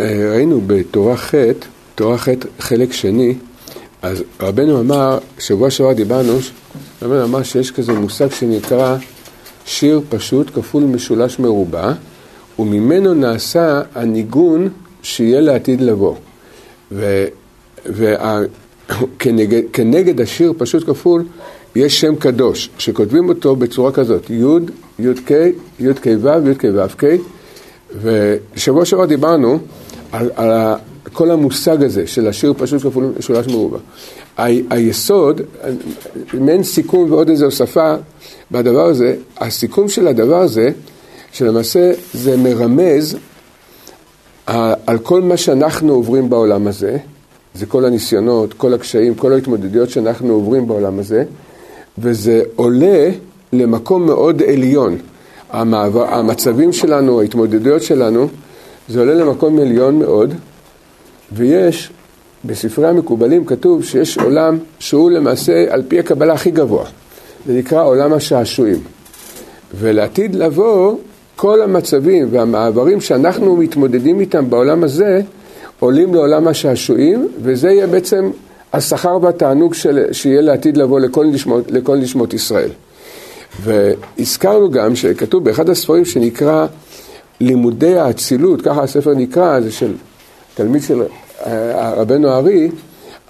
אה, 0.00 0.30
ראינו 0.32 0.60
בתורה 0.66 1.16
ח', 1.16 1.34
תורה 1.94 2.18
ח' 2.18 2.28
חלק 2.58 2.92
שני, 2.92 3.34
אז 4.02 4.22
רבנו 4.40 4.80
אמר, 4.80 5.18
שבוע 5.38 5.70
שעבר 5.70 5.92
דיברנו, 5.92 6.38
רבנו 7.02 7.24
אמר 7.24 7.42
שיש 7.42 7.70
כזה 7.70 7.92
מושג 7.92 8.30
שנקרא 8.30 8.96
שיר 9.64 10.00
פשוט 10.08 10.50
כפול 10.54 10.82
משולש 10.82 11.38
מרובע, 11.38 11.92
וממנו 12.58 13.14
נעשה 13.14 13.82
הניגון 13.94 14.68
שיהיה 15.02 15.40
לעתיד 15.40 15.80
לבוא. 15.80 16.14
וכנגד 17.86 20.20
השיר 20.20 20.52
פשוט 20.58 20.86
כפול 20.86 21.24
יש 21.76 22.00
שם 22.00 22.16
קדוש, 22.16 22.70
שכותבים 22.78 23.28
אותו 23.28 23.56
בצורה 23.56 23.92
כזאת, 23.92 24.30
י', 24.30 24.44
י"ק, 24.98 25.30
י"ק 25.80 26.06
ו', 26.20 26.50
י"ק 26.50 26.64
ו"ק, 26.74 27.04
ושבוע 28.02 28.84
שעבר 28.84 29.04
דיברנו 29.04 29.58
על, 30.12 30.30
על 30.36 30.74
כל 31.12 31.30
המושג 31.30 31.82
הזה 31.82 32.06
של 32.06 32.28
השיר 32.28 32.54
פשוט 32.58 32.82
כפול 32.82 33.12
משולש 33.18 33.46
מרובע. 33.46 33.78
היסוד, 34.70 35.40
מעין 36.34 36.62
סיכום 36.62 37.12
ועוד 37.12 37.28
איזו 37.28 37.44
הוספה 37.44 37.94
בדבר 38.50 38.86
הזה, 38.86 39.16
הסיכום 39.38 39.88
של 39.88 40.08
הדבר 40.08 40.40
הזה, 40.40 40.70
שלמעשה 41.32 41.92
זה 42.14 42.36
מרמז 42.36 43.16
על 44.86 44.98
כל 45.02 45.22
מה 45.22 45.36
שאנחנו 45.36 45.92
עוברים 45.92 46.30
בעולם 46.30 46.66
הזה, 46.66 46.96
זה 47.54 47.66
כל 47.66 47.84
הניסיונות, 47.84 48.52
כל 48.52 48.74
הקשיים, 48.74 49.14
כל 49.14 49.32
ההתמודדויות 49.32 49.90
שאנחנו 49.90 50.32
עוברים 50.32 50.66
בעולם 50.66 50.98
הזה, 50.98 51.24
וזה 51.98 52.42
עולה 52.56 53.10
למקום 53.52 54.06
מאוד 54.06 54.42
עליון. 54.42 54.96
המעבר, 55.50 56.14
המצבים 56.14 56.72
שלנו, 56.72 57.20
ההתמודדויות 57.20 57.82
שלנו, 57.82 58.28
זה 58.90 59.00
עולה 59.00 59.14
למקום 59.14 59.58
עליון 59.58 59.98
מאוד, 59.98 60.34
ויש, 61.32 61.90
בספרי 62.44 62.88
המקובלים 62.88 63.44
כתוב 63.44 63.84
שיש 63.84 64.18
עולם 64.18 64.58
שהוא 64.78 65.10
למעשה 65.10 65.64
על 65.68 65.82
פי 65.88 65.98
הקבלה 65.98 66.32
הכי 66.32 66.50
גבוה. 66.50 66.84
זה 67.46 67.52
נקרא 67.52 67.84
עולם 67.84 68.12
השעשועים. 68.12 68.78
ולעתיד 69.74 70.34
לבוא, 70.34 70.96
כל 71.36 71.62
המצבים 71.62 72.28
והמעברים 72.30 73.00
שאנחנו 73.00 73.56
מתמודדים 73.56 74.20
איתם 74.20 74.50
בעולם 74.50 74.84
הזה, 74.84 75.20
עולים 75.80 76.14
לעולם 76.14 76.48
השעשועים, 76.48 77.28
וזה 77.42 77.68
יהיה 77.68 77.86
בעצם 77.86 78.30
השכר 78.72 79.18
והתענוג 79.22 79.74
של, 79.74 80.12
שיהיה 80.12 80.40
לעתיד 80.40 80.76
לבוא 80.76 81.00
לכל 81.00 81.26
נשמות, 81.26 81.70
לכל 81.70 81.96
נשמות 81.96 82.34
ישראל. 82.34 82.70
והזכרנו 83.62 84.70
גם 84.70 84.96
שכתוב 84.96 85.44
באחד 85.44 85.68
הספרים 85.68 86.04
שנקרא 86.04 86.66
לימודי 87.40 87.98
האצילות, 87.98 88.62
ככה 88.62 88.82
הספר 88.82 89.14
נקרא, 89.14 89.60
זה 89.60 89.72
של 89.72 89.92
תלמיד 90.54 90.82
של 90.82 91.02
אה, 91.46 91.94
רבנו 91.94 92.28
הארי, 92.28 92.70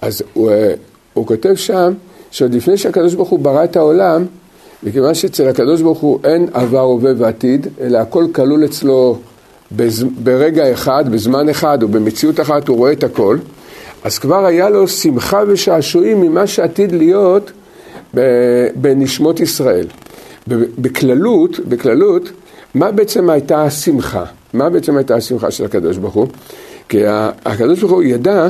אז 0.01 0.23
הוא, 0.33 0.51
אה, 0.51 0.73
הוא 1.13 1.27
כותב 1.27 1.55
שם 1.55 1.93
שעוד 2.31 2.53
לפני 2.53 2.77
שהקדוש 2.77 3.13
ברוך 3.13 3.29
הוא 3.29 3.39
ברא 3.39 3.63
את 3.63 3.75
העולם, 3.75 4.25
מכיוון 4.83 5.13
שאצל 5.13 5.47
הקדוש 5.47 5.81
ברוך 5.81 5.99
הוא 5.99 6.19
אין 6.23 6.47
עבר, 6.53 6.79
הווה 6.79 7.11
ועתיד, 7.17 7.67
אלא 7.81 7.97
הכל 7.97 8.25
כלול 8.31 8.65
אצלו 8.65 9.17
בז... 9.71 10.05
ברגע 10.23 10.73
אחד, 10.73 11.11
בזמן 11.11 11.49
אחד 11.49 11.83
או 11.83 11.87
במציאות 11.87 12.39
אחת, 12.39 12.67
הוא 12.67 12.77
רואה 12.77 12.91
את 12.91 13.03
הכל, 13.03 13.37
אז 14.03 14.19
כבר 14.19 14.45
היה 14.45 14.69
לו 14.69 14.87
שמחה 14.87 15.43
ושעשועים 15.47 16.21
ממה 16.21 16.47
שעתיד 16.47 16.91
להיות 16.91 17.51
בנשמות 18.75 19.39
ישראל. 19.39 19.87
בכללות, 20.77 21.59
בכללות, 21.59 22.31
מה 22.75 22.91
בעצם 22.91 23.29
הייתה 23.29 23.63
השמחה? 23.63 24.23
מה 24.53 24.69
בעצם 24.69 24.97
הייתה 24.97 25.15
השמחה 25.15 25.51
של 25.51 25.65
הקדוש 25.65 25.97
ברוך 25.97 26.13
הוא? 26.13 26.27
כי 26.89 26.99
הקדוש 27.45 27.79
ברוך 27.79 27.91
הוא 27.91 28.03
ידע 28.03 28.47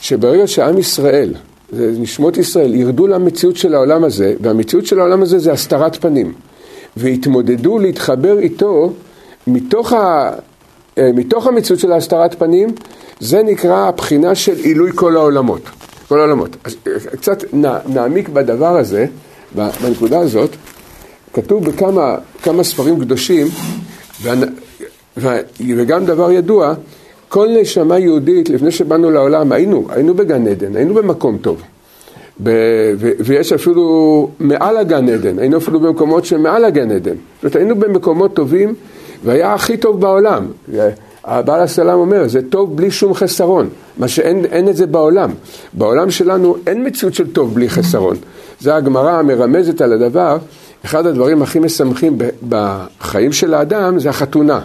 שברגע 0.00 0.46
שעם 0.46 0.78
ישראל, 0.78 1.34
נשמות 1.72 2.36
ישראל, 2.36 2.74
ירדו 2.74 3.06
למציאות 3.06 3.56
של 3.56 3.74
העולם 3.74 4.04
הזה, 4.04 4.34
והמציאות 4.40 4.86
של 4.86 5.00
העולם 5.00 5.22
הזה 5.22 5.38
זה 5.38 5.52
הסתרת 5.52 5.96
פנים, 5.96 6.32
והתמודדו 6.96 7.78
להתחבר 7.78 8.38
איתו 8.38 8.92
מתוך, 9.46 9.92
ה, 9.92 10.30
מתוך 10.98 11.46
המציאות 11.46 11.80
של 11.80 11.92
הסתרת 11.92 12.34
פנים, 12.38 12.68
זה 13.20 13.42
נקרא 13.42 13.88
הבחינה 13.88 14.34
של 14.34 14.56
עילוי 14.56 14.90
כל 14.94 15.16
העולמות. 15.16 15.62
כל 16.08 16.18
העולמות. 16.18 16.56
אז 16.64 16.76
קצת 17.20 17.44
נעמיק 17.86 18.28
בדבר 18.28 18.76
הזה, 18.76 19.06
בנקודה 19.54 20.18
הזאת. 20.18 20.50
כתוב 21.32 21.64
בכמה 21.64 22.16
כמה 22.42 22.64
ספרים 22.64 23.00
קדושים, 23.00 23.46
וגם 25.60 26.06
דבר 26.06 26.32
ידוע, 26.32 26.74
כל 27.28 27.48
נשמה 27.60 27.98
יהודית, 27.98 28.48
לפני 28.48 28.70
שבאנו 28.70 29.10
לעולם, 29.10 29.52
היינו, 29.52 29.86
היינו 29.90 30.14
בגן 30.14 30.46
עדן, 30.46 30.76
היינו 30.76 30.94
במקום 30.94 31.38
טוב. 31.38 31.62
ב, 32.42 32.50
ו, 32.98 33.10
ויש 33.18 33.52
אפילו 33.52 34.28
מעל 34.40 34.76
הגן 34.76 35.08
עדן, 35.08 35.38
היינו 35.38 35.58
אפילו 35.58 35.80
במקומות 35.80 36.24
שמעל 36.24 36.64
הגן 36.64 36.90
עדן. 36.90 37.14
זאת 37.14 37.42
אומרת, 37.42 37.56
היינו 37.56 37.74
במקומות 37.74 38.34
טובים, 38.34 38.74
והיה 39.24 39.54
הכי 39.54 39.76
טוב 39.76 40.00
בעולם. 40.00 40.46
הבעל 41.24 41.60
הסלאם 41.60 41.98
אומר, 41.98 42.28
זה 42.28 42.40
טוב 42.50 42.76
בלי 42.76 42.90
שום 42.90 43.14
חסרון, 43.14 43.68
מה 43.98 44.08
שאין 44.08 44.68
את 44.68 44.76
זה 44.76 44.86
בעולם. 44.86 45.30
בעולם 45.72 46.10
שלנו 46.10 46.56
אין 46.66 46.86
מציאות 46.86 47.14
של 47.14 47.32
טוב 47.32 47.54
בלי 47.54 47.68
חסרון. 47.68 48.16
זה 48.60 48.74
הגמרא 48.74 49.10
המרמזת 49.10 49.80
על 49.80 49.92
הדבר, 49.92 50.36
אחד 50.84 51.06
הדברים 51.06 51.42
הכי 51.42 51.58
משמחים 51.58 52.18
בחיים 52.48 53.32
של 53.32 53.54
האדם 53.54 53.98
זה 53.98 54.10
החתונה. 54.10 54.60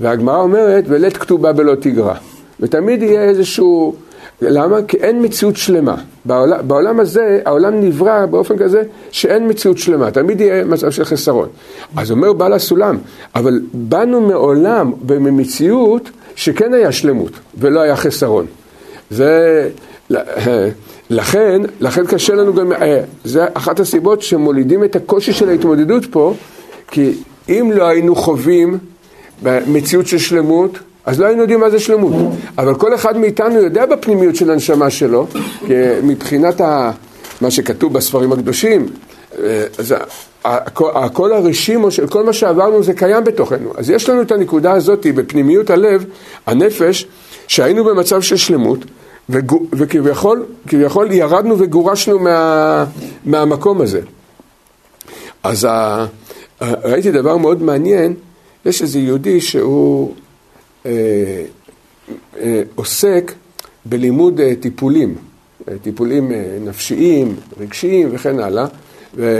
והגמרא 0.00 0.40
אומרת, 0.40 0.84
ולית 0.88 1.16
כתובה 1.16 1.52
בלא 1.52 1.74
תגרע. 1.74 2.14
ותמיד 2.60 3.02
יהיה 3.02 3.22
איזשהו... 3.22 3.94
למה? 4.42 4.76
כי 4.88 4.96
אין 4.96 5.24
מציאות 5.24 5.56
שלמה. 5.56 5.96
בעולם, 6.24 6.58
בעולם 6.68 7.00
הזה, 7.00 7.40
העולם 7.44 7.80
נברא 7.80 8.26
באופן 8.26 8.58
כזה 8.58 8.82
שאין 9.10 9.48
מציאות 9.48 9.78
שלמה, 9.78 10.10
תמיד 10.10 10.40
יהיה 10.40 10.64
מצב 10.64 10.90
של 10.90 11.04
חסרון. 11.04 11.48
אז 11.96 12.10
אומר 12.10 12.32
בעל 12.32 12.52
הסולם, 12.52 12.98
אבל 13.34 13.60
באנו 13.72 14.20
מעולם 14.20 14.92
וממציאות 15.06 16.10
שכן 16.36 16.74
היה 16.74 16.92
שלמות 16.92 17.32
ולא 17.58 17.80
היה 17.80 17.96
חסרון. 17.96 18.46
זה... 19.10 19.68
לכן, 21.10 21.62
לכן 21.80 22.06
קשה 22.06 22.34
לנו 22.34 22.54
גם, 22.54 22.72
אה, 22.72 23.00
זה 23.24 23.44
אחת 23.54 23.80
הסיבות 23.80 24.22
שמולידים 24.22 24.84
את 24.84 24.96
הקושי 24.96 25.32
של 25.32 25.48
ההתמודדות 25.48 26.06
פה, 26.10 26.34
כי 26.90 27.12
אם 27.48 27.70
לא 27.74 27.84
היינו 27.84 28.16
חווים 28.16 28.78
במציאות 29.42 30.06
של 30.06 30.18
שלמות, 30.18 30.78
אז 31.06 31.20
לא 31.20 31.26
היינו 31.26 31.40
יודעים 31.40 31.60
מה 31.60 31.70
זה 31.70 31.78
שלמות. 31.78 32.32
אבל 32.58 32.74
כל 32.74 32.94
אחד 32.94 33.16
מאיתנו 33.18 33.60
יודע 33.60 33.86
בפנימיות 33.86 34.36
של 34.36 34.50
הנשמה 34.50 34.90
שלו, 34.90 35.26
מבחינת 36.02 36.60
ה, 36.60 36.90
מה 37.40 37.50
שכתוב 37.50 37.92
בספרים 37.92 38.32
הקדושים, 38.32 38.86
אה, 39.38 39.64
אז 39.78 39.94
הכל 40.84 41.32
הרשימו 41.32 41.90
של 41.90 42.06
כל 42.06 42.24
מה 42.24 42.32
שעברנו 42.32 42.82
זה 42.82 42.92
קיים 42.92 43.24
בתוכנו. 43.24 43.72
אז 43.76 43.90
יש 43.90 44.08
לנו 44.08 44.22
את 44.22 44.32
הנקודה 44.32 44.72
הזאת 44.72 45.06
בפנימיות 45.14 45.70
הלב, 45.70 46.04
הנפש, 46.46 47.06
שהיינו 47.48 47.84
במצב 47.84 48.22
של 48.22 48.36
שלמות, 48.36 48.78
וכביכול 49.28 50.46
ירדנו 51.10 51.58
וגורשנו 51.58 52.18
מה, 52.18 52.84
מהמקום 53.24 53.80
הזה. 53.80 54.00
אז 55.42 55.64
ה, 55.64 56.06
ראיתי 56.60 57.12
דבר 57.12 57.36
מאוד 57.36 57.62
מעניין, 57.62 58.14
יש 58.66 58.82
איזה 58.82 58.98
יהודי 58.98 59.40
שהוא 59.40 60.14
אה, 60.86 61.44
אה, 62.40 62.62
עוסק 62.74 63.32
בלימוד 63.84 64.40
אה, 64.40 64.52
טיפולים, 64.60 65.14
אה, 65.68 65.74
טיפולים 65.82 66.32
אה, 66.32 66.58
נפשיים, 66.60 67.36
רגשיים 67.60 68.08
וכן 68.12 68.40
הלאה, 68.40 68.66
והוא 69.14 69.38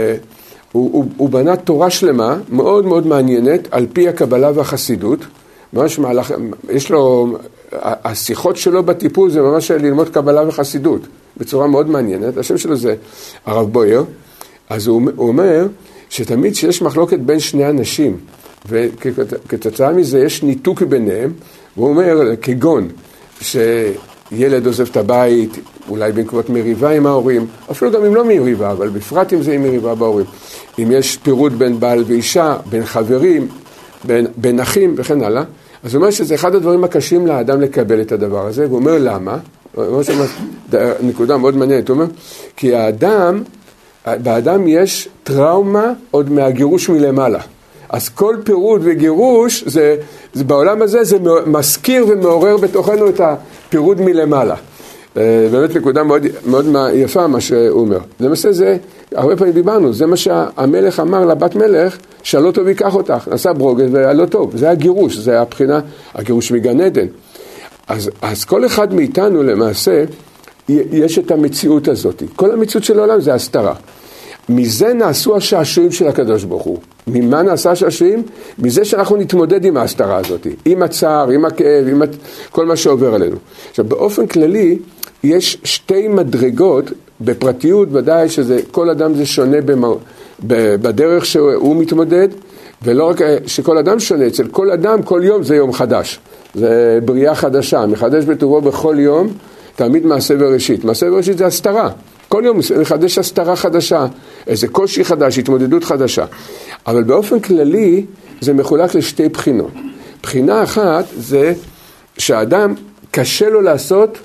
הוא, 0.71 1.05
הוא 1.17 1.29
בנה 1.29 1.55
תורה 1.55 1.89
שלמה 1.89 2.37
מאוד 2.49 2.85
מאוד 2.85 3.07
מעניינת 3.07 3.67
על 3.71 3.87
פי 3.93 4.07
הקבלה 4.07 4.51
והחסידות, 4.55 5.19
ממש 5.73 5.99
מהלך, 5.99 6.33
יש 6.69 6.91
לו 6.91 7.27
השיחות 7.81 8.57
שלו 8.57 8.83
בטיפול 8.83 9.31
זה 9.31 9.41
ממש 9.41 9.71
ללמוד 9.71 10.09
קבלה 10.09 10.47
וחסידות, 10.47 11.01
בצורה 11.37 11.67
מאוד 11.67 11.89
מעניינת. 11.89 12.37
השם 12.37 12.57
שלו 12.57 12.75
זה 12.75 12.95
הרב 13.45 13.73
בויר, 13.73 14.03
אז 14.69 14.87
הוא, 14.87 15.01
הוא 15.15 15.27
אומר 15.27 15.67
שתמיד 16.09 16.53
כשיש 16.53 16.81
מחלוקת 16.81 17.19
בין 17.19 17.39
שני 17.39 17.69
אנשים, 17.69 18.17
וכתוצאה 18.69 19.93
מזה 19.93 20.19
יש 20.19 20.43
ניתוק 20.43 20.81
ביניהם, 20.81 21.33
הוא 21.75 21.87
אומר, 21.89 22.35
כגון, 22.41 22.87
שילד 23.41 24.65
עוזב 24.65 24.87
את 24.91 24.97
הבית, 24.97 25.57
אולי 25.89 26.11
בעקבות 26.11 26.49
מריבה 26.49 26.89
עם 26.89 27.05
ההורים, 27.05 27.47
אפילו 27.71 27.91
גם 27.91 28.05
אם 28.05 28.15
לא 28.15 28.25
מריבה, 28.25 28.71
אבל 28.71 28.89
בפרט 28.89 29.33
אם 29.33 29.41
זה 29.41 29.53
עם 29.53 29.63
מריבה 29.63 29.95
בהורים. 29.95 30.25
אם 30.79 30.91
יש 30.91 31.17
פירוד 31.17 31.59
בין 31.59 31.79
בעל 31.79 32.03
ואישה, 32.07 32.57
בין 32.69 32.85
חברים, 32.85 33.47
בין, 34.03 34.27
בין 34.37 34.59
אחים 34.59 34.95
וכן 34.97 35.23
הלאה, 35.23 35.43
אז 35.85 35.93
הוא 35.93 36.01
אומר 36.01 36.11
שזה 36.11 36.35
אחד 36.35 36.55
הדברים 36.55 36.83
הקשים 36.83 37.27
לאדם 37.27 37.61
לקבל 37.61 38.01
את 38.01 38.11
הדבר 38.11 38.47
הזה, 38.47 38.65
והוא 38.65 38.79
אומר 38.79 38.97
למה? 38.99 39.37
הוא 39.75 39.85
אומר 39.85 40.01
נקודה 41.01 41.37
מאוד 41.37 41.57
מעניינת, 41.57 41.89
הוא 41.89 41.95
אומר, 41.95 42.05
כי 42.55 42.75
האדם, 42.75 43.43
באדם 44.07 44.67
יש 44.67 45.09
טראומה 45.23 45.93
עוד 46.11 46.31
מהגירוש 46.31 46.89
מלמעלה. 46.89 47.39
אז 47.89 48.09
כל 48.09 48.35
פירוד 48.43 48.81
וגירוש 48.83 49.63
זה, 49.67 49.95
בעולם 50.33 50.81
הזה 50.81 51.03
זה 51.03 51.17
מזכיר 51.45 52.05
ומעורר 52.09 52.57
בתוכנו 52.57 53.09
את 53.09 53.21
הפירוד 53.23 54.01
מלמעלה. 54.01 54.55
אה, 55.17 55.47
באמת 55.51 55.75
נקודה 55.75 56.03
מאוד, 56.03 56.25
מאוד 56.45 56.65
יפה 56.93 57.27
מה 57.27 57.41
שהוא 57.41 57.81
אומר. 57.81 57.99
למעשה 58.19 58.51
זה, 58.51 58.77
הרבה 59.15 59.37
פעמים 59.37 59.53
דיברנו, 59.53 59.93
זה 59.93 60.05
מה 60.05 60.17
שהמלך 60.17 60.99
אמר 60.99 61.25
לבת 61.25 61.55
מלך, 61.55 61.97
שהלא 62.23 62.51
טוב 62.51 62.67
ייקח 62.67 62.95
אותך, 62.95 63.27
נעשה 63.31 63.53
ברוגז 63.53 63.89
והלא 63.91 64.25
טוב, 64.25 64.57
זה 64.57 64.69
הגירוש, 64.69 65.17
זה 65.17 65.41
הבחינה, 65.41 65.79
הגירוש 66.15 66.51
מגן 66.51 66.81
עדן. 66.81 67.07
אז, 67.87 68.09
אז 68.21 68.45
כל 68.45 68.65
אחד 68.65 68.93
מאיתנו 68.93 69.43
למעשה, 69.43 70.03
יש 70.69 71.19
את 71.19 71.31
המציאות 71.31 71.87
הזאת. 71.87 72.23
כל 72.35 72.51
המציאות 72.51 72.83
של 72.83 72.99
העולם 72.99 73.21
זה 73.21 73.33
הסתרה. 73.33 73.73
מזה 74.49 74.93
נעשו 74.93 75.35
השעשועים 75.35 75.91
של 75.91 76.07
הקדוש 76.07 76.43
ברוך 76.43 76.63
הוא. 76.63 76.77
ממה 77.07 77.41
נעשה 77.41 77.71
השעשועים? 77.71 78.23
מזה 78.59 78.85
שאנחנו 78.85 79.17
נתמודד 79.17 79.65
עם 79.65 79.77
ההסתרה 79.77 80.17
הזאת, 80.17 80.47
עם 80.65 80.83
הצער, 80.83 81.29
עם 81.29 81.45
הכאב, 81.45 81.87
עם 81.87 82.01
כל 82.51 82.65
מה 82.65 82.75
שעובר 82.75 83.13
עלינו. 83.13 83.35
עכשיו 83.69 83.85
באופן 83.85 84.27
כללי, 84.27 84.77
יש 85.25 85.57
שתי 85.63 86.07
מדרגות, 86.07 86.91
בפרטיות 87.21 87.89
ודאי 87.91 88.29
שזה, 88.29 88.59
כל 88.71 88.89
אדם 88.89 89.15
זה 89.15 89.25
שונה 89.25 89.61
במה, 89.61 89.87
בדרך 90.39 91.25
שהוא 91.25 91.75
מתמודד, 91.75 92.27
ולא 92.83 93.09
רק 93.09 93.17
שכל 93.45 93.77
אדם 93.77 93.99
שונה, 93.99 94.27
אצל 94.27 94.47
כל 94.47 94.71
אדם 94.71 95.03
כל 95.03 95.21
יום 95.23 95.43
זה 95.43 95.55
יום 95.55 95.73
חדש, 95.73 96.19
זה 96.55 96.99
בריאה 97.05 97.35
חדשה, 97.35 97.85
מחדש 97.85 98.25
בטובו 98.25 98.61
בכל 98.61 98.95
יום, 98.99 99.27
תמיד 99.75 100.05
מעשה 100.05 100.35
בראשית. 100.35 100.83
מעשה 100.83 101.09
בראשית 101.09 101.37
זה 101.37 101.45
הסתרה, 101.45 101.89
כל 102.29 102.41
יום 102.45 102.59
מחדש 102.81 103.17
הסתרה 103.17 103.55
חדשה, 103.55 104.05
איזה 104.47 104.67
קושי 104.67 105.03
חדש, 105.03 105.39
התמודדות 105.39 105.83
חדשה. 105.83 106.25
אבל 106.87 107.03
באופן 107.03 107.39
כללי 107.39 108.05
זה 108.41 108.53
מחולק 108.53 108.95
לשתי 108.95 109.29
בחינות. 109.29 109.71
בחינה 110.23 110.63
אחת 110.63 111.05
זה 111.17 111.53
שהאדם 112.17 112.73
קשה 113.11 113.49
לו 113.49 113.61
לעשות 113.61 114.17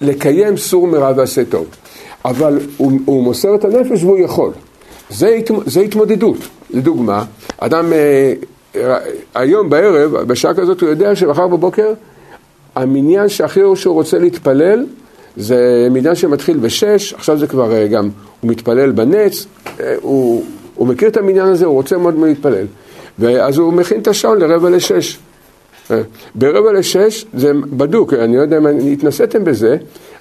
לקיים 0.00 0.56
סור 0.56 0.86
מרע 0.86 1.12
ועשה 1.16 1.44
טוב. 1.44 1.66
אבל 2.24 2.58
הוא, 2.76 2.92
הוא 3.04 3.22
מוסר 3.22 3.54
את 3.54 3.64
הנפש 3.64 4.04
והוא 4.04 4.18
יכול. 4.18 4.50
זה, 5.10 5.38
זה 5.66 5.80
התמודדות. 5.80 6.36
לדוגמה, 6.70 7.24
אדם 7.58 7.92
אה, 7.92 8.32
היום 9.34 9.70
בערב, 9.70 10.16
בשעה 10.16 10.54
כזאת 10.54 10.80
הוא 10.80 10.90
יודע 10.90 11.16
שמחר 11.16 11.46
בבוקר 11.46 11.92
המניין 12.74 13.28
שהכי 13.28 13.60
שהוא 13.74 13.94
רוצה 13.94 14.18
להתפלל 14.18 14.86
זה 15.36 15.88
מניין 15.90 16.14
שמתחיל 16.14 16.56
בשש, 16.56 17.14
עכשיו 17.14 17.38
זה 17.38 17.46
כבר 17.46 17.72
אה, 17.72 17.86
גם, 17.86 18.08
הוא 18.40 18.50
מתפלל 18.50 18.92
בנץ, 18.92 19.46
אה, 19.80 19.94
הוא, 20.00 20.44
הוא 20.74 20.88
מכיר 20.88 21.08
את 21.08 21.16
המניין 21.16 21.46
הזה, 21.46 21.66
הוא 21.66 21.74
רוצה 21.74 21.98
מאוד 21.98 22.14
מאוד 22.14 22.28
להתפלל. 22.28 22.66
ואז 23.18 23.58
הוא 23.58 23.72
מכין 23.72 24.00
את 24.00 24.08
השעון 24.08 24.38
לרבע 24.38 24.70
לשש. 24.70 25.18
ברבע 26.34 26.72
לשש 26.72 27.24
זה 27.34 27.52
בדוק, 27.54 28.12
אני 28.14 28.36
לא 28.36 28.42
יודע 28.42 28.58
אם 28.58 28.66
התנסיתם 28.92 29.44
בזה, 29.44 29.76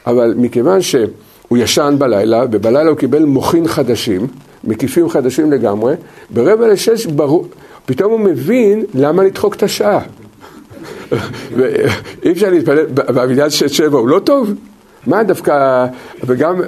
אבל 0.07 0.33
מכיוון 0.37 0.81
שהוא 0.81 1.57
ישן 1.57 1.95
בלילה, 1.97 2.45
ובלילה 2.51 2.89
הוא 2.89 2.97
קיבל 2.97 3.25
מוחין 3.25 3.67
חדשים, 3.67 4.27
מקיפים 4.63 5.09
חדשים 5.09 5.51
לגמרי, 5.51 5.93
ברבע 6.29 6.67
לשש 6.67 7.05
ברור, 7.05 7.47
פתאום 7.85 8.11
הוא 8.11 8.19
מבין 8.19 8.85
למה 8.93 9.23
לדחוק 9.23 9.55
את 9.55 9.63
השעה. 9.63 9.99
אי 12.23 12.31
אפשר 12.31 12.49
להתפלל, 12.49 12.85
והבניין 12.95 13.49
של 13.49 13.67
שבע 13.67 13.97
הוא 13.97 14.07
לא 14.07 14.19
טוב? 14.19 14.53
מה 15.07 15.23
דווקא, 15.23 15.85
וגם, 16.23 16.61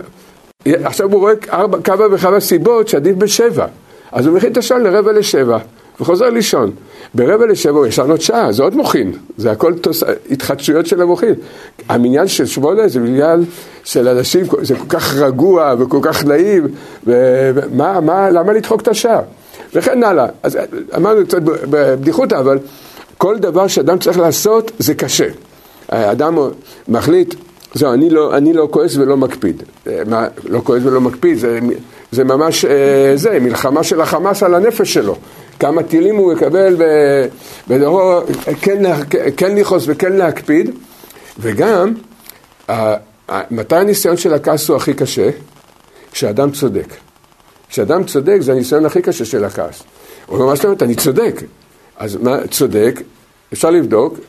עכשיו 0.66 1.12
הוא 1.12 1.20
רואה 1.20 1.34
ארבע, 1.52 1.78
כמה 1.82 2.04
וכמה 2.12 2.40
סיבות 2.40 2.88
שעדיף 2.88 3.16
בשבע, 3.16 3.66
אז 4.12 4.26
הוא 4.26 4.36
מכין 4.36 4.52
את 4.52 4.58
השעון 4.58 4.84
לרבע 4.84 5.12
לשבע. 5.12 5.58
וחוזר 6.02 6.30
לישון. 6.30 6.72
ברבע 7.14 7.46
לשבע 7.46 7.88
ישן 7.88 8.10
עוד 8.10 8.22
שעה, 8.22 8.52
זה 8.52 8.64
עוד 8.64 8.76
מוחין, 8.76 9.14
זה 9.38 9.52
הכל 9.52 9.74
תוס... 9.74 10.04
התחדשויות 10.32 10.88
של 10.88 11.02
המוחין. 11.02 11.34
המניין 11.90 12.28
של 12.28 12.46
שמונה 12.46 12.88
זה 12.88 13.00
מניין 13.00 13.46
של 13.84 14.08
אנשים, 14.08 14.46
זה 14.62 14.76
כל 14.76 14.86
כך 14.90 15.16
רגוע 15.16 15.76
וכל 15.80 16.00
כך 16.02 16.26
נעים, 16.26 16.68
ומה, 17.08 18.00
מה, 18.00 18.30
למה 18.30 18.54
לדחוק 18.54 18.82
את 18.82 18.88
השעה? 18.88 19.22
וכן 19.74 20.04
הלאה. 20.04 20.28
אז 20.44 20.58
אמרנו 20.96 21.26
קצת 21.26 21.42
בבדיחותא, 21.42 22.36
אבל 22.36 22.60
כל 23.18 23.38
דבר 23.38 23.68
שאדם 23.68 24.00
צריך 24.00 24.20
לעשות 24.20 24.72
זה 24.80 24.94
קשה. 24.94 25.28
אדם 25.90 26.38
מחליט, 26.88 27.36
זהו, 27.74 27.94
אני 27.94 28.10
לא, 28.10 28.38
אני 28.38 28.54
לא 28.54 28.68
כועס 28.72 28.98
ולא 28.98 29.18
מקפיד. 29.18 29.64
מה, 30.08 30.28
לא 30.44 30.60
כועס 30.64 30.82
ולא 30.86 31.02
מקפיד, 31.02 31.38
זה, 31.38 31.60
זה 32.12 32.24
ממש, 32.24 32.66
זה, 33.16 33.40
מלחמה 33.40 33.84
של 33.84 34.02
החמאס 34.02 34.44
על 34.44 34.56
הנפש 34.56 34.94
שלו. 34.94 35.16
כמה 35.60 35.84
טילים 35.84 36.16
הוא 36.16 36.34
יקבל 36.34 36.76
בדורו, 37.68 38.22
כן, 38.62 38.84
כן 39.38 39.56
לכעוס 39.56 39.84
וכן 39.88 40.14
להקפיד, 40.14 40.72
וגם, 41.40 41.94
מתי 43.52 43.76
הניסיון 43.76 44.18
של 44.18 44.34
הכעס 44.34 44.70
הוא 44.70 44.78
הכי 44.78 44.94
קשה? 44.94 45.30
כשאדם 46.12 46.52
צודק. 46.52 46.94
כשאדם 47.70 48.04
צודק 48.04 48.38
זה 48.40 48.52
הניסיון 48.52 48.86
הכי 48.86 49.02
קשה 49.02 49.26
של 49.26 49.46
הכעס. 49.46 49.84
הוא 50.26 50.36
אומר, 50.36 50.50
מה 50.50 50.56
זאת 50.56 50.66
אומרת? 50.66 50.84
אני 50.84 50.96
צודק. 50.96 51.42
אז 51.98 52.16
מה, 52.16 52.48
צודק, 52.48 53.02
אפשר 53.54 53.70
לבדוק, 53.70 54.20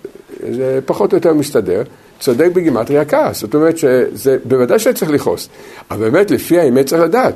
זה 0.52 0.80
פחות 0.86 1.12
או 1.12 1.16
יותר 1.16 1.34
מסתדר. 1.34 1.82
צודק 2.20 2.48
בגימטריה 2.52 3.04
כעס, 3.04 3.40
זאת 3.40 3.54
אומרת 3.54 3.78
שזה 3.78 4.36
בוודאי 4.44 4.78
שצריך 4.78 5.10
לכעוס, 5.10 5.48
אבל 5.90 6.10
באמת 6.10 6.30
לפי 6.30 6.58
האמת 6.58 6.86
צריך 6.86 7.02
לדעת, 7.02 7.34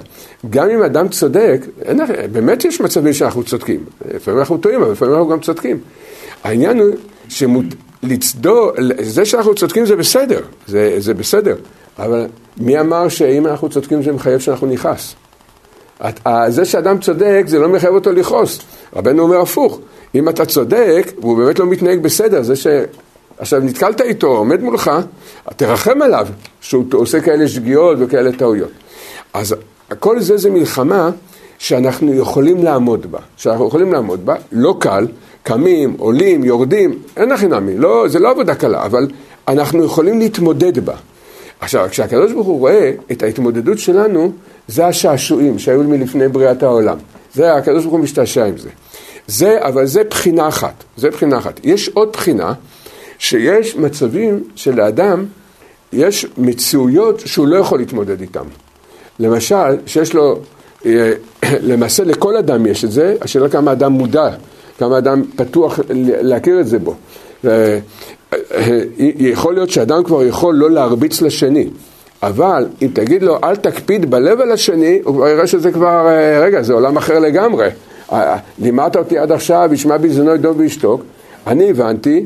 גם 0.50 0.70
אם 0.70 0.82
אדם 0.82 1.08
צודק, 1.08 1.60
אין, 1.82 2.00
באמת 2.32 2.64
יש 2.64 2.80
מצבים 2.80 3.12
שאנחנו 3.12 3.44
צודקים, 3.44 3.84
לפעמים 4.14 4.40
אנחנו 4.40 4.56
טועים, 4.56 4.82
אבל 4.82 4.92
לפעמים 4.92 5.14
אנחנו 5.14 5.28
גם 5.28 5.40
צודקים. 5.40 5.78
העניין 6.44 6.78
הוא 6.78 6.90
שלצדו, 7.28 8.70
זה 9.00 9.24
שאנחנו 9.24 9.54
צודקים 9.54 9.86
זה 9.86 9.96
בסדר, 9.96 10.40
זה, 10.66 10.94
זה 10.98 11.14
בסדר, 11.14 11.56
אבל 11.98 12.26
מי 12.56 12.80
אמר 12.80 13.08
שאם 13.08 13.46
אנחנו 13.46 13.68
צודקים 13.68 14.02
זה 14.02 14.12
מחייב 14.12 14.40
שאנחנו 14.40 14.66
נכעס? 14.66 15.14
זה 16.48 16.64
שאדם 16.64 16.98
צודק 16.98 17.42
זה 17.46 17.58
לא 17.58 17.68
מחייב 17.68 17.94
אותו 17.94 18.12
לכעוס, 18.12 18.60
רבנו 18.96 19.22
אומר 19.22 19.40
הפוך, 19.40 19.80
אם 20.14 20.28
אתה 20.28 20.46
צודק 20.46 21.12
והוא 21.20 21.36
באמת 21.36 21.58
לא 21.58 21.66
מתנהג 21.66 22.02
בסדר, 22.02 22.42
זה 22.42 22.56
ש... 22.56 22.66
עכשיו 23.38 23.60
נתקלת 23.60 24.00
איתו, 24.00 24.26
עומד 24.26 24.62
מולך, 24.62 24.90
תרחם 25.56 26.02
עליו 26.02 26.26
שהוא 26.60 26.84
עושה 26.92 27.20
כאלה 27.20 27.48
שגיאות 27.48 27.96
וכאלה 28.00 28.32
טעויות. 28.32 28.70
אז 29.32 29.54
כל 29.98 30.20
זה 30.20 30.36
זה 30.36 30.50
מלחמה 30.50 31.10
שאנחנו 31.58 32.14
יכולים 32.14 32.64
לעמוד 32.64 33.12
בה, 33.12 33.18
שאנחנו 33.36 33.68
יכולים 33.68 33.92
לעמוד 33.92 34.26
בה, 34.26 34.34
לא 34.52 34.76
קל, 34.80 35.06
קמים, 35.42 35.96
עולים, 35.98 36.44
יורדים, 36.44 36.98
אין 37.16 37.32
הכי 37.32 37.46
נמי, 37.46 37.78
לא, 37.78 38.04
זה 38.08 38.18
לא 38.18 38.30
עבודה 38.30 38.54
קלה, 38.54 38.84
אבל 38.84 39.06
אנחנו 39.48 39.84
יכולים 39.84 40.18
להתמודד 40.18 40.78
בה. 40.84 40.94
עכשיו, 41.60 41.86
כשהקדוש 41.90 42.32
ברוך 42.32 42.46
הוא 42.46 42.58
רואה 42.58 42.92
את 43.12 43.22
ההתמודדות 43.22 43.78
שלנו, 43.78 44.32
זה 44.68 44.86
השעשועים 44.86 45.58
שהיו 45.58 45.82
מלפני 45.82 46.28
בריאת 46.28 46.62
העולם. 46.62 46.96
זה, 47.34 47.54
הקדוש 47.54 47.82
ברוך 47.82 47.94
הוא 47.94 48.00
משתעשע 48.00 48.44
עם 48.44 48.56
זה. 48.58 48.68
זה, 49.26 49.58
אבל 49.60 49.86
זה 49.86 50.04
בחינה 50.04 50.48
אחת, 50.48 50.84
זה 50.96 51.10
בחינה 51.10 51.38
אחת. 51.38 51.60
יש 51.64 51.88
עוד 51.88 52.12
בחינה, 52.12 52.52
שיש 53.24 53.76
מצבים 53.76 54.44
שלאדם 54.54 55.24
יש 55.92 56.26
מציאויות 56.38 57.20
שהוא 57.20 57.46
לא 57.46 57.56
יכול 57.56 57.78
להתמודד 57.78 58.20
איתן. 58.20 58.44
למשל, 59.18 59.76
שיש 59.86 60.14
לו, 60.14 60.38
אה, 60.86 61.12
למעשה 61.70 62.04
לכל 62.04 62.36
אדם 62.36 62.66
יש 62.66 62.84
את 62.84 62.90
זה, 62.90 63.16
השאלה 63.20 63.48
כמה 63.48 63.72
אדם 63.72 63.92
מודע, 63.92 64.28
כמה 64.78 64.98
אדם 64.98 65.22
פתוח 65.36 65.80
להכיר 66.00 66.60
את 66.60 66.66
זה 66.66 66.78
בו. 66.78 66.94
אה, 67.46 67.78
יכול 69.18 69.54
להיות 69.54 69.70
שאדם 69.70 70.04
כבר 70.04 70.24
יכול 70.24 70.54
לא 70.54 70.70
להרביץ 70.70 71.22
לשני, 71.22 71.68
אבל 72.22 72.66
אם 72.82 72.88
תגיד 72.92 73.22
לו 73.22 73.38
אל 73.44 73.56
תקפיד 73.56 74.10
בלב 74.10 74.40
על 74.40 74.52
השני, 74.52 75.00
הוא 75.04 75.14
כבר 75.14 75.28
יראה 75.28 75.46
שזה 75.46 75.72
כבר, 75.72 76.06
אה, 76.08 76.40
רגע, 76.40 76.62
זה 76.62 76.72
עולם 76.72 76.96
אחר 76.96 77.18
לגמרי. 77.18 77.68
לימדת 78.58 78.96
אותי 78.96 79.18
עד 79.18 79.32
עכשיו, 79.32 79.70
ישמע 79.72 79.96
בזונו 79.96 80.34
ידום 80.34 80.54
וישתוק. 80.58 81.02
אני 81.46 81.70
הבנתי 81.70 82.24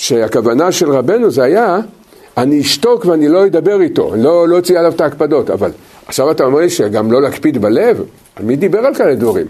שהכוונה 0.00 0.72
של 0.72 0.90
רבנו 0.90 1.30
זה 1.30 1.42
היה, 1.42 1.78
אני 2.36 2.60
אשתוק 2.60 3.04
ואני 3.04 3.28
לא 3.28 3.46
אדבר 3.46 3.80
איתו, 3.80 4.12
לא, 4.16 4.48
לא 4.48 4.56
אוציא 4.56 4.78
עליו 4.78 4.92
את 4.92 5.00
ההקפדות, 5.00 5.50
אבל 5.50 5.70
עכשיו 6.06 6.30
אתה 6.30 6.44
אומר 6.44 6.58
לי 6.60 6.70
שגם 6.70 7.12
לא 7.12 7.22
להקפיד 7.22 7.58
בלב? 7.58 8.04
מי 8.40 8.56
דיבר 8.56 8.78
על 8.78 8.94
כאלה 8.94 9.14
דברים? 9.14 9.46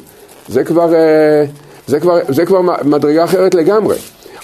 זה 0.49 0.65
כבר, 0.65 0.95
אה, 0.95 1.45
זה 1.87 2.01
כבר, 2.01 2.19
זה 2.29 2.47
כבר 2.47 2.61
מדרגה 2.85 3.25
אחרת 3.25 3.55
לגמרי. 3.55 3.97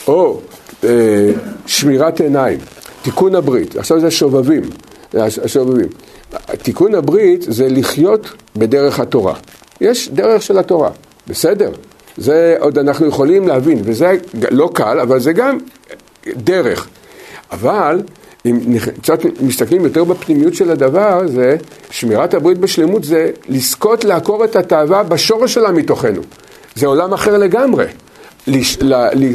או 0.09 0.41
אה, 0.85 1.31
שמירת 1.67 2.21
עיניים, 2.21 2.59
תיקון 3.03 3.35
הברית, 3.35 3.77
עכשיו 3.77 4.01
זה 4.01 4.11
שובבים, 4.11 4.63
השובבים. 5.15 5.89
תיקון 6.63 6.95
הברית 6.95 7.43
זה 7.49 7.69
לחיות 7.69 8.27
בדרך 8.57 9.01
התורה. 9.01 9.35
יש 9.81 10.09
דרך 10.09 10.43
של 10.43 10.59
התורה, 10.59 10.91
בסדר, 11.29 11.71
זה 12.17 12.57
עוד 12.61 12.79
אנחנו 12.79 13.07
יכולים 13.07 13.49
להבין, 13.49 13.81
וזה 13.85 14.13
לא 14.51 14.71
קל, 14.75 15.01
אבל 15.01 15.21
זה 15.21 15.33
גם 15.33 15.59
דרך. 16.37 16.88
אבל 17.52 18.00
אם 18.47 18.61
קצת 19.02 19.18
מסתכלים 19.40 19.85
יותר 19.85 20.04
בפנימיות 20.04 20.54
של 20.54 20.71
הדבר, 20.71 21.21
זה 21.26 21.56
שמירת 21.90 22.35
הברית 22.35 22.59
בשלמות 22.59 23.04
זה 23.04 23.30
לזכות 23.49 24.04
לעקור 24.04 24.45
את 24.45 24.56
התאווה 24.56 25.02
בשורש 25.02 25.54
שלה 25.54 25.73
מתוכנו. 25.73 26.21
זה 26.75 26.87
עולם 26.87 27.12
אחר 27.12 27.38
לגמרי. 27.38 27.87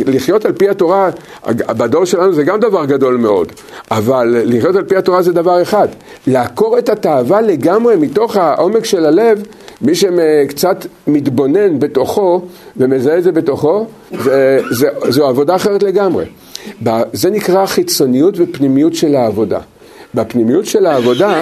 לחיות 0.08 0.46
על 0.46 0.52
פי 0.52 0.70
התורה, 0.70 1.10
בדור 1.48 2.06
שלנו 2.06 2.34
זה 2.34 2.44
גם 2.44 2.60
דבר 2.60 2.86
גדול 2.86 3.18
מאוד, 3.18 3.52
אבל 3.92 4.36
לחיות 4.46 4.76
על 4.76 4.84
פי 4.84 4.96
התורה 4.96 5.22
זה 5.22 5.34
דבר 5.34 5.62
אחד. 5.62 5.88
לעקור 6.28 6.78
את 6.78 6.90
התאווה 6.90 7.42
לגמרי 7.42 7.96
מתוך 7.96 8.36
העומק 8.36 8.86
של 8.86 9.06
הלב, 9.06 9.44
מי 9.82 9.96
שקצת 9.96 10.86
מתבונן 11.08 11.80
בתוכו 11.80 12.42
ומזהה 12.78 13.18
את 13.18 13.24
זה 13.24 13.32
בתוכו, 13.32 13.86
זה, 14.24 14.60
זה, 14.70 14.88
זו 15.10 15.28
עבודה 15.28 15.56
אחרת 15.56 15.84
לגמרי. 15.84 16.26
זה 17.14 17.30
נקרא 17.30 17.66
חיצוניות 17.66 18.34
ופנימיות 18.38 18.96
של 18.96 19.16
העבודה. 19.16 19.60
בפנימיות 20.14 20.66
של 20.66 20.86
העבודה, 20.86 21.42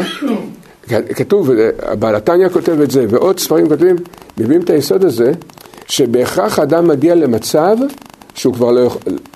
כתוב, 1.15 1.49
בעל 1.99 2.15
התניא 2.15 2.49
כותב 2.49 2.81
את 2.81 2.91
זה, 2.91 3.05
ועוד 3.09 3.39
ספרים 3.39 3.69
כותבים, 3.69 3.95
מביאים 4.37 4.61
את 4.61 4.69
היסוד 4.69 5.05
הזה, 5.05 5.31
שבהכרח 5.87 6.59
אדם 6.59 6.87
מגיע 6.87 7.15
למצב 7.15 7.77
שהוא 8.35 8.53
כבר 8.53 8.71
לא, 8.71 8.89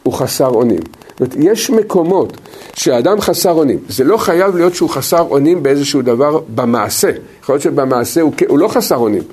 הוא 0.03 0.13
חסר 0.13 0.47
אונים. 0.47 0.79
זאת 1.09 1.19
אומרת, 1.19 1.35
יש 1.37 1.69
מקומות 1.69 2.37
שאדם 2.73 3.21
חסר 3.21 3.51
אונים. 3.51 3.79
זה 3.89 4.03
לא 4.03 4.17
חייב 4.17 4.55
להיות 4.55 4.75
שהוא 4.75 4.89
חסר 4.89 5.21
אונים 5.29 5.63
באיזשהו 5.63 6.01
דבר 6.01 6.39
במעשה. 6.55 7.09
יכול 7.41 7.53
להיות 7.53 7.63
שבמעשה 7.63 8.21
הוא, 8.21 8.33
הוא 8.47 8.59
לא 8.59 8.67
חסר 8.67 8.95
אונים, 8.95 9.23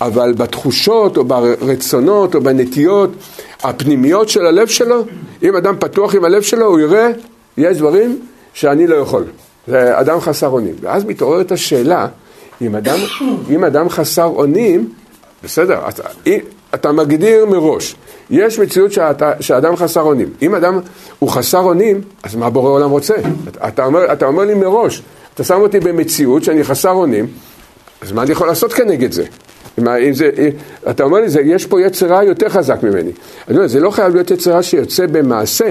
אבל 0.00 0.32
בתחושות 0.32 1.16
או 1.16 1.24
ברצונות 1.24 2.34
או 2.34 2.40
בנטיות 2.40 3.10
הפנימיות 3.62 4.28
של 4.28 4.46
הלב 4.46 4.66
שלו, 4.66 5.04
אם 5.42 5.56
אדם 5.56 5.76
פתוח 5.80 6.14
עם 6.14 6.24
הלב 6.24 6.42
שלו, 6.42 6.66
הוא 6.66 6.80
יראה, 6.80 7.08
יש 7.56 7.78
דברים 7.78 8.18
שאני 8.54 8.86
לא 8.86 8.94
יכול. 8.94 9.24
זה 9.66 10.00
אדם 10.00 10.20
חסר 10.20 10.48
אונים. 10.48 10.74
ואז 10.80 11.04
מתעוררת 11.04 11.52
השאלה, 11.52 12.06
אם 12.62 12.76
אדם, 12.76 12.98
אם 13.50 13.64
אדם 13.64 13.88
חסר 13.88 14.24
אונים, 14.24 14.92
בסדר, 15.44 15.88
אתה, 15.88 16.02
אתה 16.74 16.92
מגדיר 16.92 17.46
מראש, 17.46 17.96
יש 18.30 18.58
מציאות 18.58 18.92
שאתה, 18.92 19.32
שאדם 19.40 19.76
חסר 19.76 20.00
אונים. 20.00 20.28
אם 20.42 20.54
אדם 20.54 20.80
הוא 21.18 21.30
חסר 21.30 21.60
אונים, 21.60 22.00
אז 22.22 22.34
מה 22.34 22.50
בורא 22.50 22.70
עולם 22.70 22.90
רוצה? 22.90 23.14
אתה, 23.48 23.68
אתה, 23.68 23.84
אומר, 23.84 24.12
אתה 24.12 24.26
אומר 24.26 24.44
לי 24.44 24.54
מראש, 24.54 25.02
אתה 25.34 25.44
שם 25.44 25.60
אותי 25.60 25.80
במציאות 25.80 26.44
שאני 26.44 26.64
חסר 26.64 26.90
אונים, 26.90 27.26
אז 28.02 28.12
מה 28.12 28.22
אני 28.22 28.32
יכול 28.32 28.46
לעשות 28.46 28.72
כנגד 28.72 29.12
זה? 29.12 29.24
אם, 29.78 29.88
אם 29.88 30.14
זה, 30.14 30.30
אם, 30.38 30.48
אתה 30.90 31.02
אומר 31.04 31.20
לי, 31.20 31.28
זה, 31.28 31.40
יש 31.40 31.66
פה 31.66 31.80
יצרה 31.80 32.24
יותר 32.24 32.48
חזק 32.48 32.82
ממני. 32.82 33.10
אני 33.48 33.56
אומר, 33.56 33.66
זה 33.66 33.80
לא 33.80 33.90
חייב 33.90 34.14
להיות 34.14 34.30
יצרה 34.30 34.62
שיוצא 34.62 35.06
במעשה, 35.06 35.70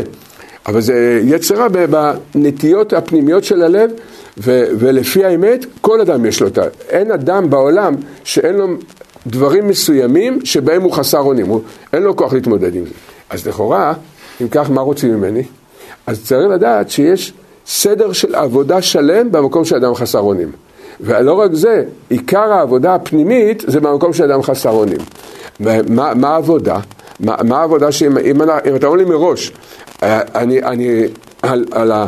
אבל 0.66 0.82
זה 0.82 1.22
יצרה 1.24 1.68
בנטיות 1.70 2.94
הפנימיות 2.94 3.44
של 3.44 3.64
הלב, 3.64 3.92
ו, 4.38 4.64
ולפי 4.80 5.26
האמת, 5.26 5.66
כל 5.82 6.02
אדם 6.02 6.26
יש 6.26 6.42
לו 6.42 6.48
את 6.48 6.58
ה... 6.58 6.62
אין 6.90 7.12
אדם 7.12 7.50
בעולם 7.50 7.96
שאין 8.24 8.56
לו 8.56 8.68
דברים 9.28 9.68
מסוימים 9.68 10.40
שבהם 10.44 10.82
הוא 10.82 10.92
חסר 10.92 11.20
אונים, 11.20 11.48
הוא, 11.48 11.62
אין 11.94 12.04
לו 12.04 12.16
כוח 12.16 12.34
להתמודד 12.34 12.76
עם 12.76 12.86
זה. 12.86 12.92
אז 13.30 13.48
לכאורה, 13.48 13.94
אם 14.42 14.48
כך, 14.48 14.70
מה 14.70 14.82
רוצים 14.82 15.14
ממני? 15.14 15.44
אז 16.08 16.24
צריך 16.24 16.50
לדעת 16.50 16.90
שיש 16.90 17.34
סדר 17.68 18.14
של 18.14 18.36
עבודה 18.36 18.82
שלם 18.82 19.32
במקום 19.32 19.66
שאדם 19.66 19.96
חסר 19.96 20.20
אונים. 20.20 20.52
ולא 21.02 21.34
רק 21.34 21.54
זה, 21.54 21.84
עיקר 22.10 22.54
העבודה 22.54 22.96
הפנימית 22.96 23.64
זה 23.68 23.80
במקום 23.80 24.14
שאדם 24.14 24.44
חסר 24.44 24.70
אונים. 24.70 24.98
מה 25.90 26.28
העבודה? 26.28 26.80
מה, 27.20 27.36
מה 27.44 27.60
העבודה 27.60 27.92
שאם 27.92 28.18
אם, 28.18 28.42
אם 28.42 28.76
אתה 28.76 28.88
אומר 28.88 28.98
לי 28.98 29.06
מראש, 29.06 29.52
אה, 30.04 30.22
אני, 30.36 30.64
אני, 30.64 31.04
על, 31.42 31.66
על 31.72 31.92
ה... 31.92 32.08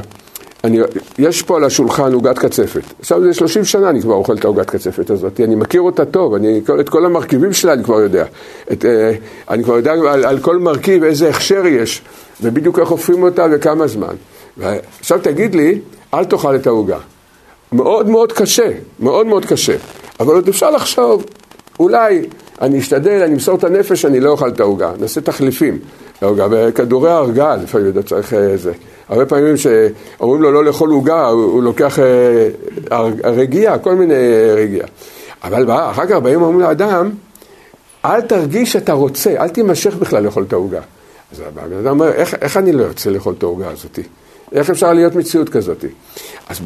אני, 0.63 0.79
יש 1.17 1.41
פה 1.41 1.57
על 1.57 1.63
השולחן 1.63 2.13
עוגת 2.13 2.39
קצפת. 2.39 2.81
עכשיו 2.99 3.21
זה 3.21 3.33
30 3.33 3.65
שנה 3.65 3.89
אני 3.89 4.01
כבר 4.01 4.13
אוכל 4.13 4.35
את 4.35 4.45
העוגת 4.45 4.69
קצפת 4.69 5.09
הזאת, 5.09 5.39
אני 5.39 5.55
מכיר 5.55 5.81
אותה 5.81 6.05
טוב, 6.05 6.33
אני, 6.33 6.61
את 6.79 6.89
כל 6.89 7.05
המרכיבים 7.05 7.53
שלה 7.53 7.73
אני 7.73 7.83
כבר 7.83 8.01
יודע. 8.01 8.25
את, 8.71 8.85
אה, 8.85 9.11
אני 9.49 9.63
כבר 9.63 9.77
יודע 9.77 9.91
על, 9.91 10.25
על 10.25 10.39
כל 10.39 10.57
מרכיב 10.57 11.03
איזה 11.03 11.29
הכשר 11.29 11.65
יש, 11.65 12.01
ובדיוק 12.41 12.79
איך 12.79 12.89
הופכים 12.89 13.23
אותה 13.23 13.45
וכמה 13.51 13.87
זמן. 13.87 14.15
עכשיו 14.99 15.19
תגיד 15.23 15.55
לי, 15.55 15.79
אל 16.13 16.25
תאכל 16.25 16.55
את 16.55 16.67
העוגה. 16.67 16.97
מאוד 17.71 18.09
מאוד 18.09 18.31
קשה, 18.31 18.71
מאוד 18.99 19.27
מאוד 19.27 19.45
קשה. 19.45 19.75
אבל 20.19 20.35
עוד 20.35 20.47
אפשר 20.47 20.71
לחשוב, 20.71 21.25
אולי 21.79 22.21
אני 22.61 22.79
אשתדל, 22.79 23.21
אני 23.23 23.33
אמסור 23.33 23.57
את 23.57 23.63
הנפש, 23.63 24.05
אני 24.05 24.19
לא 24.19 24.29
אוכל 24.29 24.49
את 24.49 24.59
העוגה, 24.59 24.91
נעשה 24.99 25.21
תחליפים. 25.21 25.79
לעוגה, 26.21 26.47
וכדורי 26.51 27.11
הרגעה 27.11 27.55
לפעמים 27.55 27.89
אתה 27.89 28.03
צריך 28.03 28.33
איזה. 28.33 28.69
אה, 28.69 28.75
הרבה 29.09 29.25
פעמים 29.25 29.57
שאומרים 29.57 30.41
לו 30.41 30.51
לא 30.51 30.65
לאכול 30.65 30.89
עוגה, 30.89 31.27
הוא, 31.27 31.43
הוא 31.43 31.63
לוקח 31.63 31.99
אה, 31.99 32.49
רגיעה, 33.23 33.77
כל 33.77 33.95
מיני 33.95 34.13
אה, 34.13 34.53
רגיעה. 34.55 34.87
אבל 35.43 35.71
אחר 35.71 36.05
כך 36.05 36.15
באים 36.15 36.41
ואומרים 36.41 36.59
לאדם, 36.59 37.09
אל 38.05 38.21
תרגיש 38.21 38.73
שאתה 38.73 38.93
רוצה, 38.93 39.35
אל 39.39 39.49
תימשך 39.49 39.95
בכלל 39.95 40.23
לאכול 40.23 40.43
את 40.47 40.53
העוגה. 40.53 40.81
אז 41.31 41.39
הבן 41.39 41.77
אדם 41.77 41.87
אומר, 41.87 42.11
איך, 42.11 42.35
איך 42.41 42.57
אני 42.57 42.71
לא 42.71 42.83
ארצה 42.83 43.09
לאכול 43.09 43.33
את 43.37 43.43
העוגה 43.43 43.69
הזאתי? 43.69 44.03
איך 44.51 44.69
אפשר 44.69 44.93
להיות 44.93 45.15
מציאות 45.15 45.49
כזאת? 45.49 45.85
אז 46.49 46.59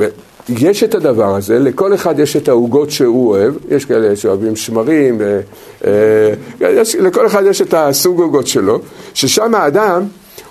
יש 0.49 0.83
את 0.83 0.95
הדבר 0.95 1.35
הזה, 1.35 1.59
לכל 1.59 1.93
אחד 1.93 2.19
יש 2.19 2.35
את 2.35 2.47
העוגות 2.47 2.91
שהוא 2.91 3.29
אוהב, 3.29 3.53
יש 3.69 3.85
כאלה 3.85 4.15
שאוהבים 4.15 4.55
שמרים, 4.55 5.17
ו, 5.19 5.39
אה, 5.85 5.91
יש, 6.59 6.95
לכל 6.95 7.25
אחד 7.27 7.43
יש 7.45 7.61
את 7.61 7.73
הסוג 7.73 8.19
עוגות 8.19 8.47
שלו, 8.47 8.79
ששם 9.13 9.55
האדם 9.55 10.03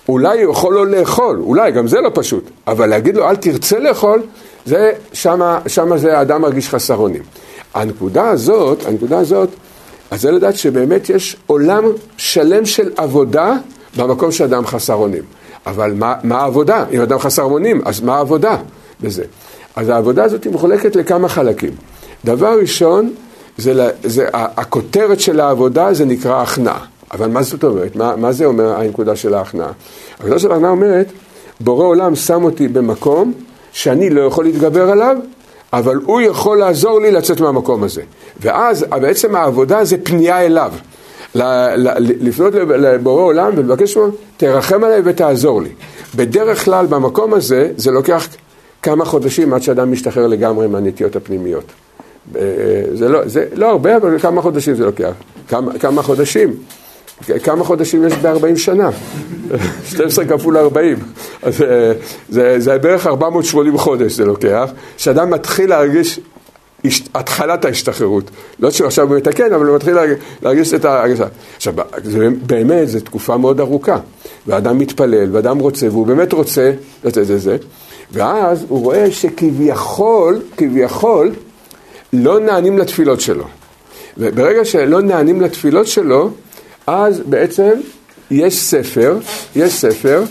אולי 0.09 0.37
יכול 0.37 0.75
לא 0.75 0.87
לאכול, 0.87 1.41
אולי, 1.41 1.73
גם 1.73 1.87
זה 1.87 2.01
לא 2.01 2.11
פשוט, 2.15 2.51
אבל 2.67 2.87
להגיד 2.87 3.17
לו 3.17 3.29
אל 3.29 3.37
תרצה 3.37 3.79
לאכול, 3.79 4.23
זה, 4.67 4.93
שמה, 5.13 5.61
שמה 5.67 5.99
זה 5.99 6.19
האדם 6.19 6.43
מרגיש 6.43 6.69
חסר 6.69 6.97
אונים. 6.97 7.23
הנקודה 7.75 8.29
הזאת, 8.29 8.87
הנקודה 8.87 9.19
הזאת, 9.19 9.49
אז 10.11 10.21
זה 10.21 10.31
לדעת 10.31 10.57
שבאמת 10.57 11.11
יש 11.11 11.37
עולם 11.47 11.85
שלם 12.17 12.67
של 12.67 12.91
עבודה 12.97 13.57
במקום 13.97 14.33
שאדם 14.33 14.67
חסר 14.67 14.95
אונים. 14.95 15.23
אבל 15.67 15.93
מה, 15.95 16.15
מה 16.23 16.41
העבודה? 16.41 16.85
אם 16.93 17.01
אדם 17.01 17.19
חסר 17.19 17.43
אונים, 17.43 17.81
אז 17.85 18.01
מה 18.01 18.17
העבודה 18.17 18.57
בזה? 19.01 19.25
אז 19.81 19.89
העבודה 19.89 20.25
הזאת 20.25 20.45
היא 20.45 20.53
מחולקת 20.53 20.97
לכמה 20.97 21.29
חלקים. 21.29 21.71
דבר 22.25 22.59
ראשון, 22.61 23.13
זה, 23.59 23.89
זה, 24.03 24.27
הכותרת 24.33 25.21
של 25.21 25.41
העבודה 25.41 25.95
זה 25.95 26.05
נקרא 26.05 26.43
הכנעה. 26.43 26.85
אבל 27.13 27.29
מה 27.29 27.43
זאת 27.43 27.65
אומרת? 27.65 27.97
מה, 27.97 28.17
מה 28.17 28.33
זה 28.33 28.45
אומר 28.45 28.81
הנקודה 28.81 29.17
של 29.17 29.35
ההכנעה? 29.35 29.73
הנקודה 30.19 30.39
של 30.39 30.53
ההכנעה 30.53 30.71
אומרת, 30.71 31.07
בורא 31.61 31.85
עולם 31.85 32.17
שם 32.17 32.45
אותי 32.45 32.69
במקום 32.69 33.33
שאני 33.73 34.11
לא 34.11 34.21
יכול 34.21 34.45
להתגבר 34.45 34.91
עליו, 34.91 35.17
אבל 35.73 35.97
הוא 35.97 36.21
יכול 36.21 36.59
לעזור 36.59 37.01
לי 37.01 37.11
לצאת 37.11 37.41
מהמקום 37.41 37.83
הזה. 37.83 38.03
ואז 38.41 38.87
בעצם 38.91 39.37
העבודה 39.37 39.85
זה 39.85 39.97
פנייה 40.03 40.41
אליו. 40.41 40.73
לפנות 42.21 42.55
לבורא 42.55 43.23
עולם 43.23 43.53
ולבקש 43.57 43.97
ממנו, 43.97 44.13
תרחם 44.37 44.85
עליי 44.85 45.01
ותעזור 45.05 45.63
לי. 45.63 45.71
בדרך 46.15 46.65
כלל 46.65 46.87
במקום 46.87 47.35
הזה, 47.35 47.71
זה 47.77 47.91
לוקח 47.91 48.29
כמה 48.83 49.05
חודשים 49.05 49.55
עד 49.55 49.63
שאדם 49.63 49.93
משתחרר 49.93 50.27
לגמרי 50.27 50.67
מהנטיות 50.67 51.17
הפנימיות. 51.17 51.65
אה, 52.37 52.41
זה 52.93 53.09
לא, 53.09 53.29
זה 53.29 53.47
לא 53.55 53.71
הרבה, 53.71 53.97
אבל 53.97 54.19
כמה 54.19 54.43
חודשים 54.43 54.75
זה 54.75 54.85
לוקח. 54.85 55.13
כמה, 55.49 55.79
כמה 55.79 56.03
חודשים. 56.03 56.55
כמה 57.43 57.65
חודשים 57.65 58.07
יש 58.07 58.13
ב-40 58.13 58.57
שנה? 58.57 58.91
12 59.91 60.25
כפול 60.25 60.57
40. 60.57 60.99
אז 61.43 61.63
אה, 61.63 61.93
זה, 62.29 62.55
זה 62.59 62.79
בערך 62.79 63.07
480 63.07 63.79
חודש 63.79 64.13
זה 64.13 64.25
לוקח, 64.25 64.71
שאדם 64.97 65.31
מתחיל 65.31 65.71
להרגיש 65.71 66.21
התחלת 67.15 67.65
ההשתחררות. 67.65 68.31
לא 68.61 68.71
שהוא 68.71 68.87
עכשיו 68.87 69.09
הוא 69.09 69.17
מתקן, 69.17 69.53
אבל 69.53 69.67
הוא 69.67 69.77
מתחיל 69.77 69.97
להרגיש 70.43 70.75
את 70.75 70.85
ההרגשה. 70.85 71.27
עכשיו, 71.57 71.75
זה, 72.03 72.29
באמת, 72.47 72.89
זו 72.89 73.01
תקופה 73.01 73.37
מאוד 73.37 73.61
ארוכה. 73.61 73.99
ואדם 74.47 74.79
מתפלל, 74.79 75.29
ואדם 75.33 75.59
רוצה, 75.59 75.87
והוא 75.91 76.07
באמת 76.07 76.33
רוצה 76.33 76.73
לתת 77.05 77.19
את 77.19 77.41
זה, 77.41 77.57
ואז 78.13 78.65
הוא 78.69 78.81
רואה 78.81 79.11
שכביכול, 79.11 80.41
כביכול, 80.57 81.33
לא 82.13 82.41
נענים 82.41 82.79
לתפילות 82.79 83.21
שלו. 83.21 83.45
וברגע 84.19 84.65
שלא 84.65 85.03
נענים 85.03 85.41
לתפילות 85.41 85.87
שלו, 85.87 86.31
אז 86.87 87.21
בעצם 87.21 87.71
יש 88.31 88.63
ספר, 88.63 89.19
יש 89.57 89.73
ספר, 89.73 90.23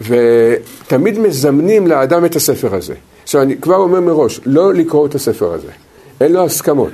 ותמיד 0.00 1.18
מזמנים 1.18 1.86
לאדם 1.86 2.24
את 2.24 2.36
הספר 2.36 2.74
הזה. 2.74 2.94
עכשיו 3.22 3.42
אני 3.42 3.56
כבר 3.56 3.76
אומר 3.76 4.00
מראש, 4.00 4.40
לא 4.46 4.74
לקרוא 4.74 5.06
את 5.06 5.14
הספר 5.14 5.52
הזה, 5.52 5.68
אין 6.20 6.32
לו 6.32 6.44
הסכמות. 6.44 6.92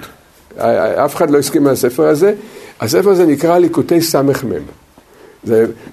אף 1.04 1.16
אחד 1.16 1.30
לא 1.30 1.38
הסכים 1.38 1.64
מהספר 1.64 2.08
הזה. 2.08 2.34
הספר 2.80 3.10
הזה 3.10 3.26
נקרא 3.26 3.58
ליקוטי 3.58 4.00
סמ"ם. 4.00 4.62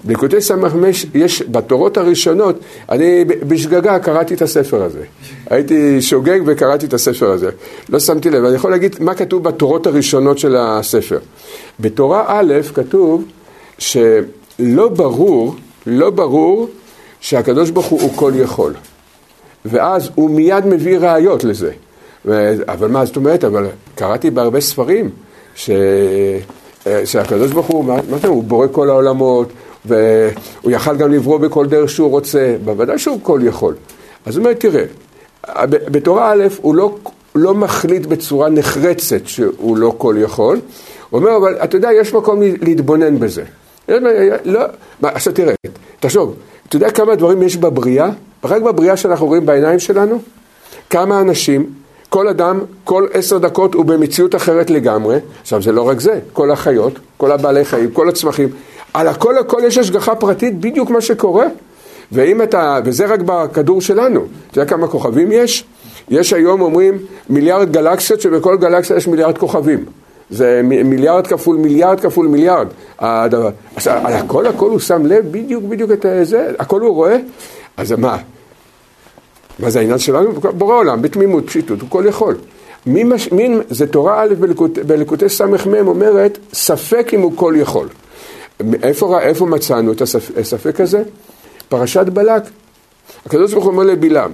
בליקוטי 0.04 0.40
סמ"ם 0.40 0.84
יש, 1.14 1.42
בתורות 1.42 1.96
הראשונות, 1.96 2.58
אני 2.90 3.24
בשגגה 3.24 3.98
קראתי 3.98 4.34
את 4.34 4.42
הספר 4.42 4.82
הזה. 4.82 5.02
הייתי 5.50 6.02
שוגג 6.02 6.40
וקראתי 6.46 6.86
את 6.86 6.94
הספר 6.94 7.30
הזה. 7.30 7.50
לא 7.88 8.00
שמתי 8.00 8.30
לב, 8.30 8.44
אני 8.44 8.54
יכול 8.54 8.70
להגיד 8.70 8.96
מה 9.00 9.14
כתוב 9.14 9.42
בתורות 9.42 9.86
הראשונות 9.86 10.38
של 10.38 10.56
הספר. 10.56 11.18
בתורה 11.80 12.24
א' 12.26 12.52
כתוב 12.74 13.24
שלא 13.78 14.88
ברור, 14.88 15.54
לא 15.86 16.10
ברור 16.10 16.68
שהקדוש 17.20 17.70
ברוך 17.70 17.86
הוא 17.86 18.02
הוא 18.02 18.12
כל 18.16 18.32
יכול. 18.36 18.72
ואז 19.64 20.10
הוא 20.14 20.30
מיד 20.30 20.66
מביא 20.66 20.98
ראיות 20.98 21.44
לזה. 21.44 21.72
אבל 22.68 22.88
מה 22.88 23.04
זאת 23.04 23.16
אומרת? 23.16 23.44
אבל 23.44 23.66
קראתי 23.94 24.30
בהרבה 24.30 24.60
ספרים 24.60 25.10
ש... 25.54 25.70
שהקדוש 27.04 27.52
ברוך 27.52 27.66
הוא, 27.66 27.84
מה, 27.84 27.96
מה 28.10 28.18
זה, 28.18 28.28
הוא 28.28 28.44
בורא 28.44 28.66
כל 28.72 28.90
העולמות, 28.90 29.48
והוא 29.84 30.70
יכל 30.70 30.96
גם 30.96 31.12
לברוא 31.12 31.38
בכל 31.38 31.66
דרך 31.66 31.90
שהוא 31.90 32.10
רוצה, 32.10 32.56
בוודאי 32.64 32.98
שהוא 32.98 33.18
כל 33.22 33.40
יכול. 33.44 33.74
אז 34.26 34.36
הוא 34.36 34.44
אומר, 34.44 34.54
תראה, 34.54 34.84
בתורה 35.64 36.32
א' 36.32 36.44
הוא 36.62 36.74
לא, 36.74 36.94
לא 37.34 37.54
מחליט 37.54 38.06
בצורה 38.06 38.48
נחרצת 38.48 39.26
שהוא 39.26 39.76
לא 39.76 39.94
כל 39.98 40.16
יכול, 40.18 40.60
הוא 41.10 41.20
אומר, 41.20 41.36
אבל 41.36 41.54
אתה 41.64 41.76
יודע, 41.76 41.88
יש 42.00 42.14
מקום 42.14 42.40
להתבונן 42.42 43.18
בזה. 43.18 43.42
לא, 44.44 44.60
מה, 45.00 45.08
עכשיו 45.08 45.32
תראה, 45.32 45.54
תחשוב, 46.00 46.34
אתה 46.68 46.76
יודע 46.76 46.90
כמה 46.90 47.14
דברים 47.14 47.42
יש 47.42 47.56
בבריאה? 47.56 48.10
רק 48.44 48.62
בבריאה 48.62 48.96
שאנחנו 48.96 49.26
רואים 49.26 49.46
בעיניים 49.46 49.78
שלנו? 49.78 50.18
כמה 50.90 51.20
אנשים, 51.20 51.70
כל 52.16 52.28
אדם, 52.28 52.60
כל 52.84 53.06
עשר 53.12 53.38
דקות 53.38 53.74
הוא 53.74 53.84
במציאות 53.84 54.34
אחרת 54.34 54.70
לגמרי. 54.70 55.18
עכשיו 55.42 55.62
זה 55.62 55.72
לא 55.72 55.88
רק 55.88 56.00
זה, 56.00 56.18
כל 56.32 56.50
החיות, 56.50 56.92
כל 57.16 57.32
הבעלי 57.32 57.64
חיים, 57.64 57.90
כל 57.90 58.08
הצמחים, 58.08 58.48
על 58.94 59.08
הכל 59.08 59.38
הכל 59.38 59.60
יש 59.64 59.78
השגחה 59.78 60.14
פרטית, 60.14 60.60
בדיוק 60.60 60.90
מה 60.90 61.00
שקורה. 61.00 61.46
ואם 62.12 62.42
אתה, 62.42 62.78
וזה 62.84 63.06
רק 63.06 63.20
בכדור 63.26 63.80
שלנו, 63.80 64.24
אתה 64.50 64.58
יודע 64.58 64.70
כמה 64.70 64.88
כוכבים 64.88 65.32
יש? 65.32 65.64
יש 66.08 66.32
היום 66.32 66.60
אומרים 66.60 66.98
מיליארד 67.30 67.72
גלקסיות 67.72 68.20
שבכל 68.20 68.56
גלקסיה 68.56 68.96
יש 68.96 69.08
מיליארד 69.08 69.38
כוכבים. 69.38 69.84
זה 70.30 70.60
מיליארד 70.64 71.26
כפול 71.26 71.56
מיליארד 71.56 72.00
כפול 72.00 72.26
מיליארד. 72.26 72.66
הדבר. 72.98 73.50
עכשיו, 73.76 74.00
על 74.04 74.12
הכל 74.12 74.46
הכל 74.46 74.70
הוא 74.70 74.78
שם 74.78 75.06
לב 75.06 75.24
בדיוק 75.30 75.64
בדיוק 75.64 75.90
את 75.90 76.06
זה, 76.22 76.50
הכל 76.58 76.80
הוא 76.80 76.94
רואה. 76.94 77.16
אז 77.76 77.92
מה? 77.92 78.16
מה 79.58 79.70
זה 79.70 79.78
העניין 79.78 79.98
שלנו? 79.98 80.32
בורא 80.32 80.76
עולם, 80.76 81.02
בתמימות, 81.02 81.46
פשיטות, 81.46 81.80
הוא 81.80 81.90
כל 81.90 82.04
יכול. 82.08 82.36
מי 82.86 83.04
מש... 83.04 83.32
מין, 83.32 83.60
זה 83.70 83.86
תורה 83.86 84.22
א' 84.22 84.34
בלקוט... 84.40 84.78
בלקוטי 84.78 85.28
סמ"ם 85.28 85.88
אומרת, 85.88 86.38
ספק 86.52 87.10
אם 87.14 87.20
הוא 87.20 87.32
כל 87.36 87.54
יכול. 87.56 87.88
איפה, 88.82 89.20
איפה 89.20 89.46
מצאנו 89.46 89.92
את 89.92 90.02
הספק 90.36 90.80
הזה? 90.80 91.02
פרשת 91.68 92.06
בלק. 92.06 92.42
הקדוש 93.26 93.52
ברוך 93.52 93.64
הוא 93.64 93.72
אומר 93.72 93.84
לבלעם, 93.84 94.32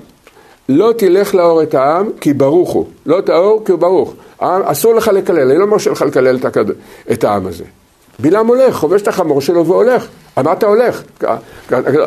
לא 0.69 0.93
תלך 0.99 1.35
לאור 1.35 1.63
את 1.63 1.75
העם 1.75 2.11
כי 2.21 2.33
ברוך 2.33 2.71
הוא, 2.71 2.87
לא 3.07 3.21
תאור 3.21 3.63
כי 3.65 3.73
הוא 3.73 3.81
ברוך. 3.81 4.15
אסור 4.39 4.95
לך 4.95 5.09
לקלל, 5.09 5.51
אני 5.51 5.59
לא 5.59 5.67
מרשה 5.67 5.91
לך 5.91 6.03
לקלל 6.03 6.37
את, 6.37 6.45
הקד... 6.45 6.65
את 7.13 7.25
העם 7.25 7.47
הזה. 7.47 7.65
בלעם 8.23 8.47
הולך, 8.47 8.75
חובש 8.75 9.03
את 9.03 9.09
החמור 9.09 9.41
שלו 9.41 9.67
והולך. 9.67 10.07
על 10.37 10.47
אתה 10.53 10.67
הולך? 10.67 11.03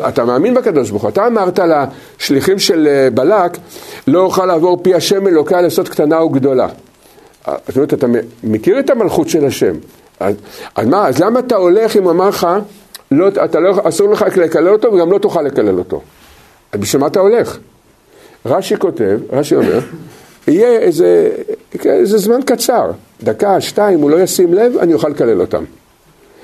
אתה 0.08 0.24
מאמין 0.24 0.54
בקדוש 0.54 0.90
ברוך 0.90 1.02
הוא. 1.02 1.10
אתה 1.10 1.26
אמרת 1.26 1.58
לשליחים 1.58 2.58
של 2.58 2.88
אה, 2.90 3.08
בלק, 3.10 3.58
לא 4.06 4.20
אוכל 4.20 4.46
לעבור 4.46 4.82
פי 4.82 4.94
השם 4.94 5.26
אלוקי 5.26 5.54
לעשות 5.54 5.88
קטנה 5.88 6.24
וגדולה. 6.24 6.68
זאת 7.46 7.76
אומרת, 7.76 7.94
אתה 7.94 8.06
מכיר 8.44 8.78
את 8.78 8.90
המלכות 8.90 9.28
של 9.28 9.44
השם. 9.44 9.74
אז, 10.20 10.34
אז 10.74 10.86
מה, 10.86 11.08
אז 11.08 11.18
למה 11.18 11.38
אתה 11.38 11.56
הולך 11.56 11.96
אם 11.96 12.08
אמר 12.08 12.28
לך, 12.28 12.46
לא, 13.10 13.28
אתה 13.28 13.60
לא, 13.60 13.74
אסור 13.82 14.12
לך 14.12 14.24
לקלל 14.36 14.68
אותו 14.68 14.92
וגם 14.92 15.12
לא 15.12 15.18
תוכל 15.18 15.42
לקלל 15.42 15.78
אותו? 15.78 16.00
בשביל 16.72 17.00
מה 17.00 17.06
אתה 17.06 17.20
הולך? 17.20 17.58
רש"י 18.46 18.76
כותב, 18.76 19.18
רש"י 19.32 19.56
אומר, 19.56 19.78
יהיה 20.48 20.78
איזה, 20.78 21.30
איזה 21.84 22.18
זמן 22.18 22.40
קצר, 22.46 22.90
דקה, 23.22 23.60
שתיים, 23.60 24.00
הוא 24.00 24.10
לא 24.10 24.20
ישים 24.20 24.54
לב, 24.54 24.76
אני 24.78 24.94
אוכל 24.94 25.08
לקלל 25.08 25.40
אותם. 25.40 25.64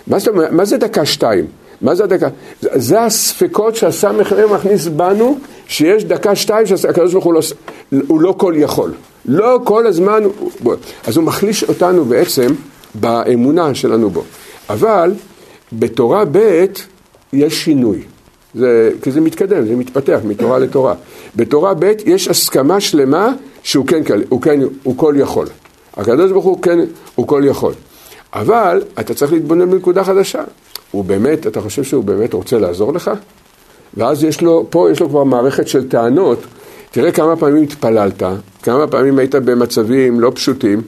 מה 0.06 0.18
זה, 0.18 0.30
מה 0.50 0.64
זה 0.64 0.76
דקה, 0.76 1.06
שתיים? 1.06 1.47
מה 1.80 1.94
זה 1.94 2.04
הדקה? 2.04 2.28
זה 2.61 3.02
הספקות 3.02 3.76
שהסמ"ך 3.76 4.32
מכניס 4.32 4.87
בנו, 4.87 5.38
שיש 5.66 6.04
דקה, 6.04 6.37
שתיים, 6.37 6.66
שהקדוש 6.66 7.12
ברוך 7.12 7.25
הוא 7.25 7.35
לא, 7.35 7.40
הוא 8.06 8.21
לא 8.21 8.35
כל 8.38 8.54
יכול. 8.56 8.92
לא 9.25 9.61
כל 9.64 9.87
הזמן, 9.87 10.23
אז 11.06 11.16
הוא 11.16 11.25
מחליש 11.25 11.64
אותנו 11.64 12.04
בעצם 12.04 12.47
באמונה 12.94 13.75
שלנו 13.75 14.11
בו. 14.11 14.25
אבל 14.71 15.12
בתורה 15.73 16.25
ב' 16.32 16.64
יש 17.32 17.64
שינוי. 17.64 18.02
זה, 18.54 18.90
כי 19.02 19.11
זה 19.12 19.21
מתקדם, 19.21 19.66
זה 19.66 19.76
מתפתח 19.76 20.18
מתורה 20.25 20.59
לתורה. 20.59 20.94
בתורה 21.37 21.75
ב' 21.75 21.92
יש 22.06 22.28
הסכמה 22.28 22.80
שלמה 22.80 23.32
שהוא 23.62 23.87
כן, 23.87 24.02
הוא 24.28 24.42
כן, 24.42 24.61
הוא 24.82 24.97
כל 24.97 25.14
יכול. 25.18 25.46
הקדוש 25.96 26.33
ברוך 26.33 26.44
הוא 26.44 26.62
כן, 26.62 26.79
הוא 27.14 27.26
כל 27.26 27.42
יכול. 27.46 27.72
אבל 28.35 28.83
אתה 29.01 29.14
צריך 29.14 29.33
להתבונן 29.33 29.71
בנקודה 29.71 30.05
חדשה. 30.05 30.42
הוא 30.90 31.05
באמת, 31.05 31.47
אתה 31.47 31.61
חושב 31.61 31.85
שהוא 31.85 32.05
באמת 32.05 32.35
רוצה 32.35 32.59
לעזור 32.59 32.92
לך? 32.92 33.11
ואז 33.95 34.25
יש 34.25 34.42
לו, 34.42 34.66
פה 34.71 34.88
יש 34.92 35.01
לו 35.01 35.09
כבר 35.09 35.25
מערכת 35.25 35.68
של 35.68 35.88
טענות. 35.88 36.38
תראה 36.90 37.12
כמה 37.12 37.37
פעמים 37.37 37.62
התפללת, 37.62 38.23
כמה 38.62 38.87
פעמים 38.87 39.18
היית 39.18 39.35
במצבים 39.35 40.21
לא 40.21 40.33
פשוטים, 40.35 40.83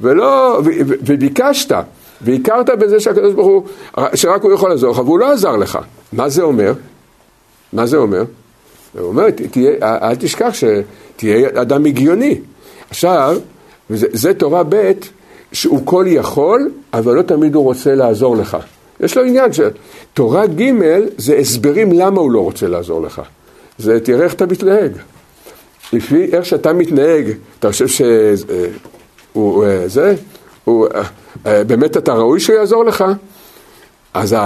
ולא, 0.00 0.60
ו, 0.64 0.68
ו, 0.68 0.94
וביקשת, 1.06 1.76
והכרת 2.20 2.70
בזה 2.78 3.00
שהקדוש 3.00 3.34
ברוך 3.34 3.46
הוא, 3.46 3.62
שרק 4.14 4.42
הוא 4.42 4.52
יכול 4.52 4.70
לעזור 4.70 4.92
לך, 4.92 4.98
והוא 4.98 5.18
לא 5.18 5.32
עזר 5.32 5.56
לך. 5.56 5.78
מה 6.12 6.28
זה 6.28 6.42
אומר? 6.42 6.72
מה 7.72 7.86
זה 7.86 7.96
אומר? 7.96 8.24
הוא 8.98 9.08
אומר, 9.08 9.30
תהיה, 9.30 9.72
אל 9.82 10.14
תשכח 10.14 10.54
שתהיה 10.54 11.48
אדם 11.54 11.86
הגיוני. 11.86 12.40
עכשיו, 12.90 13.36
וזה, 13.90 14.06
זה 14.12 14.34
תורה 14.34 14.62
ב' 14.68 14.92
שהוא 15.52 15.80
כל 15.84 16.04
יכול, 16.08 16.70
אבל 16.92 17.14
לא 17.14 17.22
תמיד 17.22 17.54
הוא 17.54 17.64
רוצה 17.64 17.94
לעזור 17.94 18.36
לך. 18.36 18.56
יש 19.00 19.16
לו 19.16 19.24
עניין 19.24 19.50
שתורה 19.52 20.46
ג' 20.46 20.72
זה 21.18 21.36
הסברים 21.36 21.92
למה 21.92 22.20
הוא 22.20 22.30
לא 22.30 22.40
רוצה 22.40 22.68
לעזור 22.68 23.02
לך. 23.02 23.22
זה 23.78 24.00
תראה 24.00 24.24
איך 24.24 24.34
אתה 24.34 24.46
מתנהג. 24.46 24.92
לפי 25.92 26.24
איך 26.32 26.44
שאתה 26.44 26.72
מתנהג, 26.72 27.30
אתה 27.58 27.72
חושב 27.72 27.86
שהוא 27.88 29.64
אה, 29.64 29.88
זה, 29.88 30.14
הוא, 30.64 30.86
אה, 31.46 31.64
באמת 31.64 31.96
אתה 31.96 32.12
ראוי 32.12 32.40
שהוא 32.40 32.56
יעזור 32.56 32.84
לך? 32.84 33.04
אז 34.14 34.36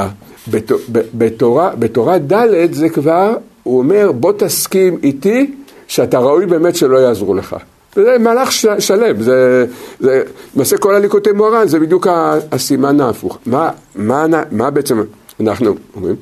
בתורה, 1.14 1.70
בתורה 1.78 2.18
ד' 2.18 2.72
זה 2.72 2.88
כבר, 2.88 3.36
הוא 3.62 3.78
אומר 3.78 4.12
בוא 4.12 4.32
תסכים 4.38 4.98
איתי 5.02 5.54
שאתה 5.86 6.18
ראוי 6.18 6.46
באמת 6.46 6.76
שלא 6.76 6.96
יעזרו 6.96 7.34
לך. 7.34 7.56
זה 7.94 8.16
מהלך 8.20 8.52
שלם, 8.78 9.22
זה, 9.22 9.66
זה 10.00 10.22
למעשה 10.54 10.78
כל 10.78 10.94
הליקוטי 10.94 11.32
מוהר"ן, 11.32 11.68
זה 11.68 11.80
בדיוק 11.80 12.06
הסימן 12.52 13.00
ההפוך. 13.00 13.38
מה, 13.46 13.70
מה, 13.94 14.26
מה 14.50 14.70
בעצם 14.70 15.02
אנחנו 15.40 15.74
אומרים? 15.96 16.16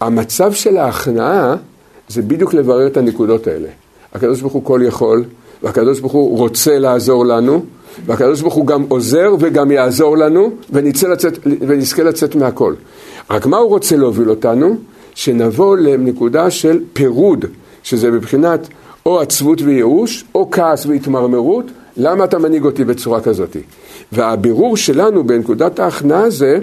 המצב 0.00 0.52
של 0.52 0.76
ההכנעה 0.76 1.56
זה 2.08 2.22
בדיוק 2.22 2.54
לברר 2.54 2.86
את 2.86 2.96
הנקודות 2.96 3.46
האלה. 3.46 3.68
הקדוש 4.14 4.40
ברוך 4.40 4.52
הוא 4.52 4.64
כל 4.64 4.80
יכול, 4.84 5.24
והקדוש 5.62 6.00
ברוך 6.00 6.12
הוא 6.12 6.38
רוצה 6.38 6.78
לעזור 6.78 7.26
לנו, 7.26 7.64
והקדוש 8.06 8.40
ברוך 8.40 8.54
הוא 8.54 8.66
גם 8.66 8.84
עוזר 8.88 9.34
וגם 9.40 9.70
יעזור 9.70 10.18
לנו, 10.18 10.50
לצאת, 11.08 11.38
ונזכה 11.60 12.02
לצאת 12.02 12.34
מהכל. 12.34 12.74
רק 13.30 13.46
מה 13.46 13.56
הוא 13.56 13.68
רוצה 13.68 13.96
להוביל 13.96 14.30
אותנו? 14.30 14.76
שנבוא 15.14 15.76
לנקודה 15.76 16.50
של 16.50 16.80
פירוד, 16.92 17.44
שזה 17.82 18.10
מבחינת 18.10 18.68
או 19.06 19.20
עצבות 19.20 19.60
וייאוש, 19.62 20.24
או 20.34 20.50
כעס 20.50 20.86
והתמרמרות, 20.86 21.64
למה 21.96 22.24
אתה 22.24 22.38
מנהיג 22.38 22.64
אותי 22.64 22.84
בצורה 22.84 23.20
כזאת? 23.20 23.56
והבירור 24.12 24.76
שלנו 24.76 25.24
בנקודת 25.24 25.78
ההכנעה 25.78 26.30
זה 26.30 26.58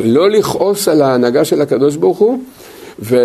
לא 0.00 0.30
לכעוס 0.30 0.88
על 0.88 1.02
ההנהגה 1.02 1.44
של 1.44 1.60
הקדוש 1.60 1.96
ברוך 1.96 2.18
הוא 2.18 2.42
ו... 2.98 3.16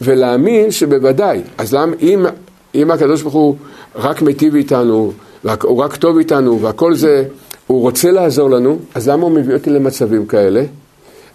ולהאמין 0.00 0.70
שבוודאי, 0.70 1.40
אז 1.58 1.74
למה, 1.74 1.96
אם, 2.00 2.26
אם 2.74 2.90
הקדוש 2.90 3.22
ברוך 3.22 3.34
הוא 3.34 3.56
רק 3.96 4.22
מיטיב 4.22 4.54
איתנו, 4.54 5.12
הוא 5.62 5.82
רק 5.82 5.96
טוב 5.96 6.18
איתנו 6.18 6.60
והכל 6.60 6.94
זה, 6.94 7.24
הוא 7.66 7.80
רוצה 7.80 8.10
לעזור 8.10 8.50
לנו, 8.50 8.78
אז 8.94 9.08
למה 9.08 9.22
הוא 9.22 9.32
מביא 9.32 9.54
אותי 9.54 9.70
למצבים 9.70 10.26
כאלה? 10.26 10.62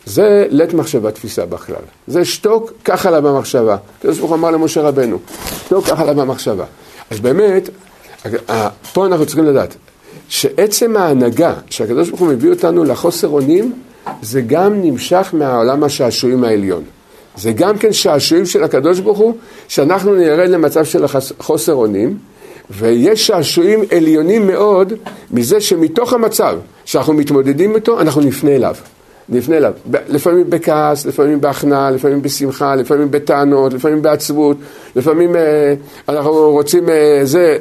זה 0.05 0.45
לית 0.49 0.73
מחשבה 0.73 1.11
תפיסה 1.11 1.45
בכלל. 1.45 1.81
זה 2.07 2.25
שתוק, 2.25 2.71
קח 2.83 3.05
עליו 3.05 3.21
במחשבה. 3.21 3.77
הקדוש 3.99 4.17
ברוך 4.17 4.31
הוא 4.31 4.37
אמר 4.37 4.51
למשה 4.51 4.81
רבנו, 4.81 5.17
שתוק, 5.65 5.85
קח 5.85 5.99
עליו 5.99 6.15
במחשבה. 6.15 6.65
אז 7.09 7.19
באמת, 7.19 7.69
פה 8.93 9.05
אנחנו 9.05 9.25
צריכים 9.25 9.45
לדעת, 9.45 9.75
שעצם 10.29 10.97
ההנהגה 10.97 11.53
שהקדוש 11.69 12.09
ברוך 12.09 12.21
הוא 12.21 12.27
מביא 12.27 12.49
אותנו 12.49 12.83
לחוסר 12.83 13.27
אונים, 13.27 13.73
זה 14.21 14.41
גם 14.41 14.81
נמשך 14.81 15.29
מהעולם 15.33 15.83
השעשועים 15.83 16.43
העליון. 16.43 16.83
זה 17.37 17.51
גם 17.51 17.77
כן 17.77 17.93
שעשועים 17.93 18.45
של 18.45 18.63
הקדוש 18.63 18.99
ברוך 18.99 19.17
הוא, 19.17 19.35
שאנחנו 19.67 20.15
נרד 20.15 20.49
למצב 20.49 20.85
של 20.85 21.05
חוסר 21.39 21.73
אונים, 21.73 22.17
ויש 22.69 23.27
שעשועים 23.27 23.83
עליונים 23.95 24.47
מאוד 24.47 24.93
מזה 25.31 25.61
שמתוך 25.61 26.13
המצב 26.13 26.57
שאנחנו 26.85 27.13
מתמודדים 27.13 27.75
איתו, 27.75 28.01
אנחנו 28.01 28.21
נפנה 28.21 28.51
אליו. 28.51 28.75
נפנה 29.31 29.57
אליו, 29.57 29.73
לפעמים 30.07 30.49
בכעס, 30.49 31.05
לפעמים 31.05 31.41
בהכנעה, 31.41 31.91
לפעמים 31.91 32.21
בשמחה, 32.21 32.75
לפעמים 32.75 33.11
בטענות, 33.11 33.73
לפעמים 33.73 34.01
בעצבות, 34.01 34.57
לפעמים 34.95 35.35
אה, 35.35 35.73
אנחנו 36.09 36.51
רוצים 36.51 36.89
אה, 36.89 37.19
זה, 37.23 37.57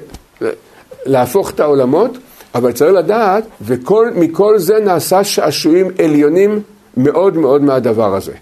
להפוך 1.07 1.51
את 1.51 1.61
העולמות, 1.61 2.19
אבל 2.55 2.73
צריך 2.73 2.93
לדעת, 2.93 3.45
ומכל 3.61 4.59
זה 4.59 4.79
נעשה 4.85 5.25
שעשועים 5.25 5.89
עליונים 6.05 6.61
מאוד 6.97 7.37
מאוד 7.37 7.63
מהדבר 7.63 8.15
הזה. 8.15 8.33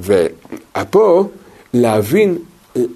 ופה 0.00 1.24
להבין 1.74 2.38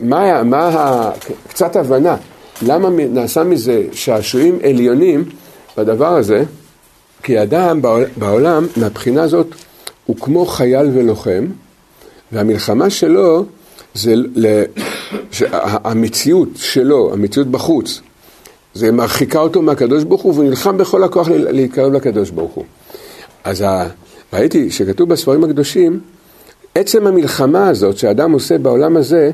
מה, 0.01 0.43
מה 0.43 1.11
קצת 1.49 1.77
הבנה, 1.77 2.17
למה 2.63 2.89
נעשה 2.91 3.45
מזה 3.45 3.83
שעשועים 3.93 4.59
עליונים 4.65 5.25
בדבר 5.77 6.17
הזה, 6.17 6.43
כי 7.23 7.43
אדם 7.43 7.83
בעולם, 8.17 8.67
מהבחינה 8.77 9.23
הזאת, 9.23 9.47
הוא 10.07 10.17
כמו 10.17 10.47
חייל 10.47 10.91
ולוחם, 10.95 11.47
והמלחמה 12.33 12.91
שלו 12.91 13.45
זה. 13.95 14.15
המציאות 15.63 16.49
שלו, 16.57 17.13
המציאות 17.13 17.49
בחוץ, 17.49 18.01
זה 18.75 18.93
מרחיקה 18.93 19.39
אותו 19.39 19.63
מהקדוש 19.63 20.05
ברוך 20.05 20.23
הוא, 20.23 20.35
והוא 20.35 20.45
נלחם 20.45 20.79
בכל 20.79 21.05
הכוח 21.05 21.29
להתקרב 21.29 21.93
לקדוש 21.93 22.31
ברוך 22.31 22.53
הוא. 22.53 22.65
אז. 23.45 23.65
ראיתי 24.33 24.71
שכתוב 24.71 25.09
בספרים 25.09 25.45
הקדושים, 25.45 26.01
עצם 26.75 27.07
המלחמה 27.07 27.69
הזאת 27.69 27.99
שאדם 27.99 28.33
עושה 28.33 28.59
בעולם 28.59 28.97
הזה, 28.97 29.31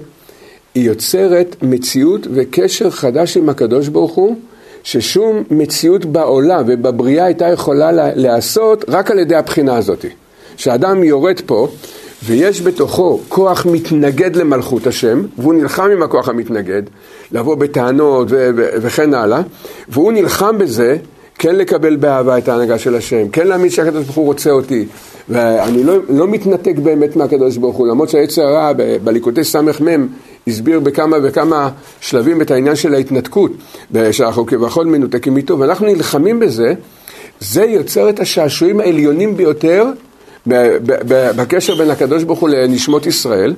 היא 0.75 0.85
יוצרת 0.85 1.57
מציאות 1.63 2.27
וקשר 2.35 2.91
חדש 2.91 3.37
עם 3.37 3.49
הקדוש 3.49 3.89
ברוך 3.89 4.13
הוא, 4.13 4.37
ששום 4.83 5.43
מציאות 5.51 6.05
בעולם 6.05 6.65
ובבריאה 6.67 7.25
הייתה 7.25 7.49
יכולה 7.49 7.91
להיעשות 7.93 8.85
רק 8.89 9.11
על 9.11 9.19
ידי 9.19 9.37
הבחינה 9.37 9.77
הזאת. 9.77 10.05
שאדם 10.57 11.05
יורד 11.05 11.41
פה 11.47 11.69
ויש 12.25 12.63
בתוכו 12.63 13.21
כוח 13.29 13.67
מתנגד 13.67 14.37
למלכות 14.37 14.87
השם, 14.87 15.23
והוא 15.39 15.55
נלחם 15.55 15.91
עם 15.93 16.03
הכוח 16.03 16.29
המתנגד, 16.29 16.83
לבוא 17.33 17.55
בטענות 17.55 18.27
ו- 18.31 18.51
ו- 18.57 18.69
וכן 18.81 19.15
הלאה, 19.15 19.41
והוא 19.89 20.13
נלחם 20.13 20.59
בזה 20.59 20.97
כן 21.39 21.57
לקבל 21.57 21.97
באהבה 21.97 22.39
את 22.39 22.49
ההנהגה 22.49 22.79
של 22.79 22.95
השם, 22.95 23.29
כן 23.29 23.47
להאמין 23.47 23.71
שהקדוש 23.71 24.05
ברוך 24.05 24.17
הוא 24.17 24.27
רוצה 24.27 24.51
אותי, 24.51 24.87
ואני 25.29 25.85
לא, 25.85 25.97
לא 26.09 26.29
מתנתק 26.29 26.75
באמת 26.83 27.17
מהקדוש 27.17 27.57
ברוך 27.57 27.77
הוא, 27.77 27.87
למרות 27.87 28.09
שהעץ 28.09 28.39
הרע 28.39 28.73
בליקוטי 29.05 29.45
סמ"ם 29.45 30.09
הסביר 30.49 30.81
בכמה 30.81 31.17
וכמה 31.23 31.71
שלבים 32.01 32.43
את 32.43 32.51
העניין 32.51 32.77
של 32.77 32.95
ההתנתקות, 32.95 33.53
שאנחנו 34.13 34.47
כביכול 34.47 34.87
מנותקים 34.87 35.37
איתו, 35.37 35.59
ואנחנו 35.59 35.87
נלחמים 35.87 36.41
בזה, 36.41 36.75
זה 37.41 37.65
יוצר 37.65 38.09
את 38.09 38.21
השעשועים 38.21 38.81
העליונים 38.81 39.37
ביותר 39.37 39.87
בקשר 41.37 41.75
בין 41.75 41.91
הקדוש 41.91 42.23
ברוך 42.23 42.39
הוא 42.39 42.49
לנשמות 42.49 43.07
ישראל, 43.07 43.55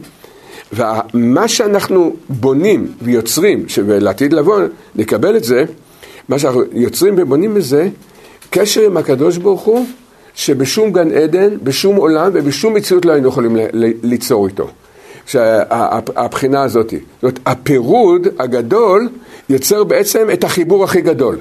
ומה 0.72 1.48
שאנחנו 1.48 2.16
בונים 2.28 2.92
ויוצרים, 3.02 3.66
ולעתיד 3.86 4.32
לבוא 4.32 4.60
נקבל 4.96 5.36
את 5.36 5.44
זה, 5.44 5.64
מה 6.28 6.38
שאנחנו 6.38 6.62
יוצרים 6.72 7.14
ובונים 7.18 7.54
בזה, 7.54 7.88
קשר 8.50 8.82
עם 8.82 8.96
הקדוש 8.96 9.36
ברוך 9.36 9.62
הוא, 9.62 9.86
שבשום 10.34 10.92
גן 10.92 11.12
עדן, 11.12 11.56
בשום 11.62 11.96
עולם 11.96 12.30
ובשום 12.34 12.74
מציאות 12.74 13.04
לא 13.04 13.12
היינו 13.12 13.28
יכולים 13.28 13.56
ליצור 14.02 14.46
איתו. 14.46 14.68
שהבחינה 15.28 16.62
הזאת, 16.62 16.90
זאת 16.90 17.22
אומרת, 17.22 17.38
הפירוד 17.46 18.26
הגדול 18.38 19.08
יוצר 19.48 19.84
בעצם 19.84 20.28
את 20.32 20.44
החיבור 20.44 20.84
הכי 20.84 21.00
גדול. 21.00 21.38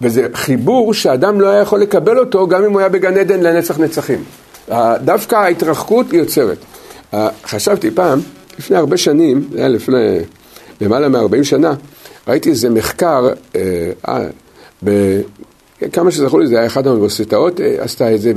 וזה 0.00 0.26
חיבור 0.34 0.94
שאדם 0.94 1.40
לא 1.40 1.46
היה 1.46 1.60
יכול 1.60 1.80
לקבל 1.80 2.18
אותו 2.18 2.46
גם 2.46 2.64
אם 2.64 2.72
הוא 2.72 2.80
היה 2.80 2.88
בגן 2.88 3.16
עדן 3.18 3.40
לנצח 3.40 3.78
נצחים. 3.78 4.24
דווקא 5.04 5.36
ההתרחקות 5.36 6.12
יוצרת. 6.12 6.58
חשבתי 7.44 7.90
פעם, 7.90 8.20
לפני 8.58 8.76
הרבה 8.76 8.96
שנים, 8.96 9.48
זה 9.52 9.58
היה 9.58 9.68
לפני 9.68 10.18
למעלה 10.80 11.08
מ-40 11.08 11.44
שנה, 11.44 11.74
ראיתי 12.28 12.50
איזה 12.50 12.70
מחקר, 12.70 13.28
אה, 13.56 13.90
אה, 14.08 14.26
ב, 14.84 15.20
כמה 15.92 16.10
שזכור 16.10 16.40
לי, 16.40 16.46
זה 16.46 16.58
היה 16.58 16.66
אחת 16.66 16.86
האוניברסיטאות, 16.86 17.60
אה, 17.60 17.76
עשתה 17.78 18.14
את 18.14 18.20
זה 18.20 18.32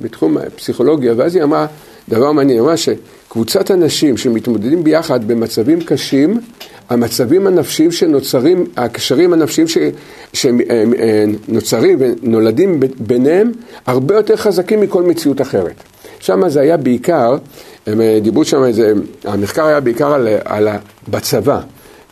בתחום 0.00 0.38
הפסיכולוגיה, 0.38 1.14
ואז 1.16 1.34
היא 1.34 1.42
אמרה 1.42 1.66
דבר 2.08 2.32
מעניין, 2.32 2.58
היא 2.58 2.64
אמרה 2.64 2.76
שקבוצת 3.30 3.70
אנשים 3.70 4.16
שמתמודדים 4.16 4.84
ביחד 4.84 5.28
במצבים 5.28 5.80
קשים, 5.80 6.40
המצבים 6.88 7.46
הנפשיים 7.46 7.92
שנוצרים, 7.92 8.64
הקשרים 8.76 9.32
הנפשיים 9.32 9.66
שנוצרים 10.32 11.98
ונולדים 12.00 12.80
ביניהם, 12.98 13.52
הרבה 13.86 14.14
יותר 14.14 14.36
חזקים 14.36 14.80
מכל 14.80 15.02
מציאות 15.02 15.40
אחרת. 15.40 15.74
שם 16.20 16.48
זה 16.48 16.60
היה 16.60 16.76
בעיקר, 16.76 17.36
הם 17.86 18.00
דיברו 18.22 18.44
שם 18.44 18.64
איזה, 18.64 18.92
המחקר 19.24 19.64
היה 19.64 19.80
בעיקר 19.80 20.12
על, 20.12 20.28
על 20.44 20.68
בצבא. 21.08 21.60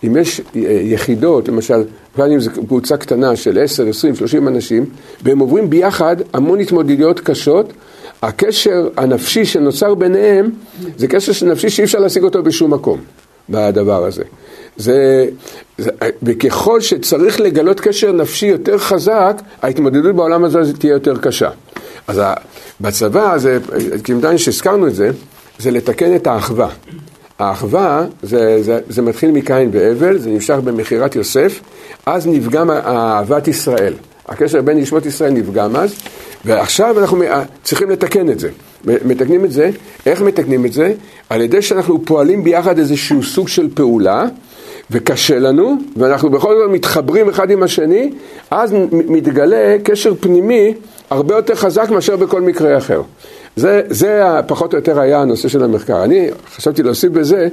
אם 0.04 0.16
יש 0.16 0.40
יחידות, 0.54 1.48
למשל, 1.48 1.82
גם 2.18 2.30
אם 2.30 2.40
זו 2.40 2.50
קבוצה 2.50 2.96
קטנה 2.96 3.36
של 3.36 3.58
10, 3.62 3.88
20, 3.88 4.14
30 4.14 4.48
אנשים, 4.48 4.84
והם 5.22 5.38
עוברים 5.38 5.70
ביחד 5.70 6.16
המון 6.32 6.60
התמודדויות 6.60 7.20
קשות, 7.20 7.72
הקשר 8.22 8.88
הנפשי 8.96 9.44
שנוצר 9.44 9.94
ביניהם 9.94 10.50
זה 10.96 11.06
קשר 11.08 11.46
נפשי 11.46 11.70
שאי 11.70 11.84
אפשר 11.84 11.98
להשיג 11.98 12.22
אותו 12.22 12.42
בשום 12.42 12.74
מקום 12.74 13.00
בדבר 13.48 14.04
הזה. 14.04 14.22
זה, 14.76 15.26
זה, 15.78 15.90
וככל 16.22 16.80
שצריך 16.80 17.40
לגלות 17.40 17.80
קשר 17.80 18.12
נפשי 18.12 18.46
יותר 18.46 18.78
חזק, 18.78 19.42
ההתמודדות 19.62 20.16
בעולם 20.16 20.44
הזה 20.44 20.72
תהיה 20.78 20.92
יותר 20.92 21.16
קשה. 21.18 21.50
אז 22.08 22.20
בצבא, 22.80 23.38
זה, 23.38 23.58
כמובן 24.04 24.38
שהזכרנו 24.38 24.86
את 24.86 24.94
זה, 24.94 25.10
זה 25.58 25.70
לתקן 25.70 26.16
את 26.16 26.26
האחווה. 26.26 26.68
האחווה, 27.38 28.04
זה, 28.22 28.62
זה, 28.62 28.80
זה 28.88 29.02
מתחיל 29.02 29.30
מקין 29.30 29.70
והבל, 29.72 30.18
זה 30.18 30.30
נמשך 30.30 30.54
במכירת 30.64 31.16
יוסף, 31.16 31.60
אז 32.06 32.26
נפגם 32.26 32.70
אהבת 32.70 33.48
ישראל. 33.48 33.94
הקשר 34.28 34.62
בין 34.62 34.78
נשמות 34.78 35.06
ישראל 35.06 35.30
נפגם 35.30 35.76
אז, 35.76 35.94
ועכשיו 36.44 36.98
אנחנו 36.98 37.24
צריכים 37.62 37.90
לתקן 37.90 38.30
את 38.30 38.40
זה. 38.40 38.48
מתקנים 38.84 39.44
את 39.44 39.52
זה, 39.52 39.70
איך 40.06 40.22
מתקנים 40.22 40.66
את 40.66 40.72
זה? 40.72 40.92
על 41.30 41.40
ידי 41.40 41.62
שאנחנו 41.62 42.04
פועלים 42.04 42.44
ביחד 42.44 42.78
איזשהו 42.78 43.22
סוג 43.22 43.48
של 43.48 43.68
פעולה, 43.74 44.24
וקשה 44.90 45.38
לנו, 45.38 45.76
ואנחנו 45.96 46.30
בכל 46.30 46.54
זאת 46.54 46.70
מתחברים 46.70 47.28
אחד 47.28 47.50
עם 47.50 47.62
השני, 47.62 48.12
אז 48.50 48.74
מתגלה 48.92 49.76
קשר 49.84 50.12
פנימי 50.20 50.74
הרבה 51.10 51.36
יותר 51.36 51.54
חזק 51.54 51.90
מאשר 51.90 52.16
בכל 52.16 52.40
מקרה 52.40 52.78
אחר. 52.78 53.02
זה, 53.56 53.82
זה 53.88 54.22
פחות 54.46 54.72
או 54.72 54.78
יותר 54.78 55.00
היה 55.00 55.20
הנושא 55.20 55.48
של 55.48 55.64
המחקר. 55.64 56.04
אני 56.04 56.30
חשבתי 56.56 56.82
להוסיף 56.82 57.12
בזה, 57.12 57.48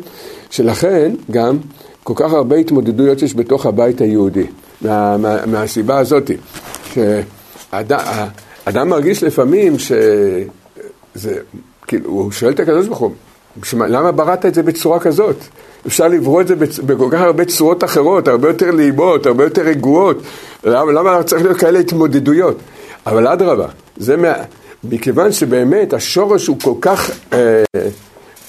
שלכן 0.50 1.12
גם 1.32 1.58
כל 2.06 2.14
כך 2.16 2.34
הרבה 2.34 2.56
התמודדויות 2.56 3.22
יש 3.22 3.36
בתוך 3.36 3.66
הבית 3.66 4.02
היהודי, 4.02 4.46
מה, 4.82 5.18
מה, 5.18 5.46
מהסיבה 5.46 5.98
הזאת, 6.00 6.32
שאדם 6.94 8.90
מרגיש 8.90 9.24
לפעמים 9.24 9.80
שזה, 9.80 11.38
כאילו, 11.88 12.10
הוא 12.10 12.32
שואל 12.32 12.52
את 12.52 12.60
הקדוש 12.60 12.88
ברוך 12.88 13.00
הוא, 13.00 13.12
למה 13.74 14.12
בראת 14.12 14.46
את 14.46 14.54
זה 14.54 14.64
בצורה 14.64 15.00
כזאת? 15.00 15.36
אפשר 15.88 16.08
לברוא 16.08 16.42
את 16.42 16.48
זה 16.48 16.56
בכל 16.86 17.08
כך 17.12 17.22
הרבה 17.22 17.46
צורות 17.46 17.84
אחרות, 17.84 18.28
הרבה 18.28 18.48
יותר 18.48 18.72
נעימות, 18.72 19.26
הרבה 19.26 19.44
יותר 19.44 19.62
רגועות. 19.62 20.18
למה, 20.64 20.92
למה 20.92 21.24
צריך 21.24 21.44
להיות 21.44 21.58
כאלה 21.58 21.80
התמודדויות? 21.80 22.58
אבל 23.06 23.28
אדרבה, 23.28 23.68
זה 23.98 24.18
מה... 24.18 24.34
מכיוון 24.84 25.32
שבאמת 25.32 25.94
השורש 25.94 26.48
הוא 26.48 26.58
כל 26.64 26.74
כך, 26.82 27.12
אה, 27.34 27.64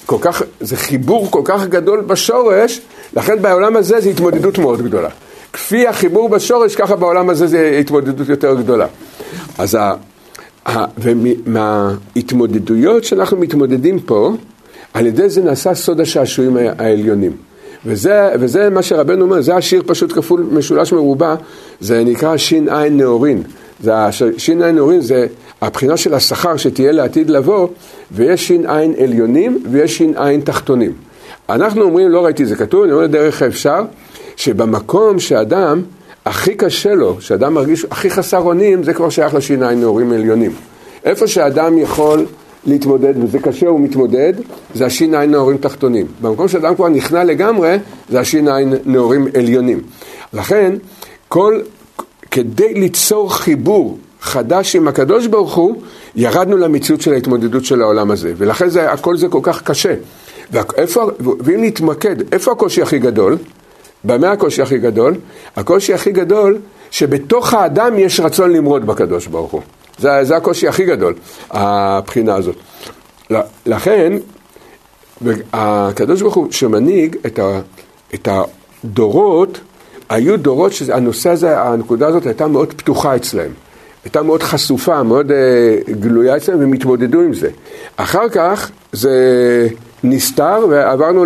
כל 0.07 0.17
כך, 0.21 0.43
זה 0.61 0.77
חיבור 0.77 1.31
כל 1.31 1.41
כך 1.45 1.67
גדול 1.67 2.01
בשורש, 2.01 2.81
לכן 3.17 3.43
בעולם 3.43 3.77
הזה 3.77 4.01
זה 4.01 4.09
התמודדות 4.09 4.59
מאוד 4.59 4.83
גדולה. 4.83 5.09
כפי 5.53 5.87
החיבור 5.87 6.29
בשורש, 6.29 6.77
ככה 6.77 6.97
בעולם 6.97 7.31
הזה 7.31 7.47
זה 7.47 7.79
התמודדות 7.81 8.29
יותר 8.29 8.55
גדולה. 8.55 8.87
אז 9.59 9.75
ה, 9.75 9.95
ה, 10.67 10.85
ומההתמודדויות 10.99 13.05
שאנחנו 13.05 13.37
מתמודדים 13.37 14.01
פה, 14.01 14.33
על 14.95 15.07
ידי 15.07 15.29
זה 15.29 15.43
נעשה 15.43 15.75
סוד 15.75 16.01
השעשועים 16.01 16.57
העליונים. 16.79 17.33
וזה, 17.87 18.29
וזה 18.41 18.71
מה 18.71 18.83
שרבנו 18.83 19.25
אומר, 19.25 19.41
זה 19.41 19.57
השיר 19.57 19.83
פשוט 19.87 20.13
כפול 20.13 20.47
משולש 20.53 20.93
מרובע, 20.93 21.35
זה 21.81 22.05
נקרא 22.05 22.37
ש"ע 22.37 22.89
נאורין. 22.91 23.43
זה 23.81 23.93
ש"ע 24.39 24.73
נאורין 24.73 25.01
זה 25.01 25.27
הבחינה 25.63 25.97
של 25.97 26.15
השכר 26.15 26.57
שתהיה 26.57 26.93
לעתיד 26.93 27.31
לבוא, 27.31 27.69
ויש 28.13 28.49
ש"ע 28.49 28.81
עליונים 29.03 29.63
ויש 29.71 29.99
ש"ע 29.99 30.37
תחתונים. 30.45 30.93
אנחנו 31.49 31.83
אומרים, 31.83 32.09
לא 32.09 32.25
ראיתי 32.25 32.47
זה 32.47 32.57
כתוב, 32.57 32.83
אני 32.83 32.93
אומר 32.93 33.07
דרך 33.07 33.43
האפשר, 33.43 33.85
שבמקום 34.37 35.19
שאדם 35.19 35.83
הכי 36.27 36.55
קשה 36.55 36.95
לו, 36.95 37.21
שאדם 37.21 37.55
מרגיש 37.55 37.87
הכי 37.91 38.11
חסר 38.11 38.39
אונים, 38.39 38.83
זה 38.83 38.95
כבר 38.95 39.11
שייך 39.11 39.35
לש"ע 39.35 39.75
נאורים 39.75 40.13
עליונים. 40.13 40.53
איפה 41.05 41.27
שאדם 41.27 41.79
יכול 41.79 42.27
להתמודד, 42.67 43.15
וזה 43.25 43.39
קשה, 43.39 43.69
הוא 43.69 43.81
מתמודד, 43.81 44.33
זה 44.75 44.87
הש"ע 44.87 45.27
נאורים 45.27 45.59
תחתונים. 45.59 46.07
במקום 46.21 46.49
שאדם 46.49 46.75
כבר 46.75 46.89
נכנע 46.89 47.25
לגמרי, 47.25 47.77
זה 48.09 48.21
הש"ע 48.21 48.59
נאורים 48.85 49.27
עליונים. 49.39 49.81
לכן, 50.33 50.75
כל, 51.29 51.61
כדי 52.31 52.75
ליצור 52.75 53.35
חיבור 53.35 53.99
חדש 54.27 54.77
עם 54.77 54.89
הקדוש 54.89 55.27
ברוך 55.27 55.55
הוא, 55.55 55.83
ירדנו 56.17 56.57
למציאות 56.57 57.01
של 57.01 57.13
ההתמודדות 57.13 57.65
של 57.65 57.83
העולם 57.83 58.11
הזה. 58.11 58.33
ולכן 58.37 58.69
זה, 58.69 58.93
הכל 58.93 59.17
זה 59.17 59.29
כל 59.29 59.41
כך 59.43 59.63
קשה. 59.63 59.95
ואיפה, 60.51 61.11
ואם 61.21 61.65
נתמקד, 61.65 62.17
איפה 62.33 62.53
הקושי 62.53 62.83
הכי 62.83 62.99
גדול? 62.99 63.37
במה 64.05 64.33
הקושי 64.33 64.63
הכי 64.63 64.79
גדול? 64.79 65.15
הקושי 65.57 65.95
הכי 65.95 66.13
גדול, 66.13 66.59
שבתוך 66.91 67.55
האדם 67.55 67.99
יש 67.99 68.21
רצון 68.21 68.53
למרוד 68.53 68.87
בקדוש 68.87 69.27
ברוך 69.27 69.53
הוא. 69.53 69.63
זה, 69.99 70.25
זה 70.25 70.37
הקושי 70.37 70.69
הכי 70.69 70.85
גדול, 70.85 71.15
הבחינה 71.51 72.35
הזאת. 72.35 72.57
לכן, 73.67 74.13
הקדוש 75.53 76.23
ברוך 76.23 76.35
הוא 76.35 76.47
שמנהיג 76.51 77.17
את, 77.27 77.39
ה, 77.39 77.61
את 78.15 78.29
הדורות, 78.85 79.61
היו 80.09 80.39
דורות 80.39 80.73
שהנושא 80.73 81.31
הזה, 81.31 81.61
הנקודה 81.61 82.07
הזאת 82.07 82.27
הייתה 82.27 82.47
מאוד 82.47 82.73
פתוחה 82.73 83.17
אצלהם. 83.17 83.51
הייתה 84.07 84.23
מאוד 84.23 84.43
חשופה, 84.43 85.03
מאוד 85.03 85.31
uh, 85.31 85.91
גלויה 85.91 86.37
אצלם, 86.37 86.59
והם 86.59 86.73
התמודדו 86.73 87.21
עם 87.21 87.35
זה. 87.35 87.49
אחר 87.97 88.29
כך 88.29 88.71
זה 88.93 89.69
נסתר 90.05 90.67
ועברנו 90.71 91.25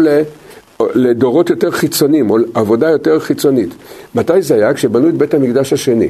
לדורות 0.95 1.51
יותר 1.51 1.71
חיצוניים, 1.71 2.31
או 2.31 2.37
עבודה 2.55 2.91
יותר 2.91 3.21
חיצונית. 3.21 3.75
מתי 4.15 4.43
זה 4.43 4.55
היה? 4.55 4.75
כשבנו 4.75 5.09
את 5.09 5.15
בית 5.15 5.35
המקדש 5.35 5.73
השני. 5.73 6.09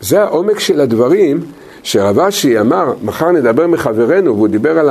זה 0.00 0.22
העומק 0.22 0.58
של 0.58 0.80
הדברים 0.80 1.40
שרב 1.82 2.18
אשי 2.18 2.60
אמר, 2.60 2.92
מחר 3.02 3.30
נדבר 3.30 3.66
מחברנו, 3.66 4.36
והוא 4.36 4.48
דיבר 4.48 4.78
על 4.78 4.90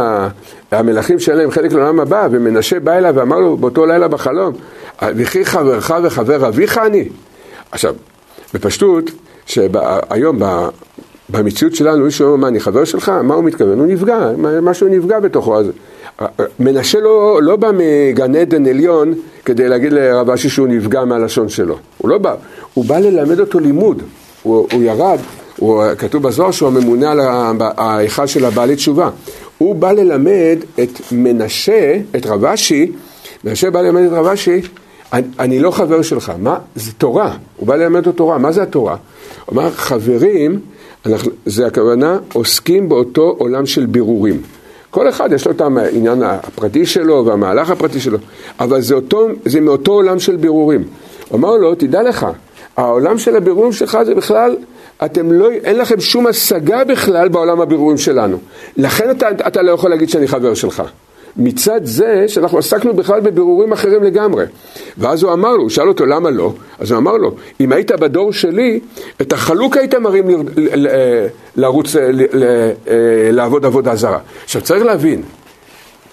המלכים 0.72 1.20
שאין 1.20 1.38
להם 1.38 1.52
חלק 1.52 1.74
לעולם 1.74 2.00
הבא, 2.00 2.28
ומנשה 2.32 2.80
בא 2.80 2.98
אליו 2.98 3.16
ואמר 3.16 3.40
לו 3.40 3.58
באותו 3.58 3.86
לילה 3.86 4.08
בחלום, 4.08 4.54
וכי 5.04 5.46
חברך 5.46 5.92
וחבר 6.04 6.48
אביך 6.48 6.78
אני? 6.78 7.10
עכשיו, 7.72 7.96
בפשטות, 8.54 9.12
שהיום 9.46 10.40
במציאות 11.32 11.76
שלנו, 11.76 12.06
מישהו 12.06 12.26
אומר, 12.26 12.38
מה, 12.38 12.48
אני 12.48 12.60
חבר 12.60 12.86
שלך? 12.86 13.10
מה 13.10 13.34
הוא 13.34 13.44
מתכוון? 13.44 13.80
הוא 13.80 13.88
נפגע, 13.88 14.32
משהו 14.62 14.88
נפגע 14.88 15.20
בתוכו. 15.20 15.60
אז 15.60 15.66
מנשה 16.60 17.00
לא, 17.00 17.40
לא 17.44 17.56
בא 17.56 17.72
מגן 17.78 18.36
עדן 18.36 18.66
עליון 18.66 19.14
כדי 19.46 19.70
להגיד 19.70 19.94
לרב 19.94 20.30
אשי 20.30 20.50
שהוא 20.50 20.68
נפגע 20.68 21.06
מהלשון 21.06 21.50
שלו. 21.50 21.76
הוא 21.98 22.10
לא 22.10 22.18
בא, 22.18 22.36
הוא 22.74 22.86
בא 22.86 23.00
ללמד 23.00 23.40
אותו 23.40 23.60
לימוד. 23.60 24.04
הוא, 24.44 24.68
הוא 24.74 24.84
ירד, 24.84 25.18
הוא, 25.58 25.84
כתוב 25.98 26.24
בזוהר 26.24 26.52
שהוא 26.52 26.68
הממונה 26.68 27.12
על 27.12 27.20
ההיכל 27.78 28.28
של 28.28 28.46
הבעלי 28.46 28.76
תשובה. 28.76 29.10
הוא 29.58 29.76
בא 29.76 29.92
ללמד 29.92 30.58
את 30.84 30.90
מנשה, 31.12 31.98
את 32.16 32.26
רב 32.26 32.46
אשי, 32.46 32.92
מנשה 33.44 33.72
בא 33.72 33.82
ללמד 33.82 34.02
את 34.02 34.12
רב 34.12 34.26
אשי, 34.26 34.62
אני, 35.14 35.28
אני 35.40 35.60
לא 35.60 35.72
חבר 35.72 36.02
שלך, 36.02 36.32
מה? 36.40 36.58
זה 36.76 36.92
תורה, 36.92 37.36
הוא 37.58 37.68
בא 37.68 37.76
ללמד 37.76 38.08
אותו 38.08 38.12
תורה, 38.12 38.38
מה 38.38 38.52
זה 38.52 38.64
התורה? 38.64 38.96
הוא 39.46 39.54
אמר, 39.54 39.72
חברים, 39.72 40.60
אנחנו, 41.06 41.32
זה 41.46 41.68
הכוונה, 41.68 42.18
עוסקים 42.34 42.90
באותו 42.90 43.36
עולם 43.38 43.66
של 43.66 43.86
בירורים. 43.86 44.42
כל 44.90 45.10
אחד 45.10 45.32
יש 45.32 45.46
לו 45.46 45.52
את 45.52 45.62
העניין 45.62 46.24
הפרטי 46.24 46.86
שלו 46.86 47.26
והמהלך 47.26 47.70
הפרטי 47.70 48.00
שלו, 48.00 48.18
אבל 48.60 48.82
זה, 48.82 48.96
אותו, 48.96 49.28
זה 49.46 49.62
מאותו 49.62 49.92
עולם 49.92 50.20
של 50.20 50.36
בירורים. 50.36 50.84
אמר 51.34 51.58
לו, 51.58 51.76
תדע 51.76 52.04
לך, 52.04 52.28
העולם 52.78 53.18
של 53.18 53.36
הבירורים 53.36 53.72
שלך 53.72 53.98
זה 54.06 54.16
בכלל, 54.16 54.56
אתם 55.06 55.32
לא, 55.32 55.52
אין 55.52 55.78
לכם 55.78 56.00
שום 56.00 56.28
השגה 56.28 56.84
בכלל 56.84 57.30
בעולם 57.30 57.62
הבירורים 57.62 57.98
שלנו. 57.98 58.38
לכן 58.78 59.12
אתה, 59.12 59.30
אתה 59.48 59.62
לא 59.62 59.72
יכול 59.72 59.90
להגיד 59.90 60.10
שאני 60.10 60.28
חבר 60.28 60.54
שלך. 60.54 60.84
מצד 61.40 61.80
זה 61.84 62.26
שאנחנו 62.28 62.58
עסקנו 62.58 62.94
בכלל 62.94 63.20
בבירורים 63.20 63.72
אחרים 63.72 64.04
לגמרי. 64.04 64.46
ואז 64.98 65.24
הוא 65.24 65.34
אמר 65.34 65.56
לו, 65.56 65.62
הוא 65.62 65.70
שאל 65.70 65.88
אותו 65.88 66.06
למה 66.06 66.30
לא, 66.30 66.54
אז 66.80 66.92
הוא 66.92 66.98
אמר 66.98 67.18
לו, 67.18 67.36
אם 67.60 67.72
היית 67.72 67.92
בדור 67.92 68.34
שלי, 68.34 68.80
את 69.22 69.34
החלוק 69.34 69.78
היית 69.78 69.96
מרים 69.96 70.26
לרוץ, 71.56 71.96
לעבוד 73.32 73.66
עבודה 73.66 73.96
זרה. 73.96 74.20
עכשיו 74.44 74.62
צריך 74.62 74.84
להבין, 74.84 75.22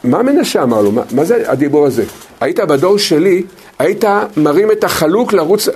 מה 0.05 0.23
מנשה 0.23 0.63
אמר 0.63 0.83
לו, 0.83 0.93
מה 1.11 1.25
זה 1.25 1.51
הדיבור 1.51 1.87
הזה? 1.87 2.05
היית 2.41 2.61
בדור 2.61 2.99
שלי, 2.99 3.43
היית 3.79 4.05
מרים 4.37 4.71
את 4.73 4.85
החלוק 4.85 5.33
לרוץ, 5.33 5.69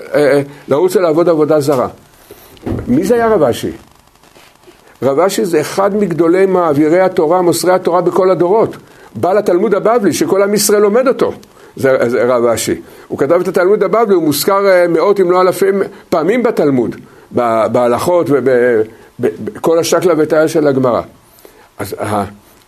לרוץ 0.68 0.96
לעבוד 0.96 1.28
עבודה 1.28 1.60
זרה. 1.60 1.88
מי 2.88 3.04
זה 3.04 3.14
היה 3.14 3.28
רב 3.28 3.42
אשי? 3.42 3.70
רב 5.02 5.20
אשי 5.20 5.44
זה 5.44 5.60
אחד 5.60 5.96
מגדולי 5.96 6.46
מעבירי 6.46 7.00
התורה, 7.00 7.42
מוסרי 7.42 7.72
התורה 7.72 8.00
בכל 8.00 8.30
הדורות. 8.30 8.76
בעל 9.14 9.38
התלמוד 9.38 9.74
הבבלי, 9.74 10.12
שכל 10.12 10.42
עם 10.42 10.54
ישראל 10.54 10.80
לומד 10.80 11.08
אותו, 11.08 11.32
זה, 11.76 11.96
זה 12.06 12.24
רב 12.24 12.44
אשי. 12.44 12.80
הוא 13.08 13.18
כתב 13.18 13.40
את 13.40 13.48
התלמוד 13.48 13.82
הבבלי, 13.82 14.14
הוא 14.14 14.22
מוזכר 14.22 14.66
אה, 14.68 14.88
מאות 14.88 15.20
אם 15.20 15.30
לא 15.30 15.40
אלפים 15.40 15.82
פעמים 16.08 16.42
בתלמוד, 16.42 16.96
בהלכות 17.72 18.26
ובכל 18.30 19.78
השקלא 19.78 20.14
וטעיה 20.18 20.48
של 20.48 20.66
הגמרא. 20.66 21.02
אז 21.78 21.96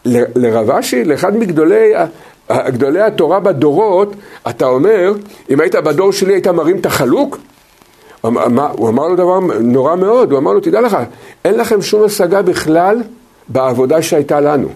לרב 0.05 0.70
אשי, 0.70 1.05
לאחד 1.05 1.37
מגדולי 1.37 1.92
גדולי 2.50 3.00
התורה 3.00 3.40
בדורות, 3.40 4.14
אתה 4.48 4.66
אומר, 4.66 5.12
אם 5.50 5.61
היית 5.61 5.74
בדור 5.74 6.12
שלי 6.12 6.33
היית 6.33 6.46
מרים 6.46 6.76
את 6.76 6.87
החלוק? 6.87 7.38
הוא 8.22 8.88
אמר 8.88 9.09
לו 9.09 9.16
דבר 9.16 9.40
נורא 9.61 9.96
מאוד, 9.96 10.31
הוא 10.31 10.38
אמר 10.38 10.52
לו, 10.52 10.61
תדע 10.61 10.81
לך, 10.81 10.96
אין 11.44 11.55
לכם 11.55 11.83
שום 11.83 12.05
השגה 12.05 12.42
בכלל 12.42 13.02
בעבודה 13.48 14.02
שהייתה 14.02 14.40
לנו. 14.40 14.68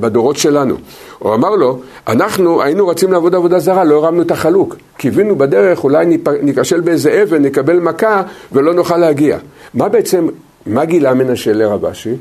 בדורות 0.00 0.36
שלנו. 0.36 0.74
הוא 1.18 1.34
אמר 1.34 1.50
לו, 1.50 1.78
אנחנו 2.08 2.62
היינו 2.62 2.88
רצים 2.88 3.12
לעבוד 3.12 3.34
עבודה 3.34 3.58
זרה, 3.58 3.84
לא 3.84 3.94
הרמנו 3.94 4.22
את 4.22 4.30
החלוק. 4.30 4.76
קיווינו 4.96 5.36
בדרך, 5.36 5.84
אולי 5.84 6.18
ניכשל 6.42 6.80
באיזה 6.80 7.22
אבן, 7.22 7.42
נקבל 7.42 7.78
מכה 7.78 8.22
ולא 8.52 8.74
נוכל 8.74 8.96
להגיע. 8.96 9.38
מה 9.74 9.88
בעצם, 9.88 10.28
מה 10.66 10.84
גילה 10.84 11.14
מנשה 11.14 11.52
לרב 11.52 11.84
אשי? 11.84 12.14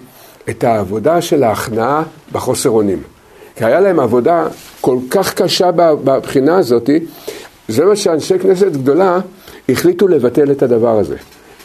את 0.50 0.64
העבודה 0.64 1.22
של 1.22 1.44
ההכנעה 1.44 2.04
בחוסר 2.32 2.70
אונים. 2.70 3.02
כי 3.56 3.66
היה 3.66 3.80
להם 3.80 4.00
עבודה 4.00 4.48
כל 4.82 4.98
כך 5.10 5.34
קשה 5.34 5.72
בבחינה 5.72 6.58
הזאת, 6.58 6.90
זה 7.68 7.86
מה 7.86 7.96
שאנשי 7.96 8.40
כנסת 8.40 8.72
גדולה 8.72 9.20
החליטו 9.70 10.08
לבטל 10.08 10.52
את 10.52 10.64
הדבר 10.64 11.00
הזה. 11.00 11.16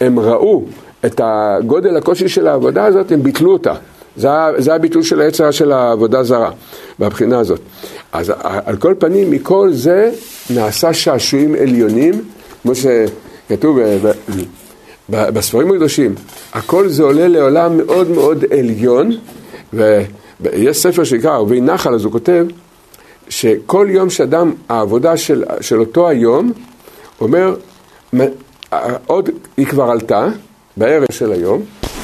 הם 0.01 0.18
ראו 0.18 0.64
את 1.07 1.21
הגודל 1.25 1.97
הקושי 1.97 2.29
של 2.29 2.47
העבודה 2.47 2.85
הזאת, 2.85 3.12
הם 3.12 3.23
ביטלו 3.23 3.53
אותה. 3.53 3.75
זה, 4.16 4.29
זה 4.59 4.75
הביטול 4.75 5.03
של 5.03 5.20
היצר 5.20 5.51
של 5.51 5.72
העבודה 5.72 6.22
זרה, 6.22 6.51
מהבחינה 6.98 7.38
הזאת. 7.38 7.61
אז 8.12 8.33
על 8.64 8.77
כל 8.77 8.94
פנים, 8.98 9.31
מכל 9.31 9.70
זה 9.72 10.11
נעשה 10.51 10.92
שעשועים 10.92 11.55
עליונים, 11.55 12.22
כמו 12.62 12.72
שכתוב 12.75 13.79
בספרים 15.09 15.70
הקדושים, 15.70 16.14
הכל 16.53 16.88
זה 16.88 17.03
עולה 17.03 17.29
לעולם 17.29 17.77
מאוד 17.77 18.11
מאוד 18.11 18.44
עליון, 18.51 19.11
ויש 19.72 20.77
ספר 20.77 21.05
שנקרא 21.05 21.31
ערבי 21.31 21.61
נחל, 21.61 21.94
אז 21.94 22.05
הוא 22.05 22.12
כותב 22.12 22.46
שכל 23.29 23.87
יום 23.90 24.11
שאדם, 24.11 24.53
העבודה 24.68 25.16
של, 25.16 25.44
של 25.61 25.81
אותו 25.81 26.09
היום, 26.09 26.53
אומר, 27.20 27.55
עוד 29.07 29.31
היא 29.57 29.66
כבר 29.66 29.90
עלתה, 29.90 30.29
בערב 30.77 31.07
של 31.12 31.33
היום, 31.33 31.62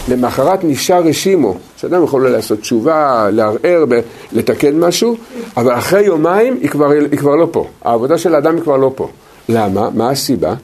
למחרת 0.09 0.65
נשאר 0.65 1.03
רשימו, 1.03 1.55
שאדם 1.77 2.05
יכול 2.05 2.29
לעשות 2.29 2.61
תשובה, 2.61 3.29
לערער, 3.33 3.85
לתקן 4.33 4.79
משהו, 4.79 5.17
אבל 5.57 5.73
אחרי 5.73 6.03
יומיים 6.03 6.59
היא 6.61 6.71
כבר, 6.71 6.91
היא 6.91 7.19
כבר 7.19 7.37
לא 7.37 7.49
פה. 7.51 7.67
העבודה 7.85 8.19
של 8.19 8.35
האדם 8.35 8.55
היא 8.55 8.63
כבר 8.63 8.77
לא 8.77 8.93
פה. 8.95 9.09
למה? 9.49 9.89
מה 9.95 10.11
הסיבה? 10.11 10.55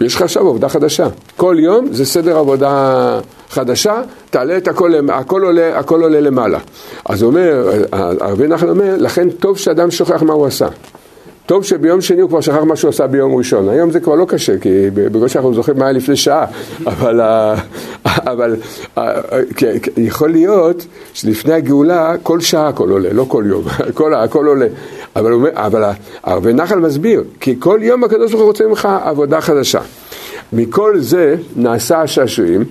יש 0.00 0.14
לך 0.14 0.22
עכשיו 0.22 0.48
עבודה 0.48 0.68
חדשה. 0.68 1.06
כל 1.36 1.56
יום 1.58 1.92
זה 1.92 2.04
סדר 2.04 2.38
עבודה 2.38 3.20
חדשה, 3.50 4.02
תעלה 4.30 4.56
את 4.56 4.68
הכל, 4.68 4.92
הכל 5.08 5.42
עולה, 5.42 5.78
הכל 5.78 6.02
עולה 6.02 6.20
למעלה. 6.20 6.58
אז 7.04 7.22
אומר, 7.22 7.70
הרבי 7.92 8.48
נחל 8.48 8.68
אומר, 8.68 8.94
לכן 8.98 9.30
טוב 9.30 9.58
שאדם 9.58 9.90
שוכח 9.90 10.22
מה 10.22 10.32
הוא 10.32 10.46
עשה. 10.46 10.66
טוב 11.46 11.64
שביום 11.64 12.00
שני 12.00 12.20
הוא 12.20 12.28
כבר 12.28 12.40
שכח 12.40 12.62
מה 12.62 12.76
שהוא 12.76 12.88
עשה 12.88 13.06
ביום 13.06 13.34
ראשון. 13.34 13.68
היום 13.68 13.90
זה 13.90 14.00
כבר 14.00 14.14
לא 14.14 14.24
קשה, 14.28 14.58
כי 14.58 14.90
בגלל 14.90 15.28
שאנחנו 15.28 15.54
זוכרים 15.54 15.78
מה 15.78 15.84
היה 15.84 15.92
לפני 15.92 16.16
שעה, 16.16 16.46
אבל, 16.86 17.20
אבל 18.04 18.56
יכול 19.96 20.30
להיות 20.30 20.86
שלפני 21.14 21.52
הגאולה 21.52 22.14
כל 22.22 22.40
שעה 22.40 22.68
הכל 22.68 22.90
עולה, 22.90 23.12
לא 23.12 23.24
כל 23.28 23.44
יום, 23.46 23.62
הכל, 23.88 24.14
הכל 24.14 24.46
עולה. 24.46 24.66
אבל, 25.16 25.32
אבל 25.52 25.90
הרבה 26.22 26.52
נחל 26.52 26.78
מסביר, 26.78 27.24
כי 27.40 27.56
כל 27.58 27.78
יום 27.82 28.04
הקדוש 28.04 28.30
ברוך 28.30 28.42
הוא 28.42 28.48
רוצה 28.48 28.66
ממך 28.66 28.88
עבודה 29.04 29.40
חדשה. 29.40 29.80
מכל 30.52 30.98
זה 30.98 31.36
נעשה 31.56 32.00
השעשועים, 32.00 32.64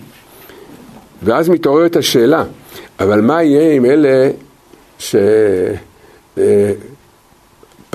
ואז 1.24 1.50
מתעוררת 1.50 1.96
השאלה, 1.96 2.44
אבל 3.00 3.22
מה 3.22 3.44
יהיה 3.44 3.74
עם 3.74 3.86
אלה 3.86 4.30
ש... 5.00 5.16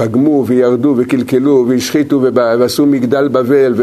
פגמו 0.00 0.44
וירדו 0.46 0.94
וקלקלו 0.96 1.64
והשחיתו 1.68 2.20
ועשו 2.34 2.86
מגדל 2.86 3.28
בבל 3.28 3.74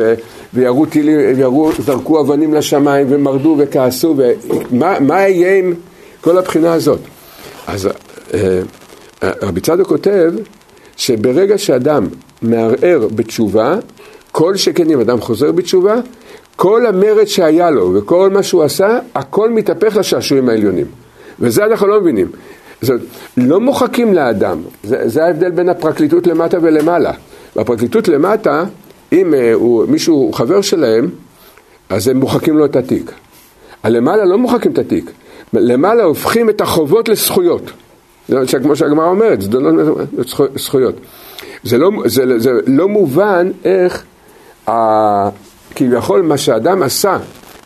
וירו 0.53 0.85
טילים, 0.85 1.19
וירו, 1.37 1.71
זרקו 1.79 2.21
אבנים 2.21 2.53
לשמיים 2.53 3.07
ומרדו 3.09 3.55
וכעסו 3.59 4.15
ומה 4.17 5.19
יהיה 5.19 5.57
עם 5.57 5.73
כל 6.21 6.37
הבחינה 6.37 6.73
הזאת? 6.73 6.99
אז 7.67 7.89
אה, 8.33 8.61
רבי 9.41 9.61
צדוק 9.61 9.87
כותב 9.87 10.33
שברגע 10.95 11.57
שאדם 11.57 12.07
מערער 12.41 13.07
בתשובה, 13.15 13.75
כל 14.31 14.55
שכן 14.55 14.89
אם 14.89 14.99
אדם 14.99 15.21
חוזר 15.21 15.51
בתשובה, 15.51 15.95
כל 16.55 16.85
המרד 16.85 17.25
שהיה 17.25 17.71
לו 17.71 17.93
וכל 17.93 18.29
מה 18.29 18.43
שהוא 18.43 18.63
עשה, 18.63 18.99
הכל 19.15 19.49
מתהפך 19.49 19.95
לשעשועים 19.95 20.49
העליונים. 20.49 20.85
וזה 21.39 21.65
אנחנו 21.65 21.87
לא 21.87 22.01
מבינים. 22.01 22.27
זאת 22.81 23.01
לא 23.37 23.59
מוחקים 23.59 24.13
לאדם, 24.13 24.61
זה, 24.83 25.09
זה 25.09 25.25
ההבדל 25.25 25.51
בין 25.51 25.69
הפרקליטות 25.69 26.27
למטה 26.27 26.57
ולמעלה. 26.61 27.11
בפרקליטות 27.55 28.07
למטה, 28.07 28.63
אם 29.11 29.33
uh, 29.33 29.53
הוא, 29.53 29.85
מישהו 29.87 30.33
חבר 30.33 30.61
שלהם, 30.61 31.09
אז 31.89 32.07
הם 32.07 32.17
מוחקים 32.17 32.57
לו 32.57 32.65
את 32.65 32.75
התיק. 32.75 33.11
הלמעלה 33.83 34.25
לא 34.25 34.37
מוחקים 34.37 34.71
את 34.71 34.77
התיק, 34.77 35.11
למעלה 35.53 36.03
הופכים 36.03 36.49
את 36.49 36.61
החובות 36.61 37.09
לזכויות. 37.09 37.71
כמו 38.63 38.75
שהגמרא 38.75 39.07
אומרת, 39.07 39.41
זה 39.41 39.59
לא 39.59 39.95
זכויות. 40.55 40.95
זה 41.63 41.77
לא, 41.77 41.91
זה, 42.05 42.39
זה 42.39 42.51
לא 42.67 42.87
מובן 42.87 43.51
איך 43.65 44.03
ה, 44.69 44.73
כביכול 45.75 46.21
מה 46.21 46.37
שאדם 46.37 46.83
עשה 46.83 47.17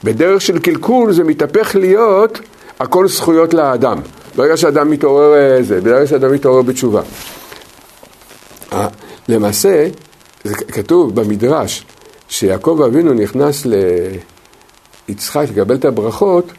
בדרך 0.03 0.41
של 0.41 0.59
קלקול 0.59 1.13
זה 1.13 1.23
מתהפך 1.23 1.75
להיות 1.75 2.39
הכל 2.79 3.07
זכויות 3.07 3.53
לאדם. 3.53 3.99
ברגע 4.35 4.57
שאדם 4.57 4.91
מתעורר 4.91 5.33
אה, 5.33 5.63
זה, 5.63 5.81
ברגע 5.81 6.07
שאדם 6.07 6.33
מתעורר 6.33 6.61
בתשובה. 6.61 7.01
למעשה, 9.29 9.87
זה 10.43 10.55
כתוב 10.55 11.15
במדרש, 11.21 11.85
שיעקב 12.29 12.81
אבינו 12.85 13.13
נכנס 13.13 13.65
ליצחק 15.09 15.45
לקבל 15.51 15.75
את 15.75 15.85
הברכות, 15.85 16.51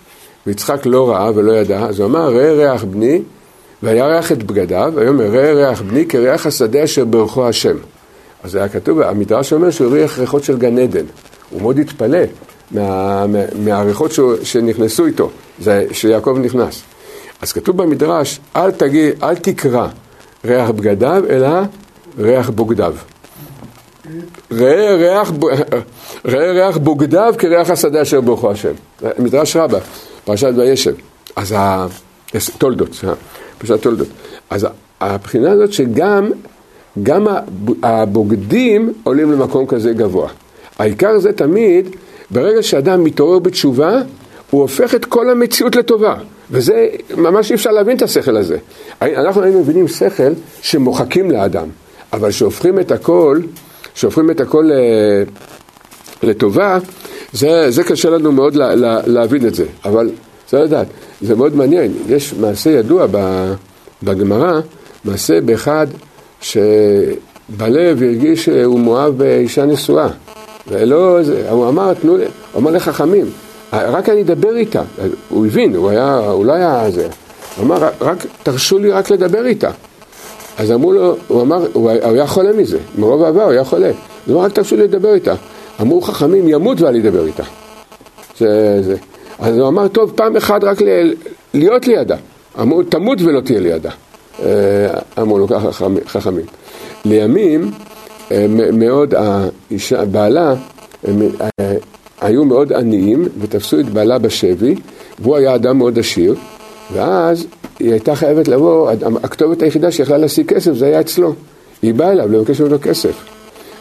ויצחק 0.46 0.86
לא 0.86 1.10
ראה 1.10 1.30
ולא 1.34 1.52
ידע, 1.52 1.78
אז 1.78 1.98
הוא 1.98 2.06
אמר, 2.06 2.34
ראה 2.34 2.52
ריח 2.52 2.84
בני, 2.84 3.22
וירח 3.82 4.32
את 4.32 4.42
בגדיו, 4.42 4.92
ויאמר 4.96 5.24
ראה 5.24 5.52
ריח 5.52 5.82
בני 5.82 6.06
כריח 6.06 6.46
השדה 6.46 6.84
אשר 6.84 7.04
ברכו 7.04 7.48
השם. 7.48 7.76
אז 8.42 8.50
זה 8.50 8.58
היה 8.58 8.68
כתוב, 8.68 9.00
המדרש 9.00 9.52
אומר 9.52 9.70
שהוא 9.70 9.86
הריח 9.86 10.18
ריחות 10.18 10.44
של 10.44 10.58
גן 10.58 10.78
עדן. 10.78 11.04
הוא 11.50 11.62
מאוד 11.62 11.78
התפלא 11.78 12.18
מה, 12.70 13.26
מה, 13.26 13.38
מהריחות 13.64 14.12
שנכנסו 14.42 15.06
איתו, 15.06 15.30
זה 15.60 15.86
שיעקב 15.92 16.36
נכנס. 16.40 16.82
אז 17.42 17.52
כתוב 17.52 17.82
במדרש, 17.82 18.40
אל 18.56 18.70
תגיד, 18.70 19.14
אל 19.22 19.36
תקרא 19.36 19.88
ריח 20.44 20.70
בגדיו, 20.70 21.24
אלא 21.30 21.48
ריח 22.18 22.50
בוגדיו. 22.50 22.94
ראה 24.52 24.94
ריח, 24.94 25.32
ריח 26.24 26.76
בוגדיו 26.76 27.34
כריח 27.38 27.70
השדה 27.70 28.02
אשר 28.02 28.20
ברכו 28.20 28.50
השם. 28.50 28.72
מדרש 29.18 29.56
רבה, 29.56 29.78
פרשת 30.24 30.52
וישב. 30.56 30.94
אז 31.36 31.52
ה... 31.52 31.86
תולדות, 32.58 32.94
סליחה, 32.94 33.14
פרשת 33.58 33.82
תולדות. 33.82 34.08
אז 34.50 34.66
הבחינה 35.00 35.50
הזאת 35.50 35.72
שגם 35.72 36.30
גם 37.02 37.26
הבוגדים 37.82 38.92
עולים 39.04 39.32
למקום 39.32 39.66
כזה 39.66 39.92
גבוה. 39.92 40.28
העיקר 40.78 41.18
זה 41.18 41.32
תמיד, 41.32 41.96
ברגע 42.30 42.62
שאדם 42.62 43.04
מתעורר 43.04 43.38
בתשובה, 43.38 44.00
הוא 44.50 44.62
הופך 44.62 44.94
את 44.94 45.04
כל 45.04 45.30
המציאות 45.30 45.76
לטובה. 45.76 46.14
וזה, 46.52 46.88
ממש 47.16 47.50
אי 47.50 47.54
אפשר 47.54 47.70
להבין 47.70 47.96
את 47.96 48.02
השכל 48.02 48.36
הזה. 48.36 48.56
אנחנו 49.02 49.42
היינו 49.42 49.60
מבינים 49.60 49.88
שכל 49.88 50.32
שמוחקים 50.62 51.30
לאדם, 51.30 51.68
אבל 52.12 52.30
שהופכים 52.30 52.80
את 52.80 52.90
הכל, 52.90 53.40
שהופכים 53.94 54.30
את 54.30 54.40
הכל 54.40 54.70
אה, 54.72 55.22
לטובה, 56.22 56.78
זה, 57.32 57.70
זה 57.70 57.84
קשה 57.84 58.10
לנו 58.10 58.32
מאוד 58.32 58.54
לה, 58.54 58.74
לה, 58.74 59.00
להבין 59.06 59.46
את 59.46 59.54
זה. 59.54 59.64
אבל 59.84 60.10
צריך 60.46 60.62
לדעת, 60.62 60.86
זה 61.22 61.34
מאוד 61.34 61.56
מעניין. 61.56 61.92
יש 62.08 62.34
מעשה 62.34 62.70
ידוע 62.70 63.06
בגמרא, 64.02 64.60
מעשה 65.04 65.40
באחד 65.40 65.86
שבלב 66.40 68.02
הרגיש 68.02 68.44
שהוא 68.44 68.80
מאוהב 68.80 69.18
באישה 69.18 69.64
נשואה. 69.64 70.08
ולא, 70.68 71.18
הוא 71.50 71.68
אמר, 71.68 71.94
תנו 71.94 72.16
הוא 72.16 72.22
אמר 72.56 72.70
לחכמים, 72.70 73.26
רק 73.72 74.08
אני 74.08 74.22
אדבר 74.22 74.56
איתה. 74.56 74.82
הוא 75.28 75.46
הבין, 75.46 75.76
הוא 75.76 75.90
היה, 75.90 76.18
הוא 76.18 76.44
לא 76.44 76.52
היה 76.52 76.90
זה. 76.90 77.08
הוא 77.56 77.64
אמר, 77.64 77.88
רק 78.00 78.26
תרשו 78.42 78.78
לי 78.78 78.90
רק 78.90 79.10
לדבר 79.10 79.46
איתה. 79.46 79.70
אז 80.58 80.72
אמרו 80.72 80.92
לו, 80.92 81.16
הוא 81.28 81.42
אמר, 81.42 81.66
הוא 81.72 81.90
היה 81.90 82.26
חולה 82.26 82.52
מזה, 82.52 82.78
מרוב 82.98 83.22
אהבה 83.22 83.44
הוא 83.44 83.52
היה 83.52 83.64
חולה. 83.64 83.90
הוא 84.26 84.34
אמר, 84.34 84.44
רק 84.44 84.52
תרשו 84.52 84.76
לי 84.76 84.82
לדבר 84.82 85.14
איתה. 85.14 85.34
אמרו 85.80 86.00
חכמים, 86.00 86.48
ימות 86.48 86.80
ואל 86.80 86.96
ידבר 86.96 87.26
איתה. 87.26 87.42
זה, 88.38 88.82
זה. 88.82 88.96
אז 89.38 89.58
הוא 89.58 89.68
אמר, 89.68 89.88
טוב, 89.88 90.12
פעם 90.14 90.36
אחת 90.36 90.64
רק 90.64 90.82
ל, 90.82 91.12
להיות 91.54 91.86
לידה. 91.86 92.16
אמרו, 92.60 92.82
תמות 92.82 93.18
ולא 93.22 93.40
תהיה 93.40 93.60
לידה. 93.60 93.90
אה, 94.42 94.86
אמרו 95.18 95.38
לו 95.38 95.48
ככה 95.48 95.72
חכמים. 96.06 96.44
לימים, 97.04 97.70
אה, 98.30 98.46
מאוד, 98.72 99.14
האישה, 99.14 100.04
בעלה, 100.04 100.54
אה, 101.08 101.74
היו 102.22 102.44
מאוד 102.44 102.72
עניים 102.72 103.28
ותפסו 103.40 103.80
את 103.80 103.88
בעלה 103.88 104.18
בשבי, 104.18 104.74
והוא 105.18 105.36
היה 105.36 105.54
אדם 105.54 105.78
מאוד 105.78 105.98
עשיר, 105.98 106.34
ואז 106.92 107.46
היא 107.78 107.90
הייתה 107.90 108.14
חייבת 108.14 108.48
לבוא, 108.48 108.90
הכתובת 109.22 109.62
היחידה 109.62 109.90
שיכלה 109.90 110.18
להשיג 110.18 110.46
כסף 110.46 110.72
זה 110.72 110.86
היה 110.86 111.00
אצלו. 111.00 111.34
היא 111.82 111.94
באה 111.94 112.12
אליו 112.12 112.32
לבקש 112.32 112.60
ממנו 112.60 112.76
כסף. 112.82 113.24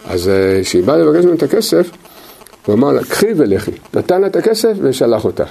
אז 0.10 0.32
כשהיא 0.62 0.84
באה 0.84 0.98
לבקש 0.98 1.24
ממנו 1.24 1.38
את 1.38 1.44
הכסף, 1.44 1.90
הוא 2.66 2.76
אמר 2.76 2.92
לה, 2.92 3.04
קחי 3.04 3.34
ולכי. 3.38 3.72
נתן 3.94 4.22
לה 4.22 4.28
את 4.28 4.36
הכסף 4.36 4.74
ושלח 4.82 5.26
אותה. 5.26 5.44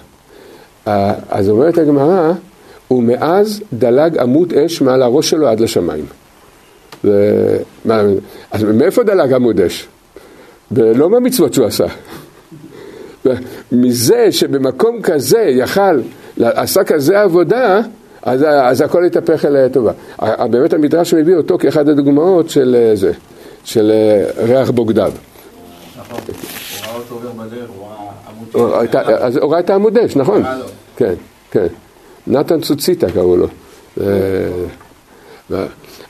אז 1.30 1.48
אומרת 1.48 1.78
הגמרא, 1.78 2.32
ומאז 2.90 3.62
דלג 3.72 4.18
עמוד 4.18 4.52
אש 4.54 4.80
מעל 4.80 5.02
הראש 5.02 5.30
שלו 5.30 5.48
עד 5.48 5.60
לשמיים. 5.60 6.04
ו... 7.04 7.56
אז 8.50 8.62
מאיפה 8.62 9.02
דלג 9.02 9.32
עמוד 9.32 9.60
אש? 9.60 9.86
ולא 10.72 11.10
מהמצוות 11.10 11.54
שהוא 11.54 11.66
עשה. 11.66 11.86
מזה 13.72 14.32
שבמקום 14.32 15.02
כזה 15.02 15.40
יכל, 15.40 16.00
עשה 16.40 16.84
כזה 16.84 17.20
עבודה, 17.20 17.80
אז, 18.22 18.44
אז 18.62 18.80
הכל 18.80 19.04
התהפך 19.04 19.44
אל 19.44 19.68
טובה. 19.68 19.92
באמת 20.50 20.72
המדרש 20.72 21.14
מביא 21.14 21.36
אותו 21.36 21.58
כאחד 21.58 21.88
הדוגמאות 21.88 22.50
של 22.50 22.76
אה, 22.78 22.96
זה, 22.96 23.12
של 23.64 23.90
אה, 23.90 24.44
ריח 24.44 24.70
בוגדיו. 24.70 25.12
נכון, 25.98 26.18
הוא 26.26 26.34
ראה 26.86 26.96
אותו 26.96 27.20
גם 27.26 27.46
בדרך, 27.46 27.70
הוא 27.70 27.86
ראה 27.86 28.80
עמוד 28.80 28.96
אש. 28.96 29.08
אז 29.22 29.36
הוא 29.36 29.52
ראה 29.52 29.60
את 29.60 29.70
העמוד 29.70 29.98
אש, 29.98 30.16
נכון. 30.16 30.42
כן, 30.96 31.14
כן. 31.50 31.66
נתן 32.26 32.60
צוציטה 32.60 33.06
קראו 33.12 33.36
לו. 33.36 33.46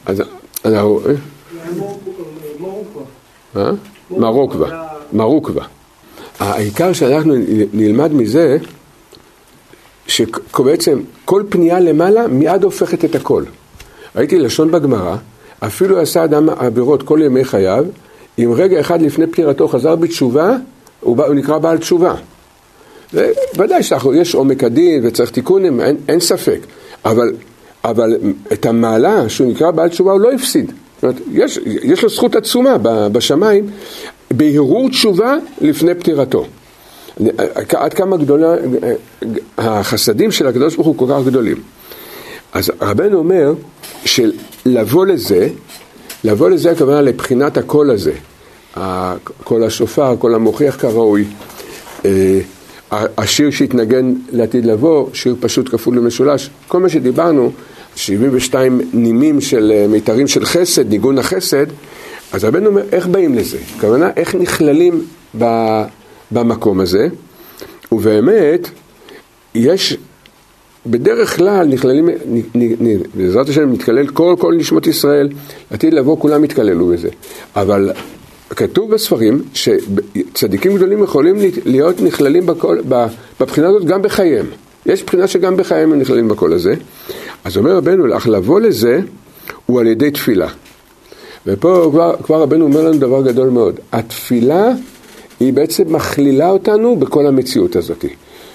אז 0.07 0.23
אנחנו... 0.65 1.01
אה? 3.57 3.71
מרוקווה. 4.11 4.87
מרוקווה. 5.13 5.65
העיקר 6.41 6.93
שאנחנו 6.93 7.35
נלמד 7.73 8.13
מזה, 8.13 8.57
שבעצם 10.07 11.01
כל 11.25 11.43
פנייה 11.49 11.81
למעלה 11.81 12.27
מיד 12.27 12.65
הופכת 12.65 13.05
את 13.05 13.15
הכל. 13.15 13.45
ראיתי 14.17 14.39
לשון 14.39 14.71
בגמרא, 14.71 15.17
אפילו 15.61 16.01
עשה 16.01 16.25
אדם 16.25 16.49
עבירות 16.49 17.03
כל 17.03 17.21
ימי 17.25 17.45
חייו, 17.45 17.85
אם 18.39 18.53
רגע 18.57 18.81
אחד 18.81 19.03
לפני 19.03 19.27
פטירתו 19.27 19.69
חזר 19.69 19.97
בתשובה, 19.97 20.57
הוא, 21.01 21.25
הוא 21.25 21.35
נקרא 21.35 21.59
בעל 21.59 21.79
תשובה. 21.79 22.15
ודאי 23.57 23.83
שיש 23.83 24.35
עומק 24.35 24.65
הדין 24.65 25.07
וצריך 25.07 25.31
תיקונים, 25.31 25.81
אין, 25.81 25.97
אין 26.09 26.21
ספק, 26.21 26.61
אבל, 27.05 27.33
אבל 27.85 28.17
את 28.53 28.67
המעלה 28.67 29.29
שהוא 29.29 29.53
נקרא 29.53 29.71
בעל 29.71 29.89
תשובה 29.89 30.13
הוא 30.13 30.21
לא 30.21 30.33
הפסיד. 30.33 30.67
זאת 30.67 31.03
אומרת, 31.03 31.17
יש, 31.33 31.59
יש 31.67 32.03
לו 32.03 32.09
זכות 32.09 32.37
עצומה 32.37 32.77
בשמיים 33.13 33.71
בהרהור 34.33 34.91
תשובה 34.91 35.37
לפני 35.61 35.95
פטירתו. 35.95 36.47
עד 37.75 37.95
כמה 37.95 38.17
גדולה, 38.17 38.55
החסדים 39.59 40.33
של 40.33 40.47
הקדוש 40.47 40.75
ברוך 40.75 40.87
הוא 40.87 40.97
כל 40.97 41.07
כך 41.09 41.27
גדולים. 41.27 41.57
אז 42.53 42.71
רבנו 42.81 43.19
אומר 43.19 43.55
שלבוא 44.05 45.07
לזה, 45.07 45.49
לבוא 46.25 46.51
לזה 46.51 46.71
הכוונה 46.71 47.03
לבחינת 47.03 47.57
הקול 47.57 47.91
הזה, 47.91 48.13
קול 49.45 49.65
השופר, 49.65 50.17
קול 50.17 50.35
המוכיח 50.35 50.77
כראוי. 50.81 51.25
אה, 52.05 52.41
השיר 53.19 53.51
שהתנגן 53.51 54.15
לעתיד 54.33 54.65
לבוא, 54.65 55.09
שיר 55.13 55.37
פשוט 55.41 55.69
כפול 55.69 55.99
ומשולש, 55.99 56.51
כל 56.69 56.81
מה 56.81 56.89
שדיברנו, 56.89 57.53
72 57.97 58.81
נימים 58.93 59.41
של 59.41 59.73
אה, 59.75 59.87
מיתרים 59.89 60.29
של 60.29 60.45
חסד, 60.45 60.89
ניגון 60.91 61.19
החסד, 61.19 61.67
אז 62.33 62.45
רבנו 62.45 62.67
אומר, 62.67 62.83
איך 62.93 63.07
באים 63.07 63.35
לזה? 63.35 63.59
הכוונה, 63.77 64.11
איך 64.17 64.35
נכללים 64.35 65.05
במקום 66.31 66.81
הזה, 66.81 67.09
ובאמת, 67.93 68.69
יש, 69.55 69.97
בדרך 70.87 71.37
כלל 71.37 71.67
נכללים, 71.67 72.09
בעזרת 73.15 73.49
השם 73.49 73.73
מתקלל 73.73 74.07
כל 74.07 74.35
כל 74.39 74.55
נשמות 74.55 74.87
ישראל, 74.87 75.29
עתיד 75.71 75.95
לבוא 75.95 76.21
כולם 76.21 76.45
יתקללו 76.45 76.87
בזה, 76.87 77.09
אבל 77.57 77.93
כתוב 78.51 78.95
בספרים 78.95 79.43
שצדיקים 79.55 80.75
גדולים 80.75 81.03
יכולים 81.03 81.37
להיות 81.65 82.01
נכללים 82.01 82.47
בכל, 82.47 82.79
בבחינה 83.41 83.69
הזאת 83.69 83.85
גם 83.85 84.03
בחייהם. 84.03 84.47
יש 84.87 85.03
בחינה 85.03 85.27
שגם 85.27 85.57
בחייהם 85.57 85.93
הם 85.93 85.99
נכללים 85.99 86.29
בכל 86.29 86.53
הזה. 86.53 86.75
אז 87.45 87.57
אומר 87.57 87.77
רבנו, 87.77 88.17
אך 88.17 88.29
לבוא 88.29 88.61
לזה 88.61 89.01
הוא 89.67 89.81
על 89.81 89.87
ידי 89.87 90.11
תפילה. 90.11 90.49
ופה 91.47 91.89
כבר, 91.93 92.15
כבר 92.23 92.43
רבנו 92.43 92.65
אומר 92.65 92.83
לנו 92.83 92.99
דבר 92.99 93.23
גדול 93.23 93.49
מאוד. 93.49 93.81
התפילה 93.93 94.73
היא 95.41 95.53
בעצם 95.53 95.93
מכלילה 95.95 96.51
אותנו 96.51 96.97
בכל 96.97 97.27
המציאות 97.27 97.77
הזאת. 97.77 98.05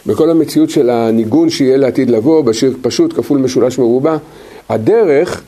בכל 0.06 0.30
המציאות 0.30 0.70
של 0.70 0.90
הניגון 0.90 1.50
שיהיה 1.50 1.78
לעתיד 1.78 2.10
לבוא, 2.10 2.42
בשיר 2.42 2.74
פשוט, 2.82 3.14
כפול 3.14 3.38
משולש 3.38 3.80
מרובע. 3.80 4.18
הדרך 4.70 5.42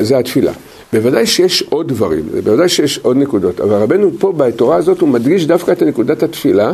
זה 0.00 0.18
התפילה. 0.18 0.52
בוודאי 0.92 1.26
שיש 1.26 1.62
עוד 1.62 1.88
דברים, 1.88 2.24
בוודאי 2.44 2.68
שיש 2.68 2.98
עוד 2.98 3.16
נקודות, 3.16 3.60
אבל 3.60 3.74
רבנו 3.74 4.10
פה 4.18 4.32
בתורה 4.32 4.76
הזאת 4.76 5.00
הוא 5.00 5.08
מדגיש 5.08 5.46
דווקא 5.46 5.72
את 5.72 5.82
נקודת 5.82 6.22
התפילה, 6.22 6.72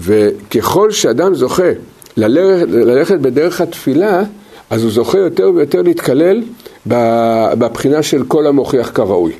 וככל 0.00 0.90
שאדם 0.90 1.34
זוכה 1.34 1.72
ללכת, 2.16 2.66
ללכת 2.68 3.18
בדרך 3.18 3.60
התפילה, 3.60 4.22
אז 4.70 4.82
הוא 4.82 4.90
זוכה 4.90 5.18
יותר 5.18 5.50
ויותר 5.54 5.82
להתקלל 5.82 6.42
בבחינה 6.86 8.02
של 8.02 8.24
כל 8.24 8.46
המוכיח 8.46 8.90
כראוי. 8.94 9.32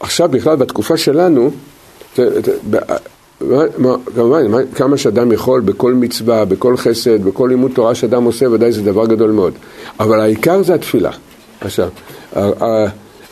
עכשיו 0.00 0.28
בכלל 0.28 0.56
בתקופה 0.56 0.96
שלנו, 0.96 1.50
כמובן, 4.14 4.66
כמה 4.74 4.96
שאדם 4.96 5.32
יכול 5.32 5.60
בכל 5.60 5.94
מצווה, 5.94 6.44
בכל 6.44 6.76
חסד, 6.76 7.24
בכל 7.24 7.46
לימוד 7.48 7.70
תורה 7.74 7.94
שאדם 7.94 8.24
עושה, 8.24 8.50
ודאי 8.50 8.72
זה 8.72 8.82
דבר 8.82 9.06
גדול 9.06 9.30
מאוד. 9.30 9.52
אבל 10.00 10.20
העיקר 10.20 10.62
זה 10.62 10.74
התפילה. 10.74 11.10
עכשיו, 11.60 11.88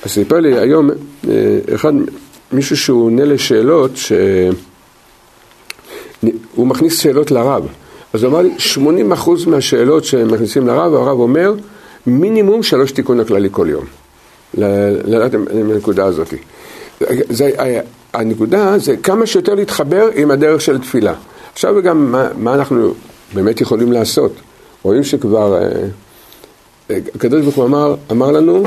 סיפר 0.07 0.41
לי 0.41 0.59
היום 0.59 0.91
אה, 0.91 1.59
אחד, 1.75 1.93
מישהו 2.53 2.77
שהוא 2.77 3.05
עונה 3.05 3.25
לשאלות, 3.25 3.91
שהוא 3.97 4.53
מכניס 6.67 7.01
שאלות 7.01 7.31
לרב. 7.31 7.67
אז 8.13 8.23
הוא 8.23 8.31
אמר 8.31 8.43
לי, 8.43 8.51
80% 9.15 9.47
מהשאלות 9.47 10.05
שמכניסים 10.05 10.67
לרב, 10.67 10.95
הרב 10.95 11.21
אומר, 11.21 11.55
מינימום 12.07 12.63
שלוש 12.63 12.93
תיקון 12.93 13.21
הכללי 13.21 13.49
כל 13.51 13.67
יום. 13.71 13.85
לנקודה 14.55 16.05
הזאת. 16.05 16.35
זה, 17.31 17.51
הנקודה 18.13 18.79
זה 18.79 18.97
כמה 18.97 19.27
שיותר 19.27 19.55
להתחבר 19.55 20.09
עם 20.15 20.31
הדרך 20.31 20.61
של 20.61 20.79
תפילה. 20.79 21.15
עכשיו 21.53 21.83
גם 21.83 22.13
מה, 22.13 22.29
מה 22.39 22.55
אנחנו 22.55 22.95
באמת 23.35 23.61
יכולים 23.61 23.93
לעשות. 23.93 24.33
רואים 24.83 25.05
שכבר, 25.05 25.55
אה, 25.55 25.69
אה, 26.91 26.99
הקדוש 27.15 27.43
ברוך 27.43 27.55
הוא 27.55 27.65
אמר, 27.65 27.95
אמר 28.11 28.31
לנו, 28.31 28.63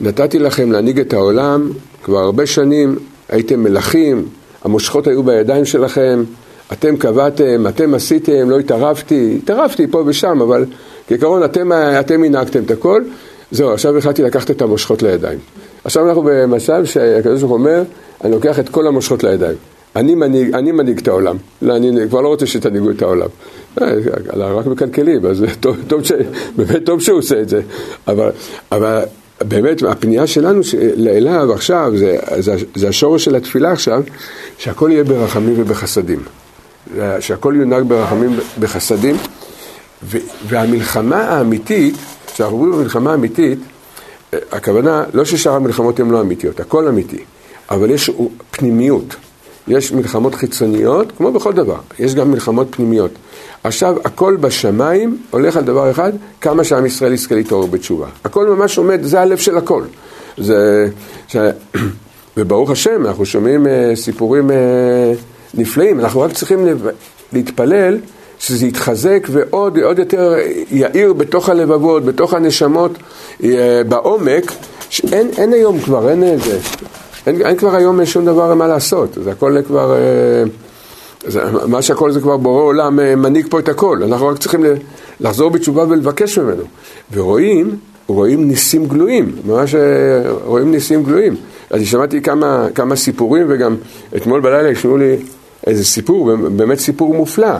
נתתי 0.00 0.38
לכם 0.38 0.72
להנהיג 0.72 1.00
את 1.00 1.12
העולם, 1.12 1.70
כבר 2.02 2.18
הרבה 2.18 2.46
שנים 2.46 2.98
הייתם 3.28 3.62
מלכים, 3.62 4.28
המושכות 4.64 5.06
היו 5.06 5.22
בידיים 5.22 5.64
שלכם, 5.64 6.24
אתם 6.72 6.96
קבעתם, 6.96 7.66
אתם 7.68 7.94
עשיתם, 7.94 8.50
לא 8.50 8.58
התערבתי, 8.58 9.38
התערבתי 9.42 9.86
פה 9.86 10.02
ושם, 10.06 10.40
אבל 10.42 10.64
כעיקרון 11.08 11.44
אתם, 11.44 11.72
אתם 11.72 12.24
הנהגתם 12.24 12.62
את 12.62 12.70
הכל, 12.70 13.02
זהו, 13.50 13.70
עכשיו 13.72 13.98
החלטתי 13.98 14.22
לקחת 14.22 14.50
את 14.50 14.62
המושכות 14.62 15.02
לידיים. 15.02 15.38
עכשיו 15.84 16.08
אנחנו 16.08 16.22
במצב 16.22 16.84
שהקדוש 16.84 17.40
ברוך 17.40 17.52
אומר, 17.52 17.82
אני 18.24 18.32
לוקח 18.32 18.58
את 18.58 18.68
כל 18.68 18.86
המושכות 18.86 19.24
לידיים. 19.24 19.56
אני 19.96 20.14
מנהיג, 20.14 20.54
אני 20.54 20.72
מנהיג 20.72 20.98
את 20.98 21.08
העולם. 21.08 21.36
לא, 21.62 21.76
אני 21.76 22.08
כבר 22.08 22.20
לא 22.20 22.28
רוצה 22.28 22.46
שתנהיגו 22.46 22.90
את 22.90 23.02
העולם. 23.02 23.28
אה, 23.82 23.94
רק 24.34 24.66
מקלקלים, 24.66 25.26
אז 25.26 25.44
טוב, 25.60 25.76
טוב 25.86 26.04
ש, 26.04 26.12
באמת 26.56 26.84
טוב 26.84 27.00
שהוא 27.00 27.18
עושה 27.18 27.40
את 27.40 27.48
זה. 27.48 27.60
אבל, 28.08 28.30
אבל 28.72 29.02
באמת, 29.48 29.82
הפנייה 29.82 30.26
שלנו 30.26 30.60
אליו 31.06 31.52
עכשיו, 31.52 31.92
זה, 31.96 32.18
זה, 32.38 32.54
זה 32.74 32.88
השורש 32.88 33.24
של 33.24 33.34
התפילה 33.34 33.72
עכשיו, 33.72 34.02
שהכל 34.58 34.90
יהיה 34.92 35.04
ברחמים 35.04 35.54
ובחסדים. 35.56 36.20
שהכל 37.20 37.54
יונהג 37.56 37.82
ברחמים 37.82 38.38
ובחסדים. 38.58 39.16
והמלחמה 40.46 41.16
האמיתית, 41.16 41.94
כשאנחנו 42.26 42.56
אומרים 42.56 42.72
במלחמה 42.72 43.10
האמיתית, 43.10 43.58
הכוונה, 44.52 45.04
לא 45.14 45.24
ששאר 45.24 45.52
המלחמות 45.52 46.00
הן 46.00 46.10
לא 46.10 46.20
אמיתיות, 46.20 46.60
הכל 46.60 46.88
אמיתי, 46.88 47.24
אבל 47.70 47.90
יש 47.90 48.10
פנימיות. 48.50 49.16
יש 49.68 49.92
מלחמות 49.92 50.34
חיצוניות, 50.34 51.12
כמו 51.16 51.32
בכל 51.32 51.52
דבר, 51.52 51.78
יש 51.98 52.14
גם 52.14 52.30
מלחמות 52.30 52.66
פנימיות. 52.70 53.10
עכשיו, 53.64 53.96
הכל 54.04 54.36
בשמיים 54.40 55.18
הולך 55.30 55.56
על 55.56 55.64
דבר 55.64 55.90
אחד, 55.90 56.12
כמה 56.40 56.64
שעם 56.64 56.86
ישראל 56.86 57.12
יזכה 57.12 57.34
להתעורר 57.34 57.66
בתשובה. 57.66 58.06
הכל 58.24 58.48
ממש 58.48 58.78
עומד, 58.78 59.02
זה 59.02 59.20
הלב 59.20 59.38
של 59.38 59.56
הכל. 59.56 59.82
זה, 60.38 60.88
ש... 61.28 61.36
וברוך 62.36 62.70
השם, 62.70 63.06
אנחנו 63.06 63.26
שומעים 63.26 63.66
uh, 63.66 63.68
סיפורים 63.94 64.50
uh, 64.50 64.52
נפלאים, 65.54 66.00
אנחנו 66.00 66.20
רק 66.20 66.32
צריכים 66.32 66.66
להתפלל 67.32 67.98
שזה 68.40 68.66
יתחזק 68.66 69.26
ועוד 69.30 69.78
עוד 69.78 69.98
יותר 69.98 70.34
יאיר 70.70 71.12
בתוך 71.12 71.48
הלבבות, 71.48 72.04
בתוך 72.04 72.34
הנשמות, 72.34 72.92
אה, 73.44 73.82
בעומק, 73.88 74.52
שאין 74.90 75.28
אין 75.38 75.52
היום 75.52 75.80
כבר, 75.80 76.10
אין 76.10 76.22
איזה, 76.22 76.58
אין, 77.26 77.46
אין 77.46 77.56
כבר 77.56 77.76
היום 77.76 78.04
שום 78.04 78.24
דבר 78.24 78.54
מה 78.54 78.66
לעשות, 78.66 79.18
זה 79.24 79.30
הכל 79.30 79.56
כבר, 79.66 79.94
אה, 79.94 80.44
זה, 81.26 81.40
מה 81.66 81.82
שהכל 81.82 82.12
זה 82.12 82.20
כבר 82.20 82.36
בורא 82.36 82.62
עולם 82.62 83.00
אה, 83.00 83.16
מנהיג 83.16 83.46
פה 83.50 83.58
את 83.58 83.68
הכל, 83.68 84.02
אנחנו 84.02 84.26
רק 84.26 84.38
צריכים 84.38 84.64
לחזור 85.20 85.50
בתשובה 85.50 85.84
ולבקש 85.88 86.38
ממנו, 86.38 86.62
ורואים, 87.12 87.76
רואים 88.06 88.48
ניסים 88.48 88.86
גלויים, 88.86 89.32
ממש 89.44 89.74
רואים 90.44 90.70
ניסים 90.70 91.02
גלויים. 91.02 91.36
אני 91.74 91.86
שמעתי 91.86 92.22
כמה, 92.22 92.66
כמה 92.74 92.96
סיפורים 92.96 93.46
וגם 93.48 93.76
אתמול 94.16 94.40
בלילה 94.40 94.70
השמעו 94.70 94.96
לי 94.96 95.16
איזה 95.66 95.84
סיפור, 95.84 96.36
באמת 96.36 96.78
סיפור 96.78 97.14
מופלא. 97.14 97.56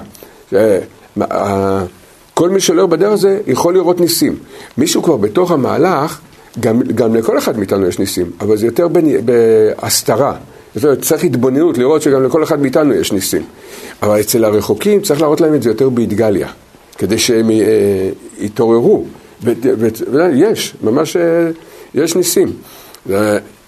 כל 2.34 2.50
מי 2.50 2.60
שהולך 2.60 2.84
בדרך 2.84 3.12
הזה 3.12 3.40
יכול 3.46 3.74
לראות 3.74 4.00
ניסים. 4.00 4.36
מישהו 4.78 5.02
כבר 5.02 5.16
בתוך 5.16 5.50
המהלך, 5.50 6.20
גם, 6.60 6.82
גם 6.82 7.14
לכל 7.14 7.38
אחד 7.38 7.58
מאיתנו 7.58 7.86
יש 7.86 7.98
ניסים, 7.98 8.30
אבל 8.40 8.56
זה 8.56 8.66
יותר 8.66 8.88
בהסתרה. 9.24 10.34
צריך 11.00 11.24
התבוננות, 11.24 11.78
לראות 11.78 12.02
שגם 12.02 12.24
לכל 12.24 12.42
אחד 12.42 12.60
מאיתנו 12.60 12.94
יש 12.94 13.12
ניסים. 13.12 13.42
אבל 14.02 14.20
אצל 14.20 14.44
הרחוקים 14.44 15.00
צריך 15.00 15.20
להראות 15.20 15.40
להם 15.40 15.54
את 15.54 15.62
זה 15.62 15.70
יותר 15.70 15.88
באתגליה, 15.88 16.48
כדי 16.98 17.18
שהם 17.18 17.50
אה, 17.50 17.56
יתעוררו. 18.38 19.04
ויש, 19.42 20.74
ממש 20.82 21.16
אה, 21.16 21.50
יש 21.94 22.16
ניסים. 22.16 22.52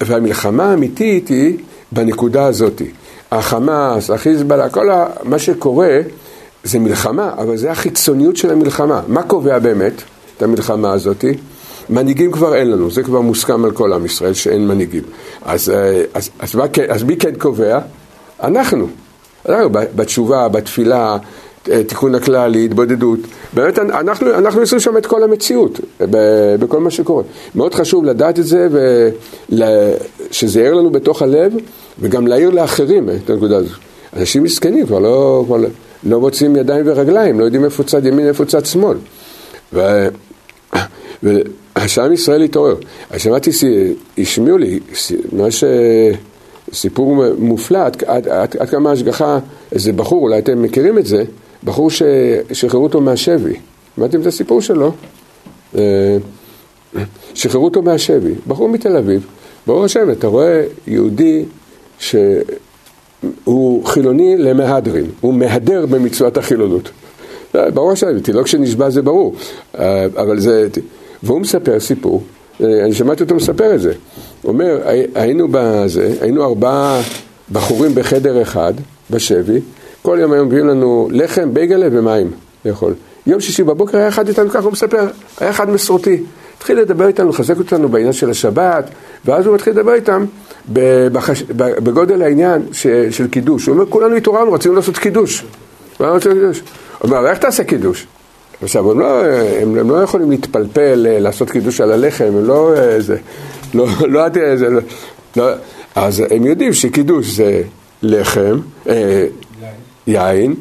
והמלחמה 0.01 0.71
האמיתית 0.71 1.27
היא 1.27 1.57
בנקודה 1.91 2.45
הזאת. 2.45 2.81
החמאס, 3.37 4.09
החיזבאללה, 4.09 4.69
כל 4.69 4.89
מה 5.23 5.39
שקורה 5.39 5.99
זה 6.63 6.79
מלחמה, 6.79 7.31
אבל 7.37 7.57
זה 7.57 7.71
החיצוניות 7.71 8.37
של 8.37 8.51
המלחמה. 8.51 9.01
מה 9.07 9.23
קובע 9.23 9.59
באמת 9.59 9.93
את 10.37 10.43
המלחמה 10.43 10.91
הזאת? 10.91 11.25
מנהיגים 11.89 12.31
כבר 12.31 12.55
אין 12.55 12.71
לנו, 12.71 12.91
זה 12.91 13.03
כבר 13.03 13.21
מוסכם 13.21 13.65
על 13.65 13.71
כל 13.71 13.93
עם 13.93 14.05
ישראל 14.05 14.33
שאין 14.33 14.67
מנהיגים. 14.67 15.03
אז, 15.41 15.69
אה, 15.69 16.03
אז, 16.13 16.29
אז, 16.39 16.55
אז, 16.55 16.69
אז 16.89 17.03
מי 17.03 17.17
כן 17.17 17.35
קובע? 17.37 17.79
אנחנו. 18.43 18.87
אנחנו 19.49 19.69
בתשובה, 19.71 20.47
בתפילה, 20.47 21.17
תיקון 21.87 22.15
הכללי, 22.15 22.65
התבודדות. 22.65 23.19
באמת 23.53 23.79
אנחנו, 23.79 24.33
אנחנו 24.33 24.61
עושים 24.61 24.79
שם 24.79 24.97
את 24.97 25.05
כל 25.05 25.23
המציאות, 25.23 25.79
בכל 26.59 26.79
מה 26.79 26.91
שקורה. 26.91 27.23
מאוד 27.55 27.75
חשוב 27.75 28.05
לדעת 28.05 28.39
את 28.39 28.45
זה, 28.45 28.67
ושזה 29.49 30.61
יעיר 30.61 30.73
לנו 30.73 30.89
בתוך 30.89 31.21
הלב, 31.21 31.53
וגם 31.99 32.27
להעיר 32.27 32.49
לאחרים 32.49 33.09
את 33.09 33.29
הנקודה 33.29 33.57
הזאת. 33.57 33.77
אנשים 34.15 34.43
מסכנים 34.43 34.85
כבר 34.85 34.99
לא... 34.99 35.43
כבר 35.47 35.57
לא 35.57 35.67
לא 36.05 36.19
מוצאים 36.19 36.55
ידיים 36.55 36.87
ורגליים, 36.87 37.39
לא 37.39 37.45
יודעים 37.45 37.65
איפה 37.65 37.83
צד 37.83 38.05
ימין, 38.05 38.27
איפה 38.27 38.45
צד 38.45 38.65
שמאל. 38.65 38.97
ושם 41.23 42.13
ישראל 42.13 42.41
התעורר. 42.41 42.75
אז 43.09 43.21
שמעתי, 43.21 43.51
השמיעו 44.17 44.57
לי 44.57 44.79
ממש 45.31 45.63
סיפור 46.73 47.23
מופלא, 47.37 47.79
עד, 47.79 48.03
עד, 48.07 48.27
עד, 48.27 48.57
עד 48.59 48.69
כמה 48.69 48.91
השגחה, 48.91 49.39
איזה 49.71 49.93
בחור, 49.93 50.23
אולי 50.23 50.39
אתם 50.39 50.61
מכירים 50.61 50.97
את 50.97 51.05
זה, 51.05 51.23
בחור 51.63 51.89
ששחררו 51.89 52.83
אותו 52.83 53.01
מהשבי. 53.01 53.55
שמעתם 53.95 54.21
את 54.21 54.25
הסיפור 54.25 54.61
שלו? 54.61 54.91
אה, 55.77 56.17
שחררו 57.33 57.65
אותו 57.65 57.81
מהשבי, 57.81 58.33
בחור 58.47 58.69
מתל 58.69 58.97
אביב, 58.97 59.27
ברוך 59.67 59.85
השם, 59.85 60.11
אתה 60.11 60.27
רואה 60.27 60.63
יהודי 60.87 61.45
ש... 61.99 62.15
הוא 63.43 63.85
חילוני 63.85 64.37
למהדרין, 64.37 65.05
הוא 65.21 65.33
מהדר 65.33 65.85
במצוות 65.85 66.37
החילונות. 66.37 66.89
ברור 67.53 67.95
שתינוק 67.95 68.47
שנשבע 68.47 68.89
זה 68.89 69.01
ברור, 69.01 69.35
אבל 70.15 70.39
זה... 70.39 70.67
והוא 71.23 71.41
מספר 71.41 71.79
סיפור, 71.79 72.23
אני 72.59 72.93
שמעתי 72.93 73.23
אותו 73.23 73.35
מספר 73.35 73.75
את 73.75 73.81
זה. 73.81 73.93
הוא 74.41 74.51
אומר, 74.51 74.81
היינו 75.15 75.47
בזה, 75.51 76.13
היינו 76.21 76.43
ארבעה 76.43 77.01
בחורים 77.51 77.95
בחדר 77.95 78.41
אחד, 78.41 78.73
בשבי, 79.09 79.59
כל 80.03 80.17
יום 80.21 80.31
היום 80.31 80.47
מביאים 80.47 80.67
לנו 80.67 81.07
לחם, 81.11 81.53
בייגלה 81.53 81.87
ומים 81.91 82.31
לאכול. 82.65 82.93
יום 83.27 83.39
שישי 83.39 83.63
בבוקר 83.63 83.97
היה 83.97 84.07
אחד 84.07 84.27
איתנו, 84.27 84.49
ככה 84.49 84.63
הוא 84.63 84.71
מספר, 84.71 85.07
היה 85.39 85.49
אחד 85.49 85.69
מסורתי. 85.69 86.23
התחיל 86.57 86.79
לדבר 86.79 87.07
איתנו, 87.07 87.29
לחזק 87.29 87.57
אותנו 87.57 87.89
בעניין 87.89 88.13
של 88.13 88.29
השבת, 88.29 88.89
ואז 89.25 89.45
הוא 89.45 89.55
מתחיל 89.55 89.73
לדבר 89.73 89.93
איתם 89.93 90.25
בחש... 91.11 91.43
בגודל 91.51 92.21
העניין 92.21 92.61
ש... 92.71 92.87
של 92.87 93.27
קידוש. 93.27 93.65
הוא 93.65 93.73
אומר, 93.73 93.85
כולנו 93.89 94.15
התעוררנו, 94.15 94.53
רצינו 94.53 94.75
לעשות 94.75 94.97
קידוש. 94.97 95.43
הוא 95.97 96.07
אומר, 97.03 97.27
איך 97.27 97.37
תעשה 97.37 97.63
קידוש? 97.63 98.07
עכשיו, 98.61 98.91
הם 98.91 98.99
לא, 98.99 99.25
הם, 99.61 99.77
הם 99.77 99.89
לא 99.89 99.95
יכולים 100.03 100.31
להתפלפל, 100.31 101.07
אה, 101.09 101.19
לעשות 101.19 101.49
קידוש 101.49 101.81
על 101.81 101.91
הלחם, 101.91 102.25
הם 102.25 102.45
לא 102.45 102.73
איזה, 102.75 103.17
לא, 103.73 103.87
לא, 104.01 104.27
לא, 104.35 104.57
לא, 104.69 104.81
לא, 105.35 105.51
אז 105.95 106.23
הם 106.29 106.45
יודעים 106.45 106.73
שקידוש 106.73 107.27
זה 107.27 107.61
לחם, 108.01 108.59
אה, 108.89 109.25
יין, 110.07 110.55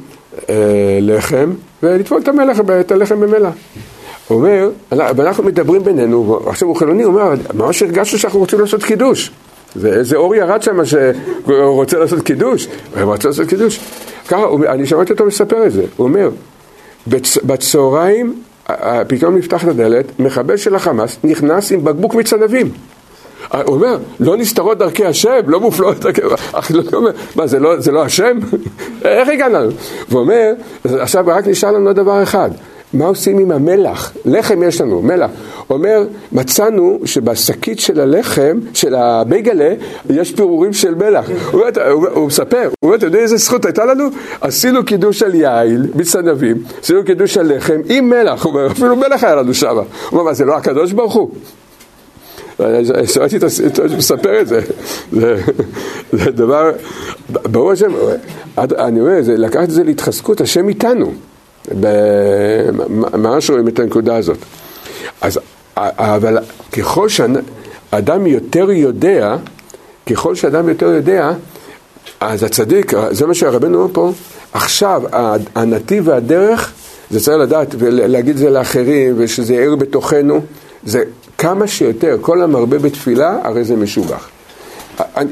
אה, 0.49 0.99
לחם, 1.01 1.51
ולטבול 1.83 2.21
את 2.23 2.29
המלח, 2.29 2.59
את 2.81 2.93
הלחם 2.93 3.21
במלח. 3.21 3.55
הוא 4.29 4.39
אומר, 4.39 4.71
ואנחנו 4.93 5.45
מדברים 5.45 5.85
בינינו, 5.85 6.41
עכשיו 6.47 6.69
הוא 6.69 6.77
חילוני, 6.77 7.03
הוא 7.03 7.15
אומר, 7.15 7.35
ממש 7.55 7.83
הרגשנו 7.83 8.19
שאנחנו 8.19 8.39
רוצים 8.39 8.61
לעשות 8.61 8.83
קידוש. 8.83 9.31
ואיזה 9.77 10.17
אור 10.17 10.35
ירד 10.35 10.63
שם 10.63 10.85
שהוא 10.85 11.75
רוצה 11.75 11.99
לעשות 11.99 12.23
קידוש, 12.23 12.69
הוא 12.95 13.03
רוצה 13.03 13.29
לעשות 13.29 13.49
קידוש. 13.49 13.81
ככה, 14.29 14.47
אני 14.69 14.87
שמעתי 14.87 15.13
אותו 15.13 15.27
מספר 15.27 15.67
את 15.67 15.73
זה, 15.73 15.85
הוא 15.97 16.07
אומר, 16.07 16.31
בצ, 17.07 17.39
בצהריים 17.45 18.43
פתאום 19.09 19.37
נפתח 19.37 19.65
את 19.65 19.69
הדלת, 19.69 20.21
מחבל 20.21 20.57
של 20.57 20.75
החמאס 20.75 21.19
נכנס 21.25 21.73
עם 21.73 21.85
בקבוק 21.85 22.15
מצלבים. 22.15 22.71
הוא 23.51 23.75
אומר, 23.75 23.99
לא 24.21 24.37
נסתרות 24.37 24.79
דרכי 24.79 25.05
השם, 25.05 25.41
לא 25.47 25.61
מופלאות 25.61 25.99
דרכי... 25.99 26.21
השם. 26.55 26.75
מה, 27.37 27.47
זה 27.47 27.59
לא, 27.59 27.81
זה 27.81 27.93
לא 27.93 28.03
השם? 28.03 28.39
איך 29.05 29.29
הגענו? 29.29 29.59
והוא 30.09 30.21
אומר, 30.21 30.53
עכשיו 30.85 31.25
רק 31.27 31.47
נשאר 31.47 31.73
לנו 31.73 31.93
דבר 31.93 32.23
אחד. 32.23 32.51
מה 32.95 33.07
עושים 33.07 33.39
עם 33.39 33.51
המלח? 33.51 34.13
לחם 34.25 34.63
יש 34.63 34.81
לנו, 34.81 35.03
מלח. 35.03 35.31
הוא 35.67 35.77
אומר, 35.77 36.05
מצאנו 36.33 36.99
שבשקית 37.05 37.81
של 37.81 38.01
הלחם, 38.01 38.59
של 38.75 38.95
הבייגלה, 38.95 39.75
יש 40.11 40.33
פירורים 40.33 40.73
של 40.73 40.95
מלח. 40.95 41.31
הוא, 41.51 41.63
הוא, 41.91 42.09
הוא 42.09 42.27
מספר, 42.27 42.63
הוא 42.63 42.73
אומר, 42.83 42.95
אתה 42.95 43.07
יודע 43.07 43.19
איזה 43.19 43.37
זכות 43.37 43.65
הייתה 43.65 43.85
לנו? 43.85 44.05
עשינו 44.41 44.85
קידוש 44.85 45.23
על 45.23 45.35
יעל, 45.35 45.87
מיץ 45.95 46.17
ענבים, 46.17 46.63
עשינו 46.83 47.05
קידוש 47.05 47.37
על 47.37 47.57
לחם 47.57 47.81
עם 47.89 48.11
מלח, 48.11 48.45
הוא 48.45 48.53
אומר, 48.53 48.67
אפילו 48.67 48.97
מלח 48.97 49.25
היה 49.25 49.35
לנו 49.35 49.55
שם. 49.55 49.77
הוא 49.77 49.85
אומר, 50.13 50.23
מה, 50.23 50.35
זה 50.35 50.45
לא 50.45 50.57
הקדוש 50.57 50.93
ברוך 50.93 51.15
הוא? 51.15 51.31
שמעתי 53.07 53.37
את 53.37 53.43
הסרטון 53.43 53.89
שמספר 53.89 54.41
את 54.41 54.49
זה, 54.49 54.61
זה 56.13 56.31
דבר, 56.31 56.71
ברור 57.31 57.73
השם, 57.73 57.93
אני 58.59 59.01
אומר, 59.01 59.19
לקחת 59.27 59.65
את 59.65 59.71
זה 59.71 59.85
להתחזקות, 59.85 60.41
השם 60.41 60.69
איתנו. 60.69 61.13
ממש 63.13 63.51
רואים 63.51 63.69
את 63.69 63.79
הנקודה 63.79 64.17
הזאת. 64.17 64.39
אז, 65.21 65.41
אבל 65.77 66.39
ככל 66.73 67.09
שאדם 67.09 68.27
יותר 68.27 68.71
יודע, 68.71 69.37
ככל 70.11 70.35
שאדם 70.35 70.69
יותר 70.69 70.87
יודע, 70.87 71.33
אז 72.21 72.43
הצדיק, 72.43 72.93
זה 73.11 73.27
מה 73.27 73.35
שהרבנו 73.35 73.79
אומר 73.79 73.95
פה, 73.95 74.13
עכשיו 74.53 75.03
הנתיב 75.55 76.09
והדרך, 76.09 76.73
זה 77.11 77.21
צריך 77.21 77.39
לדעת 77.39 77.75
ולהגיד 77.79 78.29
את 78.29 78.39
זה 78.39 78.51
לאחרים 78.51 79.15
ושזה 79.19 79.55
יאיר 79.55 79.77
בתוכנו, 79.77 80.41
זה 80.85 81.03
כמה 81.43 81.67
שיותר, 81.67 82.17
כל 82.21 82.43
המרבה 82.43 82.79
בתפילה, 82.79 83.39
הרי 83.43 83.65
זה 83.65 83.77
משובח. 83.77 84.29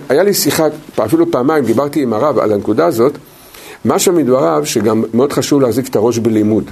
היה 0.08 0.22
לי 0.22 0.34
שיחה, 0.34 0.66
אפילו 1.04 1.30
פעמיים, 1.30 1.64
דיברתי 1.64 2.02
עם 2.02 2.12
הרב 2.12 2.38
על 2.38 2.52
הנקודה 2.52 2.86
הזאת, 2.86 3.12
משהו 3.84 4.12
מדבריו 4.12 4.62
שגם 4.64 5.04
מאוד 5.14 5.32
חשוב 5.32 5.60
להחזיק 5.60 5.88
את 5.88 5.96
הראש 5.96 6.18
בלימוד. 6.18 6.70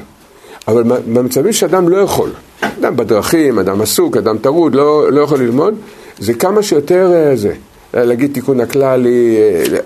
אבל 0.69 0.83
במצבים 0.83 1.53
שאדם 1.53 1.89
לא 1.89 1.97
יכול, 1.97 2.31
אדם 2.61 2.97
בדרכים, 2.97 3.59
אדם 3.59 3.81
עסוק, 3.81 4.17
אדם 4.17 4.39
טרוד, 4.39 4.75
לא, 4.75 5.13
לא 5.13 5.21
יכול 5.21 5.39
ללמוד, 5.39 5.75
זה 6.19 6.35
כמה 6.35 6.63
שיותר 6.63 7.13
אה, 7.15 7.37
זה, 7.37 7.53
להגיד 7.95 8.33
תיקון 8.35 8.61
הכללי, 8.61 9.37
אה, 9.37 9.79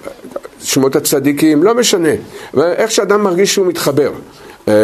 שמות 0.60 0.96
הצדיקים, 0.96 1.62
לא 1.62 1.74
משנה, 1.74 2.12
איך 2.56 2.90
שאדם 2.90 3.22
מרגיש 3.24 3.54
שהוא 3.54 3.66
מתחבר. 3.66 4.12
אה, 4.68 4.74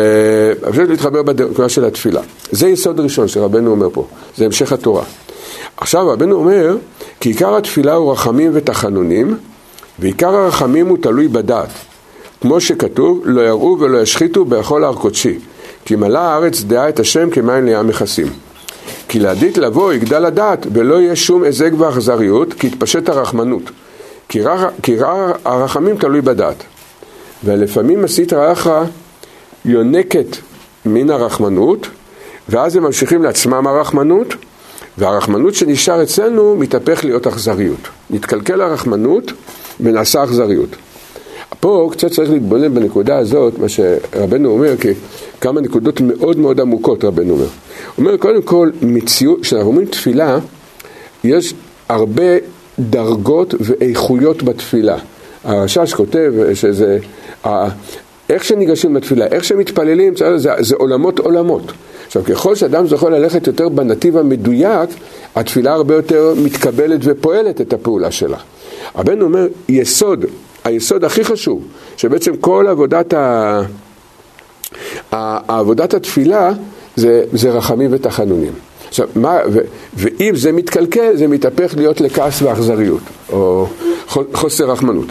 פשוט 0.70 0.88
להתחבר 0.88 1.22
בנקודה 1.22 1.68
של 1.68 1.84
התפילה. 1.84 2.20
זה 2.50 2.68
יסוד 2.68 3.00
ראשון 3.00 3.28
שרבנו 3.28 3.70
אומר 3.70 3.88
פה, 3.92 4.06
זה 4.36 4.44
המשך 4.44 4.72
התורה. 4.72 5.04
עכשיו 5.76 6.08
רבנו 6.08 6.36
אומר, 6.36 6.76
כי 7.20 7.28
עיקר 7.28 7.56
התפילה 7.56 7.94
הוא 7.94 8.12
רחמים 8.12 8.50
ותחנונים, 8.54 9.36
ועיקר 9.98 10.34
הרחמים 10.34 10.88
הוא 10.88 10.98
תלוי 11.00 11.28
בדעת. 11.28 11.68
כמו 12.40 12.60
שכתוב, 12.60 13.22
לא 13.24 13.40
יראו 13.40 13.76
ולא 13.80 13.98
ישחיתו 13.98 14.44
בכל 14.44 14.84
הר 14.84 14.94
קודשי, 14.94 15.38
כי 15.84 15.96
מלאה 15.96 16.22
הארץ 16.22 16.62
דעה 16.62 16.88
את 16.88 17.00
השם 17.00 17.30
כמים 17.30 17.66
לים 17.66 17.86
מכסים. 17.86 18.26
כי 19.08 19.18
לעדית 19.18 19.58
לבוא 19.58 19.92
יגדל 19.92 20.24
הדעת, 20.24 20.66
ולא 20.72 20.94
יהיה 20.94 21.16
שום 21.16 21.42
היזק 21.42 21.70
ואכזריות, 21.78 22.52
כי 22.54 22.66
יתפשט 22.66 23.08
הרחמנות. 23.08 23.62
כי 24.82 24.96
רע 24.96 25.32
הרחמים 25.44 25.96
תלוי 25.96 26.20
בדעת. 26.20 26.62
ולפעמים 27.44 28.04
עשית 28.04 28.32
רעך 28.32 28.70
יונקת 29.68 30.36
מן 30.86 31.10
הרחמנות, 31.10 31.86
ואז 32.48 32.76
הם 32.76 32.82
ממשיכים 32.82 33.22
לעצמם 33.22 33.66
הרחמנות, 33.66 34.34
והרחמנות 34.98 35.54
שנשאר 35.54 36.02
אצלנו 36.02 36.56
מתהפך 36.56 37.04
להיות 37.04 37.26
אכזריות. 37.26 37.88
מתקלקל 38.10 38.60
הרחמנות 38.60 39.32
ונעשה 39.80 40.24
אכזריות. 40.24 40.68
פה 41.60 41.88
קצת 41.92 42.10
צריך 42.10 42.30
להתבונן 42.30 42.74
בנקודה 42.74 43.18
הזאת, 43.18 43.58
מה 43.58 43.68
שרבנו 43.68 44.50
אומר, 44.50 44.76
כי 44.76 44.88
כמה 45.40 45.60
נקודות 45.60 46.00
מאוד 46.00 46.38
מאוד 46.38 46.60
עמוקות 46.60 47.04
רבנו 47.04 47.32
אומר. 47.32 47.44
הוא 47.44 47.50
אומר, 47.98 48.16
קודם 48.16 48.42
כל, 48.42 48.70
מציאות, 48.82 49.40
כשאנחנו 49.42 49.68
אומרים 49.68 49.86
תפילה, 49.86 50.38
יש 51.24 51.54
הרבה 51.88 52.22
דרגות 52.78 53.54
ואיכויות 53.60 54.42
בתפילה. 54.42 54.96
הרשש 55.44 55.94
כותב 55.94 56.32
שזה, 56.54 56.98
איך 58.28 58.44
שניגשים 58.44 58.96
לתפילה, 58.96 59.26
איך 59.26 59.44
שמתפללים, 59.44 60.16
זה, 60.16 60.54
זה 60.58 60.76
עולמות 60.76 61.18
עולמות. 61.18 61.72
עכשיו, 62.06 62.24
ככל 62.24 62.54
שאדם 62.54 62.86
זוכה 62.86 63.10
ללכת 63.10 63.46
יותר 63.46 63.68
בנתיב 63.68 64.16
המדויק, 64.16 64.90
התפילה 65.34 65.72
הרבה 65.72 65.94
יותר 65.94 66.34
מתקבלת 66.36 67.00
ופועלת 67.02 67.60
את 67.60 67.72
הפעולה 67.72 68.10
שלה. 68.10 68.38
רבנו 68.96 69.24
אומר, 69.24 69.46
יסוד 69.68 70.24
היסוד 70.64 71.04
הכי 71.04 71.24
חשוב, 71.24 71.62
שבעצם 71.96 72.36
כל 72.36 72.66
עבודת, 72.68 73.14
ה... 73.14 73.62
עבודת 75.48 75.94
התפילה 75.94 76.52
זה, 76.96 77.24
זה 77.32 77.50
רחמים 77.50 77.90
ותחנונים. 77.92 78.52
עכשיו, 78.88 79.08
מה, 79.14 79.38
ו, 79.52 79.58
ואם 79.94 80.36
זה 80.36 80.52
מתקלקל, 80.52 81.16
זה 81.16 81.26
מתהפך 81.26 81.74
להיות 81.76 82.00
לכעס 82.00 82.42
ואכזריות, 82.42 83.02
או 83.32 83.66
חוסר 84.32 84.70
רחמנות. 84.70 85.06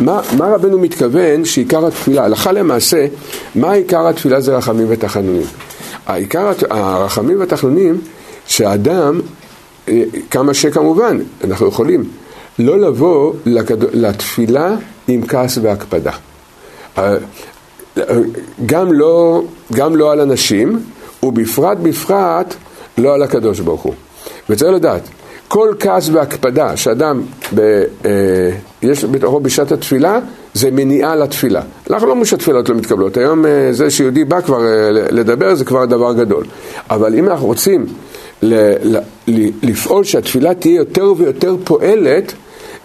מה, 0.00 0.20
מה 0.38 0.46
רבנו 0.54 0.78
מתכוון 0.78 1.44
שעיקר 1.44 1.86
התפילה, 1.86 2.24
הלכה 2.24 2.52
למעשה, 2.52 3.06
מה 3.54 3.72
עיקר 3.72 4.08
התפילה 4.08 4.40
זה 4.40 4.56
רחמים 4.56 4.86
ותחנונים? 4.90 5.46
העיקר 6.06 6.52
הרחמים 6.70 7.40
והתחנונים, 7.40 8.00
שאדם, 8.46 9.20
אה, 9.88 10.02
כמה 10.30 10.54
שכמובן, 10.54 11.18
אנחנו 11.44 11.68
יכולים 11.68 12.04
לא 12.58 12.80
לבוא 12.80 13.32
לתפילה 13.92 14.74
עם 15.08 15.26
כעס 15.26 15.58
והקפדה. 15.62 16.12
אה, 16.98 17.14
גם 18.66 18.92
לא, 18.92 19.42
גם 19.72 19.96
לא 19.96 20.12
על 20.12 20.20
אנשים, 20.20 20.80
ובפרט 21.22 21.78
בפרט 21.82 22.54
לא 22.98 23.14
על 23.14 23.22
הקדוש 23.22 23.60
ברוך 23.60 23.82
הוא. 23.82 23.94
וצריך 24.50 24.72
לדעת, 24.72 25.02
כל 25.48 25.74
כעס 25.80 26.08
והקפדה 26.08 26.76
שאדם 26.76 27.22
ב, 27.54 27.60
אה, 28.04 28.10
יש 28.86 29.04
בתוכו 29.04 29.40
בשעת 29.40 29.72
התפילה, 29.72 30.18
זה 30.54 30.70
מניעה 30.70 31.16
לתפילה. 31.16 31.62
אנחנו 31.90 32.06
לא 32.06 32.12
אומרים 32.12 32.26
שהתפילות 32.26 32.68
לא 32.68 32.74
מתקבלות. 32.74 33.16
היום 33.16 33.46
אה, 33.46 33.68
זה 33.70 33.90
שיהודי 33.90 34.24
בא 34.24 34.40
כבר 34.40 34.66
אה, 34.66 34.90
לדבר 34.90 35.54
זה 35.54 35.64
כבר 35.64 35.84
דבר 35.84 36.12
גדול. 36.12 36.44
אבל 36.90 37.14
אם 37.14 37.28
אנחנו 37.28 37.46
רוצים 37.46 37.86
ל, 38.42 38.72
ל, 38.82 38.98
לפעול 39.62 40.04
שהתפילה 40.04 40.54
תהיה 40.54 40.76
יותר 40.76 41.12
ויותר 41.16 41.56
פועלת, 41.64 42.32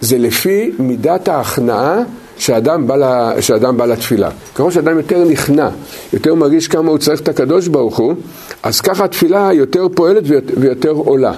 זה 0.00 0.18
לפי 0.18 0.70
מידת 0.78 1.28
ההכנעה 1.28 1.98
שאדם 2.38 2.86
בא, 2.86 2.96
לה, 2.96 3.32
שאדם 3.42 3.76
בא 3.76 3.86
לתפילה. 3.86 4.30
ככל 4.54 4.70
שאדם 4.70 4.96
יותר 4.96 5.24
נכנע, 5.24 5.68
יותר 6.12 6.34
מרגיש 6.34 6.68
כמה 6.68 6.90
הוא 6.90 6.98
צריך 6.98 7.20
את 7.20 7.28
הקדוש 7.28 7.68
ברוך 7.68 7.98
הוא, 7.98 8.14
אז 8.62 8.80
ככה 8.80 9.04
התפילה 9.04 9.50
יותר 9.52 9.86
פועלת 9.94 10.22
ויותר, 10.56 10.90
עולה. 10.90 11.32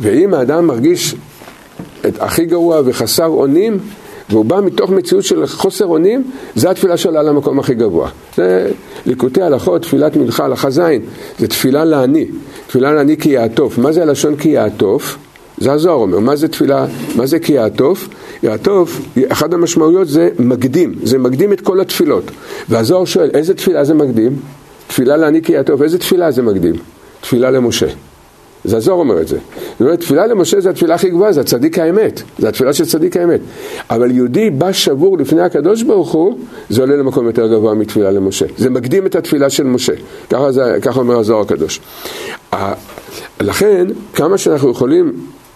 ואם 0.00 0.34
האדם 0.34 0.66
מרגיש 0.66 1.14
הכי 2.20 2.44
גרוע 2.44 2.80
וחסר 2.84 3.26
אונים, 3.26 3.78
והוא 4.30 4.44
בא 4.44 4.60
מתוך 4.60 4.90
מציאות 4.90 5.24
של 5.24 5.46
חוסר 5.46 5.86
אונים, 5.86 6.30
זה 6.54 6.70
התפילה 6.70 6.96
שעולה 6.96 7.22
למקום 7.22 7.58
הכי 7.58 7.74
גבוה. 7.74 8.08
זה 8.36 8.70
ליקוטי 9.06 9.42
הלכות, 9.42 9.82
תפילת 9.82 10.16
מנחה, 10.16 10.44
הלכה 10.44 10.70
ז', 10.70 10.80
זה 11.38 11.48
תפילה 11.48 11.84
לעני. 11.84 12.26
תפילה 12.66 12.92
לעני 12.92 13.16
כי 13.16 13.28
יעטוף. 13.28 13.78
מה 13.78 13.92
זה 13.92 14.02
הלשון 14.02 14.36
כי 14.36 14.48
יעטוף? 14.48 15.18
זה 15.58 15.72
הזוהר 15.72 15.96
אומר, 15.96 16.18
מה 16.18 16.36
זה 16.36 16.48
תפילה, 16.48 16.86
מה 17.16 17.26
זה 17.26 17.38
כי 17.38 17.52
יעטוף? 17.52 18.08
יעטוף, 18.42 19.00
אחת 19.28 19.52
המשמעויות 19.52 20.08
זה 20.08 20.28
מקדים, 20.38 20.94
זה 21.02 21.18
מקדים 21.18 21.52
את 21.52 21.60
כל 21.60 21.80
התפילות. 21.80 22.24
והזוהר 22.68 23.04
שואל, 23.04 23.30
איזה 23.34 23.54
תפילה 23.54 23.84
זה 23.84 23.94
מקדים? 23.94 24.36
תפילה 24.86 25.16
לעני 25.16 25.42
כי 25.42 25.52
יעטוף, 25.52 25.82
איזה 25.82 25.98
תפילה 25.98 26.30
זה 26.30 26.42
מקדים? 26.42 26.74
תפילה 27.20 27.50
למשה. 27.50 27.86
זה 28.66 28.76
הזוהר 28.76 28.98
אומר 28.98 29.20
את 29.20 29.28
זה. 29.28 29.38
זאת 29.72 29.80
אומרת, 29.80 30.00
תפילה 30.00 30.26
למשה 30.26 30.60
זה 30.60 30.70
התפילה 30.70 30.94
הכי 30.94 31.10
גבוהה, 31.10 31.32
זה 31.32 31.40
הצדיק 31.40 31.78
האמת, 31.78 32.22
זה 32.38 32.48
התפילה 32.48 32.72
של 32.72 32.84
צדיק 32.84 33.16
האמת. 33.16 33.40
אבל 33.90 34.10
יהודי 34.10 34.50
בא 34.50 34.72
שבור 34.72 35.18
לפני 35.18 35.42
הקדוש 35.42 35.82
ברוך 35.82 36.12
הוא, 36.12 36.38
זה 36.68 36.80
עולה 36.80 36.96
למקום 36.96 37.26
יותר 37.26 37.46
גבוה 37.46 37.74
מתפילה 37.74 38.10
למשה. 38.10 38.46
זה 38.56 38.70
מקדים 38.70 39.06
את 39.06 39.14
התפילה 39.14 39.50
של 39.50 39.64
משה, 39.64 39.92
ככה, 40.30 40.52
זה, 40.52 40.78
ככה 40.82 41.00
אומר 41.00 41.18
הזוהר 41.18 41.40
הקדוש. 41.40 41.80
לכן, 43.40 43.86
כמה 44.14 44.38
שאנחנו 44.38 44.70
יכולים 44.70 45.12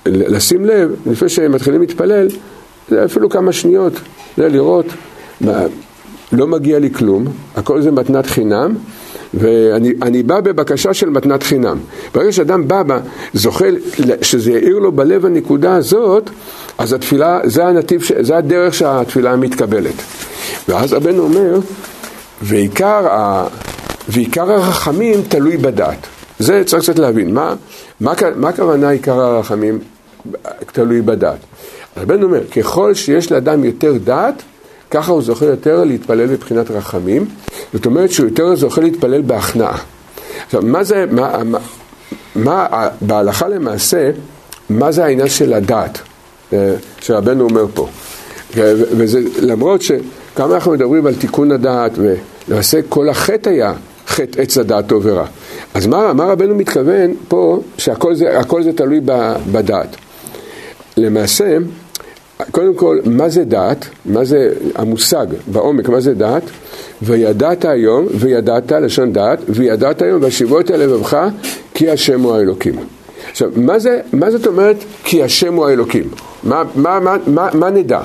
לשים 0.06 0.64
לב, 0.64 0.94
לפני 1.06 1.28
שמתחילים 1.28 1.80
להתפלל, 1.80 2.28
זה 2.88 3.04
אפילו 3.04 3.28
כמה 3.28 3.52
שניות, 3.52 3.92
זה 4.36 4.48
לראות, 4.48 4.86
לא 6.32 6.46
מגיע 6.46 6.78
לי 6.78 6.90
כלום, 6.90 7.24
הכל 7.56 7.82
זה 7.82 7.90
מתנת 7.90 8.26
חינם, 8.26 8.74
ואני 9.34 10.22
בא 10.22 10.40
בבקשה 10.40 10.94
של 10.94 11.10
מתנת 11.10 11.42
חינם. 11.42 11.78
ברגע 12.14 12.32
שאדם 12.32 12.68
בא, 12.68 12.82
בא 12.82 12.98
זוכה 13.34 13.64
שזה 14.22 14.50
יאיר 14.50 14.78
לו 14.78 14.92
בלב 14.92 15.26
הנקודה 15.26 15.76
הזאת, 15.76 16.30
אז 16.78 16.92
התפילה, 16.92 17.40
זה 17.44 17.66
הנתיב, 17.66 18.02
זה 18.20 18.36
הדרך 18.36 18.74
שהתפילה 18.74 19.36
מתקבלת. 19.36 19.94
ואז 20.68 20.92
רבנו 20.92 21.22
אומר, 21.22 21.58
ועיקר, 22.42 23.08
ה, 23.10 23.46
ועיקר 24.08 24.52
הרחמים 24.52 25.22
תלוי 25.28 25.56
בדעת. 25.56 26.06
זה 26.38 26.62
צריך 26.66 26.82
קצת 26.82 26.98
להבין. 26.98 27.34
מה, 27.34 27.54
מה, 28.00 28.12
מה 28.36 28.48
הכוונה 28.48 28.90
עיקר 28.90 29.20
הרחמים? 29.20 29.78
תלוי 30.72 31.02
בדעת. 31.02 31.38
רבנו 31.96 32.26
אומר, 32.26 32.46
ככל 32.46 32.94
שיש 32.94 33.32
לאדם 33.32 33.64
יותר 33.64 33.92
דעת, 34.04 34.42
ככה 34.90 35.12
הוא 35.12 35.22
זוכה 35.22 35.44
יותר 35.44 35.84
להתפלל 35.84 36.26
בבחינת 36.26 36.70
רחמים, 36.70 37.26
זאת 37.72 37.86
אומרת 37.86 38.10
שהוא 38.10 38.28
יותר 38.28 38.56
זוכה 38.56 38.80
להתפלל 38.80 39.22
בהכנעה. 39.22 39.78
עכשיו, 40.46 40.62
מה 40.62 40.84
זה, 40.84 41.04
מה, 41.10 41.44
מה, 41.44 41.58
מה 42.34 42.66
בהלכה 43.00 43.48
למעשה, 43.48 44.10
מה 44.70 44.92
זה 44.92 45.04
העניין 45.04 45.28
של 45.28 45.52
הדעת, 45.52 45.98
אה, 46.52 46.74
שרבנו 47.00 47.44
אומר 47.44 47.66
פה? 47.74 47.88
וזה 48.96 49.20
למרות 49.42 49.82
שכמה 49.82 50.54
אנחנו 50.54 50.72
מדברים 50.72 51.06
על 51.06 51.14
תיקון 51.14 51.52
הדעת, 51.52 51.92
ולמעשה 51.94 52.80
כל 52.88 53.08
החטא 53.08 53.48
היה 53.48 53.72
חטא 54.06 54.40
עץ 54.40 54.58
הדעת 54.58 54.86
טוב 54.86 55.02
ורע. 55.06 55.26
אז 55.74 55.86
מה, 55.86 56.12
מה 56.12 56.24
רבנו 56.24 56.54
מתכוון 56.54 57.14
פה, 57.28 57.60
שהכל 57.78 58.14
זה, 58.14 58.38
זה 58.62 58.72
תלוי 58.72 59.00
בדעת. 59.52 59.96
למעשה, 60.96 61.56
קודם 62.50 62.74
כל, 62.74 62.98
מה 63.04 63.28
זה 63.28 63.44
דעת? 63.44 63.88
מה 64.04 64.24
זה 64.24 64.52
המושג 64.74 65.26
בעומק, 65.46 65.88
מה 65.88 66.00
זה 66.00 66.14
דעת? 66.14 66.42
וידעת 67.02 67.64
היום, 67.64 68.06
וידעת, 68.14 68.72
לשון 68.72 69.12
דעת, 69.12 69.38
וידעת 69.48 70.02
היום, 70.02 70.22
והשיבות 70.22 70.70
אל 70.70 70.76
לבבך, 70.76 71.28
כי 71.74 71.90
השם 71.90 72.20
הוא 72.20 72.34
האלוקים. 72.34 72.74
עכשיו, 73.30 73.50
מה, 73.56 73.78
זה, 73.78 74.00
מה 74.12 74.30
זאת 74.30 74.46
אומרת 74.46 74.76
כי 75.04 75.22
השם 75.22 75.54
הוא 75.54 75.66
האלוקים? 75.66 76.08
מה, 76.42 76.62
מה, 76.74 77.00
מה, 77.00 77.16
מה, 77.26 77.48
מה 77.54 77.70
נדע? 77.70 78.00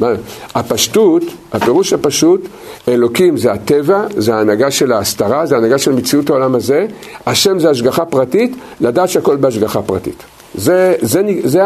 מה, 0.00 0.12
הפשטות, 0.54 1.22
הפירוש 1.52 1.92
הפשוט, 1.92 2.48
אלוקים 2.88 3.36
זה 3.36 3.52
הטבע, 3.52 4.04
זה 4.16 4.34
ההנהגה 4.34 4.70
של 4.70 4.92
ההסתרה, 4.92 5.46
זה 5.46 5.54
ההנהגה 5.54 5.78
של 5.78 5.92
מציאות 5.92 6.30
העולם 6.30 6.54
הזה, 6.54 6.86
השם 7.26 7.58
זה 7.58 7.70
השגחה 7.70 8.04
פרטית, 8.04 8.56
לדעת 8.80 9.08
שהכל 9.08 9.36
בהשגחה 9.36 9.82
פרטית. 9.82 10.22
זה, 10.54 10.94
זה, 11.00 11.22
זה 11.44 11.62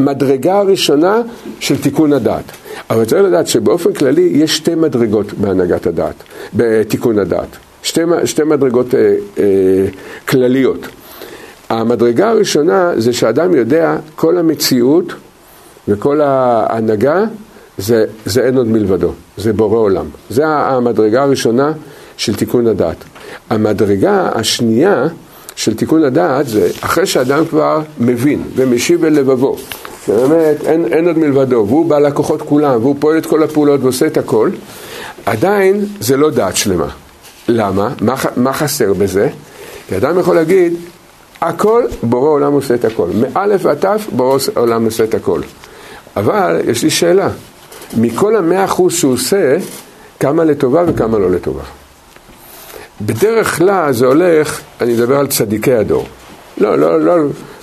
המדרגה 0.00 0.58
הראשונה 0.58 1.22
של 1.60 1.82
תיקון 1.82 2.12
הדעת. 2.12 2.44
אבל 2.90 3.04
צריך 3.04 3.22
לדעת 3.22 3.46
שבאופן 3.46 3.92
כללי 3.92 4.30
יש 4.34 4.56
שתי 4.56 4.74
מדרגות 4.74 5.32
בהנהגת 5.32 5.86
הדעת, 5.86 6.14
בתיקון 6.54 7.18
הדעת. 7.18 7.48
שתי, 7.82 8.00
שתי 8.24 8.42
מדרגות 8.44 8.94
אה, 8.94 9.14
אה, 9.38 9.44
כלליות. 10.28 10.86
המדרגה 11.68 12.28
הראשונה 12.28 12.92
זה 12.96 13.12
שאדם 13.12 13.54
יודע 13.54 13.96
כל 14.14 14.38
המציאות 14.38 15.12
וכל 15.88 16.20
ההנהגה 16.20 17.24
זה, 17.78 18.04
זה 18.24 18.46
אין 18.46 18.56
עוד 18.56 18.66
מלבדו, 18.66 19.12
זה 19.36 19.52
בורא 19.52 19.78
עולם. 19.78 20.06
זה 20.30 20.46
המדרגה 20.46 21.22
הראשונה 21.22 21.72
של 22.16 22.34
תיקון 22.34 22.66
הדעת. 22.66 22.96
המדרגה 23.50 24.30
השנייה 24.34 25.06
של 25.56 25.74
תיקון 25.74 26.04
הדעת 26.04 26.48
זה 26.48 26.68
אחרי 26.80 27.06
שאדם 27.06 27.46
כבר 27.46 27.80
מבין 28.00 28.42
ומשיב 28.54 29.04
אל 29.04 29.12
לבבו, 29.12 29.56
באמת 30.08 30.56
אין, 30.64 30.92
אין 30.92 31.06
עוד 31.06 31.18
מלבדו, 31.18 31.64
והוא 31.68 31.86
בעל 31.86 32.06
הכוחות 32.06 32.42
כולם, 32.42 32.82
והוא 32.82 32.96
פועל 32.98 33.18
את 33.18 33.26
כל 33.26 33.42
הפעולות 33.42 33.80
ועושה 33.82 34.06
את 34.06 34.16
הכל, 34.16 34.50
עדיין 35.26 35.84
זה 36.00 36.16
לא 36.16 36.30
דעת 36.30 36.56
שלמה. 36.56 36.88
למה? 37.48 37.88
מה, 38.00 38.14
מה 38.36 38.52
חסר 38.52 38.92
בזה? 38.92 39.28
כי 39.88 39.96
אדם 39.96 40.18
יכול 40.18 40.34
להגיד, 40.34 40.74
הכל, 41.40 41.84
בורא 42.02 42.28
עולם 42.28 42.52
עושה 42.52 42.74
את 42.74 42.84
הכל. 42.84 43.08
מאלף 43.20 43.64
ועד 43.64 43.78
תף, 43.78 44.06
בורא 44.12 44.38
עולם 44.54 44.84
עושה 44.84 45.04
את 45.04 45.14
הכל. 45.14 45.40
אבל 46.16 46.60
יש 46.68 46.82
לי 46.82 46.90
שאלה, 46.90 47.28
מכל 47.96 48.36
המאה 48.36 48.64
אחוז 48.64 48.94
שהוא 48.94 49.12
עושה, 49.12 49.56
כמה 50.20 50.44
לטובה 50.44 50.84
וכמה 50.86 51.18
לא 51.18 51.30
לטובה. 51.30 51.62
בדרך 53.00 53.56
כלל 53.56 53.92
זה 53.92 54.06
הולך, 54.06 54.60
אני 54.80 54.92
מדבר 54.92 55.18
על 55.18 55.26
צדיקי 55.26 55.72
הדור. 55.72 56.06
לא, 56.58 56.78
לא, 56.78 57.00
לא 57.00 57.14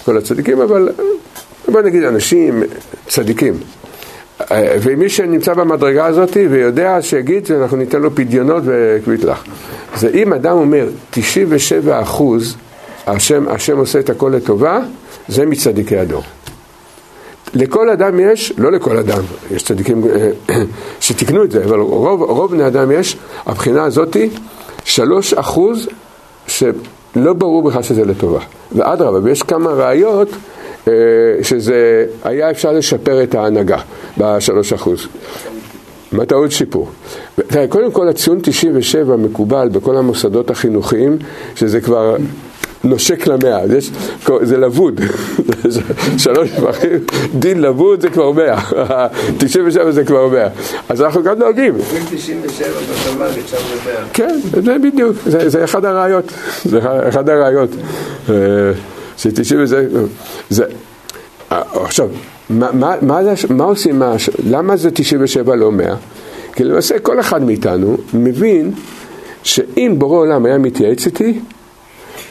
כל 0.05 0.17
הצדיקים, 0.17 0.61
אבל 0.61 0.89
בוא 1.67 1.81
נגיד 1.81 2.03
אנשים 2.03 2.63
צדיקים. 3.07 3.53
ומי 4.55 5.09
שנמצא 5.09 5.53
במדרגה 5.53 6.05
הזאת 6.05 6.37
ויודע 6.49 6.97
שיגיד, 7.01 7.51
אנחנו 7.51 7.77
ניתן 7.77 8.01
לו 8.01 8.15
פדיונות 8.15 8.63
וכבית 8.65 9.23
לך. 9.23 9.43
זה 9.95 10.09
אם 10.13 10.33
אדם 10.33 10.57
אומר 10.57 10.87
97 11.11 12.01
אחוז, 12.01 12.55
השם, 13.07 13.47
השם 13.47 13.77
עושה 13.77 13.99
את 13.99 14.09
הכל 14.09 14.33
לטובה, 14.35 14.79
זה 15.27 15.45
מצדיקי 15.45 15.97
הדור. 15.97 16.23
לכל 17.53 17.89
אדם 17.89 18.19
יש, 18.19 18.53
לא 18.57 18.71
לכל 18.71 18.97
אדם, 18.97 19.21
יש 19.51 19.63
צדיקים 19.63 20.03
אה, 20.49 20.61
שתיקנו 20.99 21.43
את 21.43 21.51
זה, 21.51 21.63
אבל 21.63 21.79
רוב 21.79 22.51
בני 22.51 22.67
אדם 22.67 22.91
יש, 22.91 23.17
הבחינה 23.45 23.83
הזאתי, 23.83 24.29
שלוש 24.85 25.33
אחוז 25.33 25.87
שלא 26.47 27.33
ברור 27.33 27.63
בכלל 27.63 27.83
שזה 27.83 28.05
לטובה. 28.05 28.39
ואדרבה, 28.71 29.19
ויש 29.23 29.41
כמה 29.41 29.71
ראיות 29.71 30.29
אה, 30.87 30.93
שזה 31.41 32.05
היה 32.23 32.51
אפשר 32.51 32.71
לשפר 32.71 33.23
את 33.23 33.35
ההנהגה 33.35 33.77
בשלוש 34.17 34.73
אחוז. 34.73 35.07
מה 36.11 36.25
טעות 36.25 36.51
שיפור? 36.51 36.89
קודם 37.69 37.91
כל 37.91 38.07
הציון 38.07 38.39
97 38.41 39.15
מקובל 39.15 39.69
בכל 39.69 39.97
המוסדות 39.97 40.49
החינוכיים, 40.49 41.17
שזה 41.55 41.81
כבר 41.81 42.15
נושק 42.83 43.27
למאה, 43.27 43.59
יש, 43.77 43.91
זה 44.41 44.57
לבוד, 44.57 45.01
שלוש 46.23 46.49
שבחים, 46.49 46.99
דין 47.35 47.61
לבוד 47.61 48.01
זה 48.01 48.09
כבר 48.09 48.31
מאה, 48.31 48.59
97 49.37 49.91
זה 49.91 50.03
כבר 50.03 50.27
מאה, 50.27 50.47
אז 50.89 51.01
אנחנו 51.01 51.23
גם 51.23 51.39
נוהגים. 51.39 51.73
97 52.09 52.67
בצבא 52.67 53.27
נחשב 53.27 53.57
למאה. 53.57 54.03
כן, 54.13 54.39
זה 54.63 54.77
בדיוק, 54.77 55.17
זה, 55.25 55.49
זה 55.49 55.63
אחד 55.63 55.85
הראיות, 55.85 56.33
זה 56.65 56.79
אחד 57.09 57.29
הראיות, 57.29 57.69
אה, 58.29 58.35
ש-90 59.17 59.65
זה, 59.65 59.87
זה, 60.49 60.63
אה, 61.51 61.61
עכשיו, 61.83 62.09
מה, 62.49 62.71
מה, 62.73 62.95
מה, 63.01 63.19
מה 63.49 63.63
עושים, 63.63 63.99
מה, 63.99 64.15
למה 64.45 64.77
זה 64.77 64.91
97 64.91 65.55
לא 65.55 65.71
100? 65.71 65.95
כי 66.55 66.63
למעשה 66.63 66.99
כל 66.99 67.19
אחד 67.19 67.43
מאיתנו 67.43 67.97
מבין 68.13 68.71
שאם 69.43 69.95
בורא 69.97 70.17
עולם 70.17 70.45
היה 70.45 70.57
מתייעץ 70.57 71.05
איתי, 71.05 71.39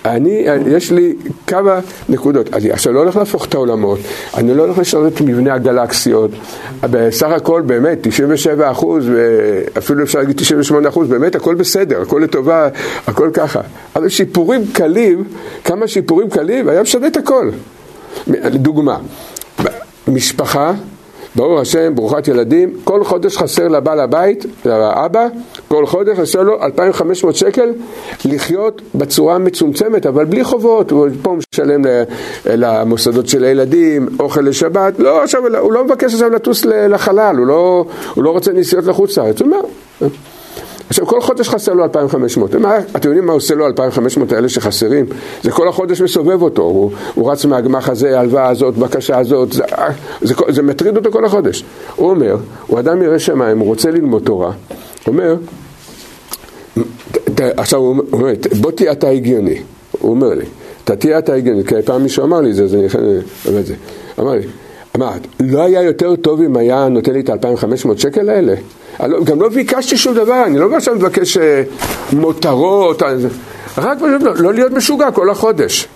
אני, 0.05 0.47
יש 0.67 0.91
לי 0.93 1.15
כמה 1.47 1.81
נקודות. 2.09 2.55
אני 2.55 2.71
עכשיו 2.71 2.93
לא 2.93 3.01
הולך 3.01 3.17
להפוך 3.17 3.45
את 3.45 3.55
העולמות, 3.55 3.99
אני 4.37 4.55
לא 4.55 4.63
הולך 4.63 4.79
לשנות 4.79 5.13
את 5.13 5.21
מבנה 5.21 5.55
הגלקסיות. 5.55 6.31
בסך 6.81 7.29
הכל 7.29 7.63
באמת, 7.67 7.99
97 8.03 8.71
אחוז, 8.71 9.05
אפילו 9.79 10.03
אפשר 10.05 10.19
להגיד 10.19 10.37
98 10.37 10.89
אחוז, 10.89 11.09
באמת 11.09 11.35
הכל 11.35 11.55
בסדר, 11.55 12.03
הכל 12.03 12.21
לטובה, 12.25 12.69
הכל 13.07 13.31
ככה. 13.35 13.61
אבל 13.97 14.09
שיפורים 14.09 14.63
קלים, 14.73 15.25
כמה 15.65 15.89
שיפורים 15.89 16.31
קלים, 16.31 16.69
היה 16.69 16.83
משנה 16.83 17.07
את 17.07 17.17
הכל. 17.17 17.51
לדוגמה, 18.27 18.99
משפחה 20.09 20.73
ברוך 21.37 21.61
השם, 21.61 21.95
ברוכת 21.95 22.29
ילדים, 22.29 22.77
כל 22.85 23.05
חודש 23.05 23.37
חסר 23.37 23.69
לבעל 23.69 24.01
הבית, 24.01 24.47
לאבא, 24.65 25.27
כל 25.69 25.87
חודש 25.87 26.19
חסר 26.19 26.43
לו 26.43 26.63
2,500 26.63 27.37
שקל 27.37 27.73
לחיות 28.25 28.83
בצורה 28.95 29.39
מצומצמת, 29.39 30.07
אבל 30.07 30.25
בלי 30.25 30.45
חובות, 30.45 30.91
הוא 30.91 31.09
פה 31.23 31.37
משלם 31.55 31.83
למוסדות 32.47 33.29
של 33.29 33.45
הילדים, 33.45 34.09
אוכל 34.21 34.41
לשבת, 34.41 34.99
לא, 34.99 35.23
עכשיו, 35.23 35.43
הוא 35.59 35.73
לא 35.73 35.85
מבקש 35.85 36.13
עכשיו 36.13 36.31
לטוס 36.31 36.65
לחלל, 36.65 37.37
הוא 37.39 37.47
לא, 37.47 37.85
הוא 38.15 38.25
לא 38.25 38.31
רוצה 38.31 38.53
נסיעות 38.53 38.87
לחוץ 38.87 39.19
לארץ, 39.19 39.41
הוא 39.41 39.49
אומר... 39.49 40.11
עכשיו 40.93 41.07
כל 41.07 41.21
חודש 41.21 41.49
חסר 41.49 41.73
לו 41.73 41.85
2,500, 41.85 42.55
מה, 42.55 42.79
אתם 42.97 43.09
יודעים 43.09 43.27
מה 43.27 43.33
עושה 43.33 43.55
לו 43.55 43.67
2,500 43.67 44.33
האלה 44.33 44.49
שחסרים? 44.49 45.07
זה 45.43 45.51
כל 45.51 45.69
החודש 45.69 46.01
מסובב 46.01 46.43
אותו, 46.43 46.63
הוא, 46.63 46.91
הוא 47.15 47.33
רץ 47.33 47.45
מהגמח 47.45 47.89
הזה, 47.89 48.19
ההלוואה 48.19 48.49
הזאת, 48.49 48.75
בקשה 48.75 49.19
הזאת, 49.19 49.53
זה, 49.53 49.63
זה, 50.21 50.35
זה, 50.35 50.35
זה 50.49 50.63
מטריד 50.63 50.97
אותו 50.97 51.13
כל 51.13 51.25
החודש. 51.25 51.65
הוא 51.97 52.11
אומר, 52.11 52.37
הוא 52.67 52.79
אדם 52.79 53.03
ירא 53.03 53.19
שמיים, 53.19 53.59
הוא 53.59 53.67
רוצה 53.67 53.91
ללמוד 53.91 54.23
תורה, 54.23 54.53
הוא 55.05 55.13
אומר, 55.13 55.37
עכשיו 57.37 57.81
הוא 57.81 58.03
אומר, 58.13 58.33
בוא 58.61 58.71
תהיה 58.71 58.93
אתה 58.93 59.09
הגיוני, 59.09 59.63
הוא 60.01 60.11
אומר 60.11 60.35
לי, 60.35 60.45
אתה 60.85 60.97
תהיה 60.97 61.19
אתה 61.19 61.35
הגיוני, 61.35 61.65
כי 61.65 61.75
פעם 61.85 62.03
מישהו 62.03 62.25
אמר 62.25 62.41
לי 62.41 62.53
זה, 62.53 62.65
אז 62.65 62.75
אני 62.75 62.87
אומר 63.47 63.61
את 63.61 63.67
זה, 63.67 63.75
אמר 64.19 64.33
לי, 64.33 64.47
אמרת, 64.97 65.27
לא 65.41 65.63
היה 65.63 65.83
יותר 65.83 66.17
טוב 66.17 66.43
אם 66.43 66.57
היה 66.57 66.89
נותן 66.89 67.13
לי 67.13 67.21
את 67.21 67.31
ה-2500 67.31 67.89
שקל 67.97 68.29
האלה? 68.29 68.55
לא, 69.01 69.25
גם 69.25 69.43
לא 69.43 69.49
ביקשתי 69.49 69.97
שום 69.97 70.15
דבר, 70.15 70.45
אני 70.47 70.59
לא 70.59 70.77
עכשיו 70.77 70.95
מבקש 70.95 71.37
אה, 71.37 71.63
מותרות, 72.13 73.03
רק 73.79 73.99
פשוט 73.99 74.23
לא, 74.23 74.35
לא 74.37 74.55
להיות 74.55 74.73
משוגע 74.73 75.11
כל 75.11 75.31
החודש. 75.31 75.89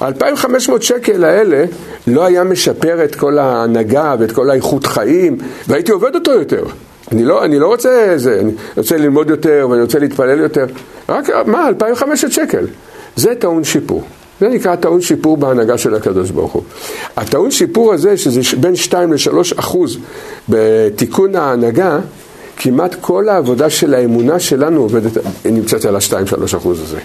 ה-2500 0.00 0.80
שקל 0.80 1.24
האלה 1.24 1.64
לא 2.06 2.24
היה 2.24 2.44
משפר 2.44 3.04
את 3.04 3.14
כל 3.14 3.38
ההנהגה 3.38 4.14
ואת 4.18 4.32
כל 4.32 4.50
האיכות 4.50 4.86
חיים, 4.86 5.38
והייתי 5.68 5.92
עובד 5.92 6.14
אותו 6.14 6.32
יותר. 6.32 6.64
אני 7.12 7.24
לא, 7.24 7.44
אני 7.44 7.58
לא 7.58 7.66
רוצה 7.66 8.12
זה, 8.16 8.40
אני 8.40 8.52
רוצה 8.76 8.96
ללמוד 8.96 9.30
יותר 9.30 9.66
ואני 9.70 9.82
רוצה 9.82 9.98
להתפלל 9.98 10.40
יותר. 10.40 10.66
רק, 11.08 11.30
מה, 11.46 11.68
2,500 11.68 12.32
שקל. 12.32 12.66
זה 13.16 13.34
טעון 13.34 13.64
שיפור. 13.64 14.02
זה 14.40 14.48
נקרא 14.48 14.76
טעון 14.76 15.00
שיפור 15.00 15.36
בהנהגה 15.36 15.78
של 15.78 15.94
הקדוש 15.94 16.30
ברוך 16.30 16.52
הוא. 16.52 16.62
הטעון 17.16 17.50
שיפור 17.50 17.92
הזה, 17.92 18.16
שזה 18.16 18.40
בין 18.60 18.76
2 18.76 19.12
ל-3 19.12 19.36
אחוז 19.56 19.98
בתיקון 20.48 21.36
ההנהגה, 21.36 21.98
כמעט 22.56 22.96
כל 23.00 23.28
העבודה 23.28 23.70
של 23.70 23.94
האמונה 23.94 24.40
שלנו 24.40 24.80
עובדת, 24.80 25.24
נמצאת 25.44 25.84
על 25.84 25.96
ה-2-3 25.96 26.56
אחוז 26.56 26.80
הזה. 26.80 26.98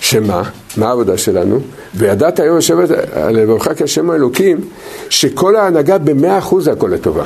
שמה? 0.00 0.42
מה 0.76 0.88
העבודה 0.88 1.18
שלנו? 1.18 1.60
וידעת 1.94 2.40
היום 2.40 2.58
לשבת 2.58 2.90
על 3.12 3.36
לבבך 3.36 3.68
כשם 3.76 4.10
האלוקים, 4.10 4.60
שכל 5.08 5.56
ההנהגה 5.56 5.98
במאה 5.98 6.38
אחוז 6.38 6.68
הכל 6.68 6.90
לטובה. 6.92 7.24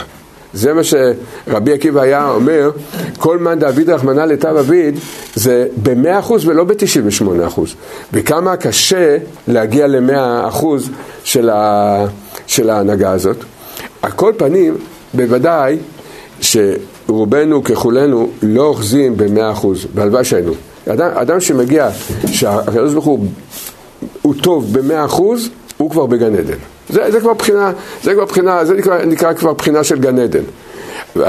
זה 0.54 0.72
מה 0.72 0.80
שרבי 0.84 1.72
עקיבא 1.72 2.00
היה 2.00 2.30
אומר, 2.30 2.70
כל 3.18 3.38
מן 3.38 3.58
דוד 3.58 3.90
רחמנא 3.90 4.20
לתו 4.20 4.60
אביד 4.60 4.98
זה 5.34 5.66
במאה 5.82 6.18
אחוז 6.18 6.48
ולא 6.48 6.64
בתשעים 6.64 7.06
ושמונה 7.06 7.46
אחוז. 7.46 7.74
וכמה 8.12 8.56
קשה 8.56 9.16
להגיע 9.48 9.86
למאה 9.86 10.48
אחוז 10.48 10.90
של, 11.24 11.50
ה... 11.50 12.04
של 12.46 12.70
ההנהגה 12.70 13.10
הזאת. 13.10 13.36
על 14.02 14.10
כל 14.10 14.32
פנים, 14.36 14.76
בוודאי 15.14 15.78
שרובנו 17.06 17.64
ככולנו 17.64 18.28
לא 18.42 18.62
אוחזים 18.62 19.16
במאה 19.16 19.52
אחוז, 19.52 19.86
והלוואי 19.94 20.24
שהיינו. 20.24 20.52
אדם, 20.88 21.10
אדם 21.14 21.40
שמגיע, 21.40 21.88
שהקדוש 22.26 22.92
ברוך 22.92 23.04
הוא 23.04 23.26
הוא 24.22 24.34
טוב 24.42 24.72
במאה 24.72 25.04
אחוז, 25.04 25.48
הוא 25.76 25.90
כבר 25.90 26.06
בגן 26.06 26.36
עדן. 26.36 26.58
זה, 26.88 27.10
זה 27.10 27.20
כבר 27.20 27.34
בחינה, 27.34 27.72
זה 28.02 28.14
כבר 28.14 28.24
בחינה, 28.24 28.64
זה 28.64 28.74
נקרא, 28.74 29.04
נקרא 29.04 29.32
כבר 29.32 29.52
בחינה 29.52 29.84
של 29.84 29.98
גן 29.98 30.18
עדן. 30.18 30.42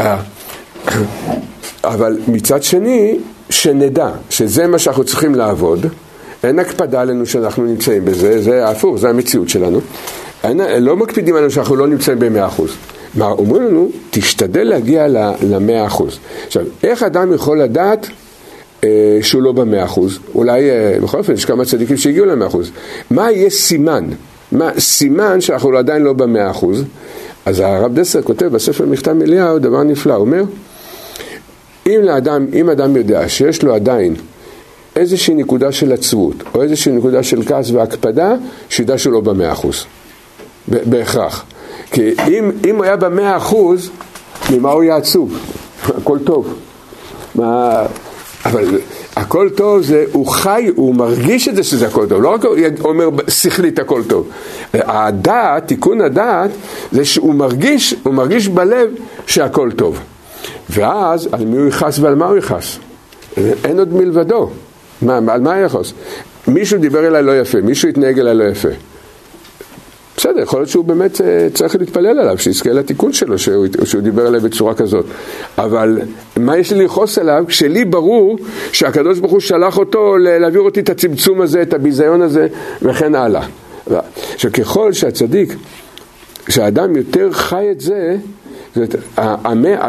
אבל 1.84 2.18
מצד 2.28 2.64
שני, 2.64 3.20
שנדע 3.50 4.10
שזה 4.30 4.68
מה 4.68 4.80
שאנחנו 4.80 5.04
צריכים 5.04 5.36
לעבוד, 5.36 5.86
אין 6.44 6.60
הקפדה 6.60 7.02
עלינו 7.02 7.26
שאנחנו 7.26 7.66
נמצאים 7.66 8.06
בזה, 8.06 8.42
זה 8.42 8.68
הפוך, 8.68 8.98
זה 8.98 9.10
המציאות 9.10 9.50
שלנו. 9.50 9.80
אין, 10.44 10.62
לא 10.84 10.98
מקפידים 10.98 11.36
עלינו 11.36 11.52
שאנחנו 11.52 11.76
לא 11.76 11.88
נמצאים 11.88 12.20
במאה 12.20 12.48
אחוז. 12.48 12.72
מה 13.16 13.26
אומרים 13.26 13.64
לנו, 13.64 13.90
תשתדל 14.12 14.64
להגיע 14.64 15.08
למאה 15.42 15.86
אחוז. 15.86 16.20
עכשיו, 16.48 16.64
איך 16.84 17.04
אדם 17.04 17.34
יכול 17.34 17.62
לדעת 17.62 18.08
אה, 18.84 19.20
שהוא 19.22 19.42
לא 19.42 19.52
במאה 19.52 19.86
אחוז? 19.86 20.20
אולי, 20.36 20.70
אה, 20.70 20.98
בכל 21.04 21.18
אופן, 21.18 21.34
יש 21.34 21.46
כמה 21.46 21.66
צדיקים 21.66 21.98
שהגיעו 21.98 22.26
למאה 22.26 22.48
אחוז. 22.48 22.72
מה 23.12 23.32
יהיה 23.32 23.50
סימן? 23.50 24.06
מה, 24.52 24.72
סימן 24.80 25.42
שאנחנו 25.42 25.78
עדיין 25.78 26.02
לא 26.02 26.14
במאה 26.14 26.52
אחוז. 26.52 26.84
אז 27.46 27.60
הרב 27.60 27.96
דסר 27.96 28.22
כותב 28.22 28.46
בספר 28.46 28.86
מכתב 28.86 29.22
אליהו 29.22 29.60
דבר 29.60 29.84
נפלא, 29.84 30.14
הוא 30.14 30.22
אומר, 30.22 30.44
אם 31.88 32.00
לאדם, 32.04 32.46
אם 32.54 32.70
אדם 32.70 32.96
יודע 32.96 33.30
שיש 33.30 33.64
לו 33.64 33.76
עדיין 33.76 34.16
איזושהי 34.96 35.34
נקודה 35.34 35.72
של 35.72 35.94
עצבות, 35.94 36.36
או 36.56 36.64
איזושהי 36.64 36.92
נקודה 36.92 37.24
של 37.24 37.44
כעס 37.46 37.72
והקפדה, 37.72 38.36
שידע 38.70 38.98
שהוא 38.98 39.14
לא 39.14 39.22
במאה 39.22 39.52
אחוז. 39.52 39.86
בהכרח. 40.68 41.46
כי 41.92 42.14
אם, 42.28 42.52
אם 42.70 42.76
הוא 42.76 42.84
היה 42.84 42.96
במאה 42.96 43.38
אחוז, 43.38 43.90
ממה 44.50 44.72
הוא 44.72 44.84
יהיה 44.84 44.96
עצוב? 44.96 45.38
הכל 45.98 46.20
טוב. 46.20 46.54
מה... 47.36 47.84
אבל 48.46 48.80
הכל 49.16 49.50
טוב 49.56 49.82
זה, 49.82 50.06
הוא 50.12 50.28
חי, 50.28 50.70
הוא 50.76 50.96
מרגיש 50.96 51.48
את 51.48 51.56
זה 51.56 51.64
שזה 51.64 51.88
הכל 51.88 52.06
טוב, 52.10 52.22
לא 52.22 52.30
רק 52.30 52.46
הוא 52.46 52.56
אומר 52.84 53.10
שכלית 53.28 53.80
הכל 53.80 54.04
טוב. 54.08 54.30
הדעת, 54.74 55.68
תיקון 55.68 56.02
הדעת, 56.02 56.52
זה 56.92 57.06
שהוא 57.06 57.36
מרגיש, 57.36 57.96
הוא 58.04 58.14
מרגיש 58.14 58.48
בלב 58.48 58.90
שהכל 59.28 59.70
טוב. 59.76 60.00
ואז 60.70 61.30
על 61.32 61.46
מי 61.46 61.58
הוא 61.58 61.68
יכעס 61.68 62.00
ועל 62.00 62.16
מה 62.16 62.26
הוא 62.26 62.38
יכעס? 62.38 62.80
אין 63.38 63.80
עוד 63.80 63.94
מלבדו. 63.94 64.50
מה, 65.02 65.18
על 65.34 65.42
מה 65.42 65.60
יכעס? 65.60 65.94
מישהו 66.48 66.80
דיבר 66.80 67.08
אליי 67.08 67.24
לא 67.24 67.40
יפה, 67.40 67.62
מישהו 67.62 67.90
התנהג 67.90 68.20
אליי 68.20 68.36
לא 68.36 68.44
יפה. 68.44 68.70
בסדר, 70.28 70.42
יכול 70.42 70.60
להיות 70.60 70.70
שהוא 70.70 70.86
באמת 70.86 71.22
אה, 71.22 71.48
צריך 71.54 71.76
להתפלל 71.76 72.20
עליו, 72.20 72.38
שיזכה 72.38 72.70
לתיקון 72.70 73.14
שלו, 73.14 73.40
שהוא, 73.40 73.68
שהוא 73.84 74.02
דיבר 74.02 74.28
עליו 74.28 74.42
בצורה 74.42 74.74
כזאת. 74.74 75.06
אבל 75.58 76.00
מה 76.38 76.58
יש 76.58 76.72
לי 76.72 76.86
לכעוס 76.86 77.18
עליו 77.18 77.44
כשלי 77.48 77.86
ברור 77.86 78.38
שהקדוש 78.72 79.20
ברוך 79.20 79.32
הוא 79.32 79.40
שלח 79.40 79.78
אותו 79.78 80.18
להעביר 80.18 80.62
אותי 80.62 80.80
את 80.80 80.90
הצמצום 80.90 81.42
הזה, 81.42 81.62
את 81.62 81.74
הביזיון 81.74 82.22
הזה, 82.22 82.48
וכן 82.82 83.16
הלאה. 83.16 83.46
עכשיו, 84.34 84.52
ככל 84.52 84.94
שהצדיק, 84.94 85.56
שהאדם 86.50 86.96
יותר 86.96 87.32
חי 87.32 87.68
את 87.72 87.82
זה, 87.82 88.16
זאת, 88.76 88.96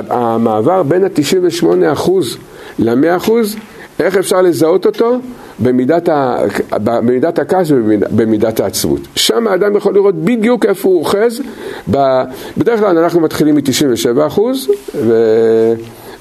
המעבר 0.08 0.82
בין 0.82 1.04
ה-98% 1.04 2.10
ל-100%, 2.78 3.30
איך 4.00 4.16
אפשר 4.16 4.42
לזהות 4.42 4.86
אותו? 4.86 5.18
במידת, 5.60 6.08
ה, 6.08 6.36
במידת 6.70 7.38
הכעס 7.38 7.70
ובמידת 7.70 8.60
העצבות. 8.60 9.00
שם 9.16 9.46
האדם 9.46 9.76
יכול 9.76 9.94
לראות 9.94 10.14
בדיוק 10.14 10.64
איפה 10.64 10.88
הוא 10.88 10.98
אוחז. 10.98 11.40
בדרך 12.58 12.80
כלל 12.80 12.98
אנחנו 12.98 13.20
מתחילים 13.20 13.54
מ-97% 13.54 14.40
ו... 14.94 15.14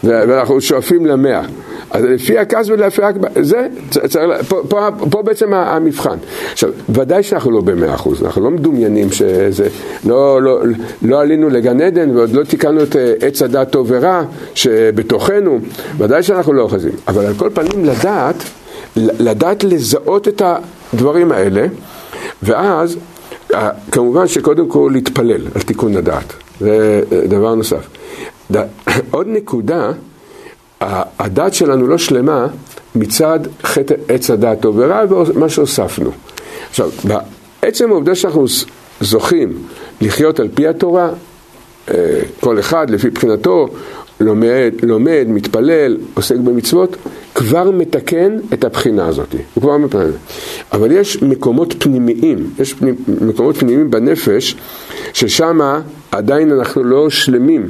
ואנחנו 0.04 0.62
שואפים 0.62 1.06
למאה. 1.06 1.42
אז 1.92 2.04
לפי 2.04 2.38
הכעס 2.38 2.70
ולפי 2.70 3.04
ההקבלה, 3.04 3.30
זה, 3.42 3.68
צריך, 3.90 4.48
פה, 4.48 4.62
פה, 4.70 4.90
פה 5.10 5.22
בעצם 5.22 5.54
המבחן. 5.54 6.18
עכשיו, 6.52 6.70
ודאי 6.90 7.24
שאנחנו 7.24 7.52
לא 7.52 7.62
במאה 7.62 7.96
אחוז, 7.96 8.24
אנחנו 8.24 8.42
לא 8.42 8.52
מדומיינים 8.52 9.12
שזה, 9.12 9.68
לא, 10.06 10.42
לא, 10.42 10.62
לא 11.02 11.22
עלינו 11.22 11.50
לגן 11.50 11.82
עדן 11.82 12.18
ועוד 12.18 12.32
לא 12.32 12.44
תיקנו 12.44 12.84
את 12.84 12.96
אה, 12.96 13.14
עץ 13.22 13.42
הדת 13.42 13.72
טוב 13.72 13.88
ורע 13.90 14.24
שבתוכנו, 14.56 15.60
ודאי 15.98 16.24
שאנחנו 16.24 16.54
לא 16.54 16.62
אוחזים. 16.62 16.94
אבל 17.08 17.26
על 17.26 17.34
כל 17.34 17.50
פנים 17.54 17.86
לדעת 17.86 18.44
לדעת 18.98 19.64
לזהות 19.64 20.28
את 20.28 20.41
הדברים 20.93 21.32
האלה, 21.32 21.66
ואז 22.43 22.98
כמובן 23.91 24.28
שקודם 24.28 24.68
כל 24.70 24.89
להתפלל 24.93 25.48
על 25.56 25.62
תיקון 25.62 25.95
הדעת, 25.95 26.34
זה 26.60 27.02
דבר 27.28 27.56
נוסף. 27.56 27.88
עוד 29.12 29.28
נקודה, 29.28 29.91
הדת 31.20 31.54
שלנו 31.54 31.88
לא 31.88 31.98
שלמה 31.98 32.48
מצד 32.95 33.39
חטא 33.64 33.93
עץ 34.08 34.30
הדעת 34.30 34.62
טוב 34.62 34.76
ורע 34.78 35.02
ומה 35.10 35.50
שהוספנו. 35.50 36.12
עכשיו, 36.70 36.89
בעצם 37.04 37.91
העובדה 37.91 38.16
שאנחנו 38.16 38.45
זוכים 39.02 39.64
לחיות 40.02 40.39
על 40.39 40.48
פי 40.54 40.68
התורה, 40.68 41.10
אה, 41.89 42.20
כל 42.39 42.60
אחד 42.60 42.89
לפי 42.89 43.10
בחינתו 43.10 43.68
לומד, 44.20 44.74
לומד, 44.84 45.26
מתפלל, 45.28 45.97
עוסק 46.13 46.36
במצוות, 46.36 46.95
כבר 47.36 47.72
מתקן 47.72 48.38
את 48.53 48.63
הבחינה 48.63 49.07
הזאת. 49.07 49.36
הוא 49.53 49.61
כבר 49.61 49.78
מתקן. 49.78 50.09
אבל 50.74 50.91
יש 50.91 51.24
מקומות 51.24 51.76
פנימיים, 51.80 52.49
יש 52.59 52.74
פנימ, 52.74 52.95
מקומות 53.22 53.57
פנימיים 53.57 53.91
בנפש, 53.91 54.55
ששם 55.13 55.59
עדיין 56.11 56.51
אנחנו 56.51 56.84
לא 56.84 57.09
שלמים 57.09 57.68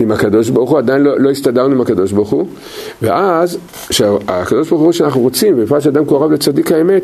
עם 0.00 0.12
הקדוש 0.12 0.48
ברוך 0.48 0.70
הוא, 0.70 0.78
עדיין 0.78 1.02
לא, 1.02 1.20
לא 1.20 1.30
הסתדרנו 1.30 1.74
עם 1.74 1.80
הקדוש 1.80 2.12
ברוך 2.12 2.30
הוא, 2.30 2.46
ואז, 3.02 3.58
שהקדוש 3.90 4.68
ברוך 4.68 4.82
הוא 4.82 4.92
שאנחנו 4.92 5.20
רוצים, 5.20 5.56
בפרט 5.56 5.82
שאדם 5.82 6.04
קורב 6.04 6.32
לצדיק 6.32 6.72
האמת, 6.72 7.02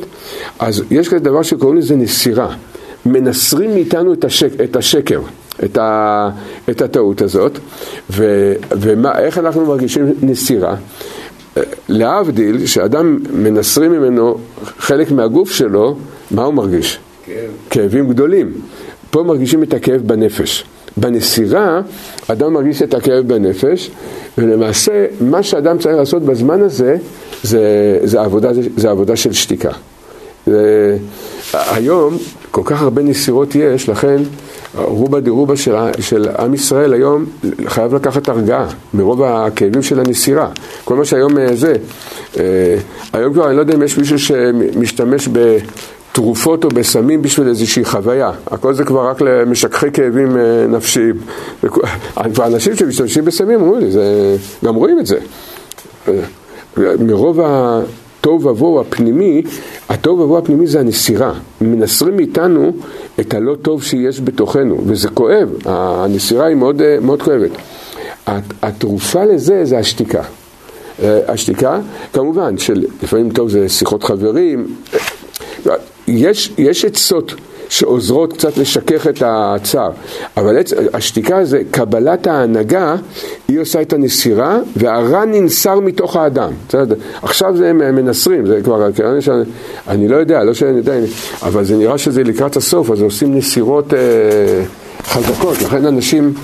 אז 0.58 0.82
יש 0.90 1.08
כזה 1.08 1.18
דבר 1.18 1.42
שקוראים 1.42 1.78
לזה 1.78 1.96
נסירה. 1.96 2.54
מנסרים 3.06 3.74
מאיתנו 3.74 4.12
את, 4.12 4.24
השק, 4.24 4.60
את 4.64 4.76
השקר. 4.76 5.20
את, 5.64 5.78
ה, 5.78 6.30
את 6.70 6.82
הטעות 6.82 7.22
הזאת, 7.22 7.58
ואיך 8.10 9.38
אנחנו 9.38 9.66
מרגישים 9.66 10.12
נסירה? 10.22 10.76
להבדיל, 11.88 12.66
שאדם 12.66 13.18
מנסרים 13.32 13.92
ממנו 13.92 14.38
חלק 14.78 15.10
מהגוף 15.10 15.50
שלו, 15.50 15.96
מה 16.30 16.44
הוא 16.44 16.54
מרגיש? 16.54 16.98
כאב. 17.26 17.34
כאבים 17.70 18.08
גדולים. 18.08 18.52
פה 19.10 19.22
מרגישים 19.22 19.62
את 19.62 19.74
הכאב 19.74 20.00
בנפש. 20.06 20.64
בנסירה, 20.96 21.80
אדם 22.28 22.52
מרגיש 22.52 22.82
את 22.82 22.94
הכאב 22.94 23.28
בנפש, 23.28 23.90
ולמעשה, 24.38 25.06
מה 25.20 25.42
שאדם 25.42 25.78
צריך 25.78 25.96
לעשות 25.96 26.22
בזמן 26.22 26.60
הזה, 26.60 26.96
זה, 27.42 27.98
זה, 28.02 28.20
עבודה, 28.20 28.50
זה 28.76 28.90
עבודה 28.90 29.16
של 29.16 29.32
שתיקה. 29.32 29.70
זה, 30.46 30.96
היום, 31.52 32.16
כל 32.50 32.62
כך 32.64 32.82
הרבה 32.82 33.02
נסירות 33.02 33.54
יש, 33.54 33.88
לכן 33.88 34.22
רובה 34.74 35.20
דירובה 35.20 35.56
של, 35.56 35.74
של 36.00 36.28
עם 36.38 36.54
ישראל 36.54 36.92
היום 36.92 37.24
חייב 37.66 37.94
לקחת 37.94 38.28
הרגעה 38.28 38.66
מרוב 38.94 39.22
הכאבים 39.22 39.82
של 39.82 40.00
הנסירה. 40.00 40.48
כל 40.84 40.96
מה 40.96 41.04
שהיום 41.04 41.38
אה, 41.38 41.56
זה, 41.56 41.74
אה, 42.38 42.76
היום 43.12 43.32
כבר 43.32 43.48
אני 43.48 43.56
לא 43.56 43.60
יודע 43.60 43.74
אם 43.74 43.82
יש 43.82 43.98
מישהו 43.98 44.18
שמשתמש 44.18 45.28
בתרופות 45.32 46.64
או 46.64 46.68
בסמים 46.68 47.22
בשביל 47.22 47.48
איזושהי 47.48 47.84
חוויה. 47.84 48.30
הכל 48.46 48.74
זה 48.74 48.84
כבר 48.84 49.08
רק 49.08 49.20
למשככי 49.20 49.90
כאבים 49.92 50.36
אה, 50.36 50.66
נפשיים. 50.68 51.14
אנשים 52.46 52.76
שמשתמשים 52.76 53.24
בסמים 53.24 53.62
אומרים 53.62 53.80
לי, 53.80 53.90
זה, 53.90 54.36
גם 54.64 54.74
רואים 54.74 54.98
את 54.98 55.06
זה. 55.06 55.18
מרוב 56.76 57.40
ה... 57.40 57.80
התוהו 58.20 58.44
ובוהו 58.44 58.80
הפנימי, 58.80 59.42
התוהו 59.88 60.18
ובוהו 60.18 60.38
הפנימי 60.38 60.66
זה 60.66 60.80
הנסירה. 60.80 61.32
מנסרים 61.60 62.16
מאיתנו 62.16 62.72
את 63.20 63.34
הלא 63.34 63.54
טוב 63.62 63.82
שיש 63.82 64.20
בתוכנו, 64.20 64.80
וזה 64.86 65.08
כואב, 65.08 65.48
הנסירה 65.64 66.46
היא 66.46 66.56
מאוד, 66.56 66.82
מאוד 67.02 67.22
כואבת. 67.22 67.50
התרופה 68.62 69.24
לזה 69.24 69.64
זה 69.64 69.78
השתיקה. 69.78 70.22
אה, 71.02 71.20
השתיקה, 71.28 71.80
כמובן, 72.12 72.58
שלפעמים 72.58 73.30
טוב 73.30 73.48
זה 73.48 73.68
שיחות 73.68 74.04
חברים, 74.04 74.74
יש, 76.08 76.52
יש 76.58 76.84
עצות 76.84 77.34
שעוזרות 77.70 78.32
קצת 78.32 78.58
לשכך 78.58 79.06
את 79.06 79.22
הצער. 79.26 79.90
אבל 80.36 80.56
השתיקה 80.94 81.44
זה 81.44 81.62
קבלת 81.70 82.26
ההנהגה, 82.26 82.94
היא 83.48 83.60
עושה 83.60 83.82
את 83.82 83.92
הנסירה, 83.92 84.58
והרע 84.76 85.24
ננסר 85.24 85.80
מתוך 85.80 86.16
האדם. 86.16 86.52
עכשיו 87.22 87.56
זה 87.56 87.72
מנסרים, 87.72 88.46
זה 88.46 88.60
כבר, 88.64 88.88
אני 89.88 90.08
לא 90.08 90.16
יודע, 90.16 90.44
לא 90.44 90.54
שאני 90.54 90.76
יודע, 90.76 90.94
אבל 91.42 91.64
זה 91.64 91.76
נראה 91.76 91.98
שזה 91.98 92.22
לקראת 92.22 92.56
הסוף, 92.56 92.90
אז 92.90 93.02
עושים 93.02 93.36
נסירות... 93.36 93.94
אה, 93.94 94.64
חזקות, 95.04 95.62
לכן 95.62 95.86
אנשים 95.86 96.34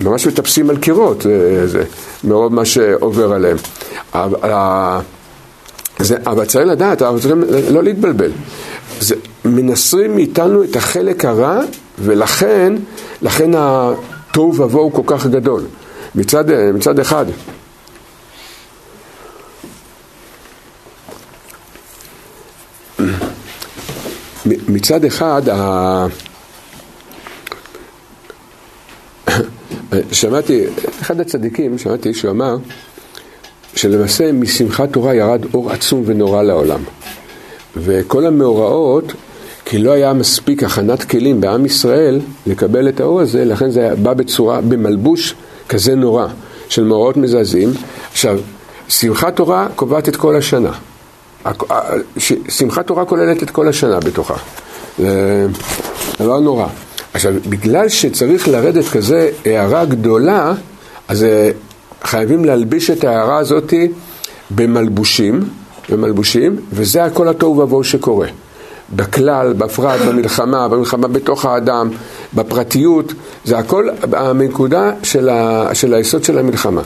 ממש 0.00 0.26
מטפסים 0.26 0.70
על 0.70 0.76
קירות, 0.76 1.26
זה, 1.64 1.84
מרוב 2.24 2.54
מה 2.54 2.64
שעובר 2.64 3.32
עליהם. 3.32 3.56
זה, 5.98 6.16
אבל 6.26 6.44
צריך 6.44 6.66
לדעת, 6.66 7.02
אנחנו 7.02 7.20
צריכים 7.20 7.44
לא 7.70 7.82
להתבלבל. 7.82 8.30
זה, 9.00 9.14
מנסרים 9.44 10.14
מאיתנו 10.14 10.64
את 10.64 10.76
החלק 10.76 11.24
הרע, 11.24 11.60
ולכן, 11.98 12.72
לכן 13.22 13.50
התוהו 13.56 14.54
ובוהו 14.54 14.92
כל 14.92 15.02
כך 15.06 15.26
גדול. 15.26 15.62
מצד, 16.14 16.44
מצד 16.74 16.98
אחד. 16.98 17.26
מצד 24.46 25.04
אחד, 25.04 25.42
שמעתי, 30.12 30.64
אחד 31.00 31.20
הצדיקים, 31.20 31.78
שמעתי 31.78 32.14
שהוא 32.14 32.30
אמר 32.30 32.56
שלמעשה 33.74 34.32
משמחת 34.32 34.92
תורה 34.92 35.14
ירד 35.14 35.44
אור 35.54 35.70
עצום 35.72 36.02
ונורא 36.06 36.42
לעולם. 36.42 36.80
וכל 37.76 38.26
המאורעות, 38.26 39.12
כי 39.70 39.78
לא 39.78 39.90
היה 39.90 40.12
מספיק 40.12 40.62
הכנת 40.62 41.02
כלים 41.02 41.40
בעם 41.40 41.66
ישראל 41.66 42.20
לקבל 42.46 42.88
את 42.88 43.00
האור 43.00 43.20
הזה, 43.20 43.44
לכן 43.44 43.70
זה 43.70 43.90
בא 44.02 44.14
בצורה, 44.14 44.60
במלבוש 44.60 45.34
כזה 45.68 45.94
נורא, 45.94 46.26
של 46.68 46.84
מאורעות 46.84 47.16
מזעזעים. 47.16 47.70
עכשיו, 48.12 48.38
שמחת 48.88 49.36
תורה 49.36 49.68
קובעת 49.76 50.08
את 50.08 50.16
כל 50.16 50.36
השנה. 50.36 50.70
שמחת 52.48 52.86
תורה 52.86 53.04
כוללת 53.04 53.42
את 53.42 53.50
כל 53.50 53.68
השנה 53.68 54.00
בתוכה. 54.00 54.34
זה 54.98 55.46
דבר 56.20 56.40
נורא. 56.40 56.66
עכשיו, 57.14 57.34
בגלל 57.48 57.88
שצריך 57.88 58.48
לרדת 58.48 58.88
כזה 58.88 59.30
הערה 59.44 59.84
גדולה, 59.84 60.52
אז 61.08 61.24
אה, 61.24 61.50
חייבים 62.02 62.44
להלביש 62.44 62.90
את 62.90 63.04
ההערה 63.04 63.38
הזאת 63.38 63.74
במלבושים, 64.50 65.40
במלבושים, 65.90 66.56
וזה 66.72 67.04
הכל 67.04 67.28
התוהו 67.28 67.58
ובוהו 67.58 67.84
שקורה. 67.84 68.28
בכלל, 68.96 69.52
בפרט, 69.52 70.00
במלחמה, 70.00 70.68
במלחמה 70.68 71.08
בתוך 71.08 71.44
האדם, 71.44 71.90
בפרטיות, 72.34 73.12
זה 73.44 73.58
הכל 73.58 73.88
הנקודה 74.12 74.92
של, 75.02 75.30
של 75.72 75.94
היסוד 75.94 76.24
של 76.24 76.38
המלחמה. 76.38 76.82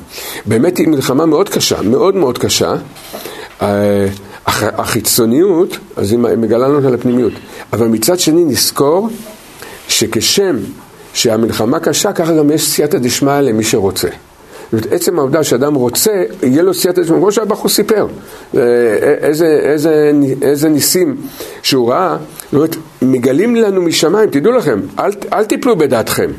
באמת 0.47 0.79
היא 0.79 0.89
מלחמה 0.89 1.27
מאוד 1.27 1.49
קשה, 1.49 1.83
מאוד 1.83 2.15
מאוד 2.17 2.39
קשה. 2.39 2.75
אה, 3.63 4.07
החיצוניות, 4.47 5.79
אז 5.97 6.11
היא 6.11 6.19
מגלה 6.19 6.69
לנו 6.69 6.89
על 6.89 6.95
הפנימיות. 6.95 7.33
אבל 7.73 7.87
מצד 7.87 8.19
שני 8.19 8.45
נזכור 8.45 9.09
שכשם 9.89 10.57
שהמלחמה 11.15 11.81
קשה, 11.81 12.13
ככה 12.13 12.33
גם 12.33 12.51
יש 12.51 12.69
סייעתא 12.69 12.99
דשמיא 12.99 13.41
למי 13.41 13.65
שרוצה. 13.65 14.09
זאת 14.73 14.93
עצם 14.93 15.19
העובדה 15.19 15.45
שאדם 15.45 15.75
רוצה, 15.75 16.25
יהיה 16.43 16.63
לו 16.63 16.75
סייעתא 16.75 17.03
דשמיא, 17.03 17.19
כמו 17.19 17.33
שהבחור 17.33 17.69
סיפר, 17.69 18.07
אה, 18.57 18.61
איזה, 19.21 19.47
איזה, 19.47 20.13
איזה 20.43 20.69
ניסים 20.69 21.17
שהוא 21.63 21.91
ראה, 21.91 22.17
זאת 22.45 22.55
אומרת, 22.55 22.77
מגלים 23.03 23.57
לנו 23.57 23.83
משמיים, 23.83 24.31
תדעו 24.31 24.53
לכם, 24.53 24.81
אל, 24.99 25.11
אל 25.33 25.45
תיפלו 25.45 25.77
בדעתכם. 25.77 26.31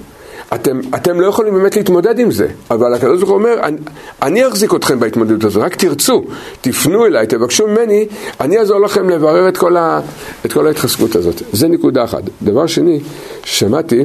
אתם, 0.55 0.79
אתם 0.95 1.21
לא 1.21 1.27
יכולים 1.27 1.53
באמת 1.53 1.75
להתמודד 1.75 2.19
עם 2.19 2.31
זה, 2.31 2.47
אבל 2.71 2.93
הקדוש 2.93 3.19
ברוך 3.19 3.29
הוא 3.29 3.37
אומר, 3.37 3.59
אני, 3.63 3.77
אני 4.21 4.47
אחזיק 4.47 4.73
אתכם 4.75 4.99
בהתמודדות 4.99 5.43
הזו, 5.43 5.61
רק 5.61 5.75
תרצו, 5.75 6.23
תפנו 6.61 7.05
אליי, 7.05 7.27
תבקשו 7.27 7.67
ממני, 7.67 8.07
אני 8.41 8.57
אעזור 8.57 8.81
לכם 8.81 9.09
לברר 9.09 9.49
את 9.49 9.57
כל, 9.57 9.77
ה, 9.77 10.01
את 10.45 10.53
כל 10.53 10.67
ההתחזקות 10.67 11.15
הזאת. 11.15 11.41
זה 11.53 11.67
נקודה 11.67 12.03
אחת. 12.03 12.21
דבר 12.41 12.67
שני, 12.67 12.99
שמעתי, 13.43 14.03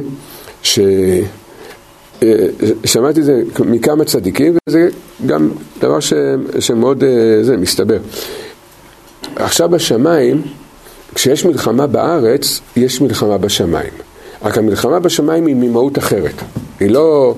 ש... 0.63 0.79
שמעתי 2.85 3.19
את 3.19 3.25
זה 3.25 3.41
מכמה 3.59 4.05
צדיקים, 4.05 4.57
וזה 4.67 4.89
גם 5.25 5.49
דבר 5.79 5.99
ש, 5.99 6.13
שמאוד 6.59 7.03
אה, 7.03 7.43
זה, 7.43 7.57
מסתבר. 7.57 7.97
עכשיו 9.35 9.69
בשמיים, 9.69 10.41
כשיש 11.15 11.45
מלחמה 11.45 11.87
בארץ, 11.87 12.59
יש 12.75 13.01
מלחמה 13.01 13.37
בשמיים. 13.37 13.93
רק 14.41 14.57
המלחמה 14.57 14.99
בשמיים 14.99 15.45
היא 15.45 15.55
ממהות 15.55 15.97
אחרת. 15.97 16.33
היא 16.79 16.91
לא, 16.91 17.35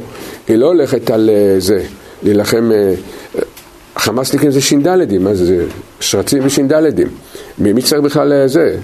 היא 0.48 0.56
לא 0.56 0.66
הולכת 0.66 1.10
על 1.10 1.30
אה, 1.30 1.56
זה, 1.60 1.84
להילחם... 2.24 2.72
אה, 2.72 2.94
חמאסניקים 3.96 4.52
זה 4.52 4.62
ש"דדים, 4.62 5.24
מה 5.24 5.34
זה? 5.36 5.66
שרצים 6.00 6.46
וש"דדים. 6.46 7.08
מי 7.58 7.82
צריך 7.82 8.02
בכלל 8.02 8.48
זה? 8.48 8.78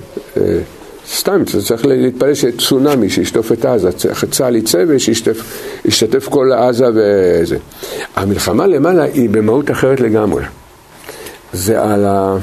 סתם, 1.14 1.44
צריך 1.46 1.86
להתפלל 1.86 2.34
שצונאמי 2.34 3.10
שישטוף 3.10 3.52
את 3.52 3.66
עזה, 3.66 3.90
צה"ל 4.32 4.56
יצא 4.56 4.84
ושישתתף 4.88 6.28
כל 6.30 6.52
עזה 6.54 6.86
וזה. 6.94 7.58
המלחמה 8.16 8.68
למעלה 8.68 9.04
היא 9.04 9.30
במהות 9.30 9.72
אחרת 9.72 10.00
לגמרי. 10.00 10.44
זה 11.54 11.84
על 11.84 12.06
ה... 12.06 12.38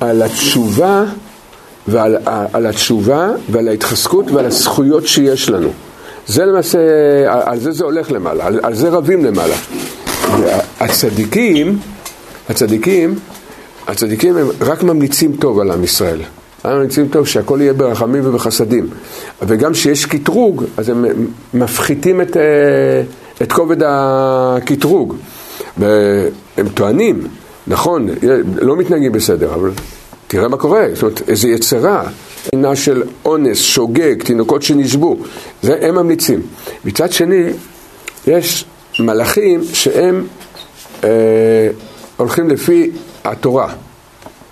על 0.00 0.22
התשובה 0.22 1.04
ועל 1.88 2.16
על 2.52 2.66
התשובה 2.66 3.30
ועל 3.50 3.68
ההתחזקות 3.68 4.30
ועל 4.30 4.44
הזכויות 4.44 5.06
שיש 5.06 5.50
לנו. 5.50 5.70
זה 6.26 6.44
למעשה, 6.44 6.78
על, 7.28 7.40
על 7.44 7.58
זה 7.58 7.72
זה 7.72 7.84
הולך 7.84 8.12
למעלה, 8.12 8.46
על, 8.46 8.60
על 8.62 8.74
זה 8.74 8.88
רבים 8.88 9.24
למעלה. 9.24 9.56
הצדיקים, 10.80 11.78
הצדיקים, 12.48 13.18
הצדיקים 13.88 14.36
הם 14.36 14.48
רק 14.60 14.82
ממליצים 14.82 15.36
טוב 15.36 15.58
על 15.58 15.70
עם 15.70 15.84
ישראל. 15.84 16.20
הם 16.64 16.76
ממליצים 16.76 17.08
טוב 17.08 17.26
שהכל 17.26 17.58
יהיה 17.60 17.72
ברחמים 17.72 18.22
ובחסדים. 18.26 18.86
וגם 19.42 19.72
כשיש 19.72 20.06
קטרוג, 20.06 20.64
אז 20.76 20.88
הם 20.88 21.04
מפחיתים 21.54 22.20
את, 22.20 22.36
אה, 22.36 22.42
את 23.42 23.52
כובד 23.52 23.76
הקטרוג. 23.86 25.16
הם 26.56 26.68
טוענים, 26.74 27.26
נכון, 27.66 28.08
לא 28.60 28.76
מתנהגים 28.76 29.12
בסדר, 29.12 29.54
אבל 29.54 29.70
תראה 30.26 30.48
מה 30.48 30.56
קורה, 30.56 30.86
זאת 30.94 31.02
אומרת, 31.02 31.22
איזה 31.28 31.48
יצרה, 31.48 32.02
עינה 32.52 32.76
של 32.76 33.02
אונס, 33.24 33.58
שוגג, 33.58 34.22
תינוקות 34.22 34.62
שנשבו, 34.62 35.16
זה 35.62 35.76
הם 35.80 35.94
ממליצים. 35.94 36.42
מצד 36.84 37.12
שני, 37.12 37.44
יש 38.26 38.64
מלאכים 39.00 39.60
שהם 39.72 40.26
אה, 41.04 41.08
הולכים 42.16 42.48
לפי 42.48 42.90
התורה. 43.24 43.68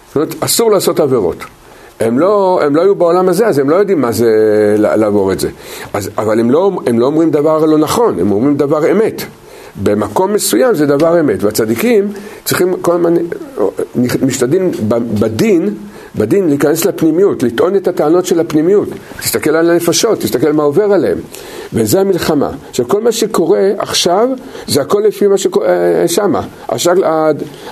זאת 0.08 0.16
אומרת, 0.16 0.34
אסור 0.40 0.70
לעשות 0.70 1.00
עבירות. 1.00 1.36
הם 2.00 2.18
לא, 2.18 2.60
הם 2.62 2.76
לא 2.76 2.82
היו 2.82 2.94
בעולם 2.94 3.28
הזה, 3.28 3.46
אז 3.46 3.58
הם 3.58 3.70
לא 3.70 3.76
יודעים 3.76 4.00
מה 4.00 4.12
זה 4.12 4.30
לעבור 4.78 5.32
את 5.32 5.40
זה. 5.40 5.48
אז, 5.92 6.10
אבל 6.18 6.40
הם 6.40 6.50
לא, 6.50 6.70
הם 6.86 6.98
לא 6.98 7.06
אומרים 7.06 7.30
דבר 7.30 7.64
לא 7.64 7.78
נכון, 7.78 8.18
הם 8.20 8.32
אומרים 8.32 8.56
דבר 8.56 8.90
אמת. 8.90 9.22
במקום 9.82 10.32
מסוים 10.32 10.74
זה 10.74 10.86
דבר 10.86 11.20
אמת, 11.20 11.42
והצדיקים 11.42 12.12
צריכים 12.44 12.74
כל 12.80 12.94
הזמן, 12.94 13.14
משתדלים 14.22 14.70
בדין, 14.88 15.74
בדין 16.18 16.48
להיכנס 16.48 16.84
לפנימיות, 16.84 17.42
לטעון 17.42 17.76
את 17.76 17.88
הטענות 17.88 18.26
של 18.26 18.40
הפנימיות, 18.40 18.88
תסתכל 19.22 19.56
על 19.56 19.70
הנפשות, 19.70 20.20
תסתכל 20.20 20.52
מה 20.52 20.62
עובר 20.62 20.92
עליהם, 20.92 21.18
וזה 21.72 22.00
המלחמה. 22.00 22.50
עכשיו 22.70 22.88
כל 22.88 23.00
מה 23.00 23.12
שקורה 23.12 23.70
עכשיו, 23.78 24.28
זה 24.66 24.80
הכל 24.80 25.02
לפי 25.06 25.26
מה 25.26 25.38
שקורה 25.38 25.68
אה, 25.68 26.08
שמה, 26.08 26.42
השאל, 26.68 27.02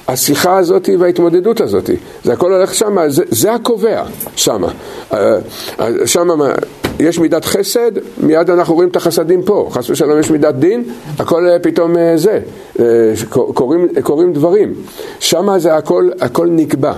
השיחה 0.09 0.59
הזאת 0.59 0.89
וההתמודדות 0.99 1.61
הזאת, 1.61 1.91
זה 2.25 2.33
הכל 2.33 2.53
הולך 2.53 2.75
שמה, 2.75 3.09
זה, 3.09 3.23
זה 3.31 3.55
הקובע 3.55 4.03
שמה, 4.37 4.69
אה, 5.13 5.37
אה, 5.81 6.07
שמה 6.07 6.35
יש 7.01 7.19
מידת 7.19 7.45
חסד, 7.45 7.91
מיד 8.21 8.51
אנחנו 8.51 8.75
רואים 8.75 8.89
את 8.89 8.97
החסדים 8.97 9.43
פה. 9.43 9.69
חס 9.73 9.91
ושלום 9.91 10.21
יש 10.21 10.31
מידת 10.31 10.55
דין, 10.55 10.85
הכל 11.19 11.49
אה, 11.49 11.59
פתאום 11.59 11.97
אה, 11.97 12.17
זה, 12.17 12.41
אה, 12.81 12.85
קורים, 13.29 13.89
קורים 14.03 14.33
דברים. 14.33 14.75
שם 15.21 15.59
זה 15.59 15.77
הכל, 15.77 16.09
הכל 16.21 16.47
נקבע. 16.51 16.93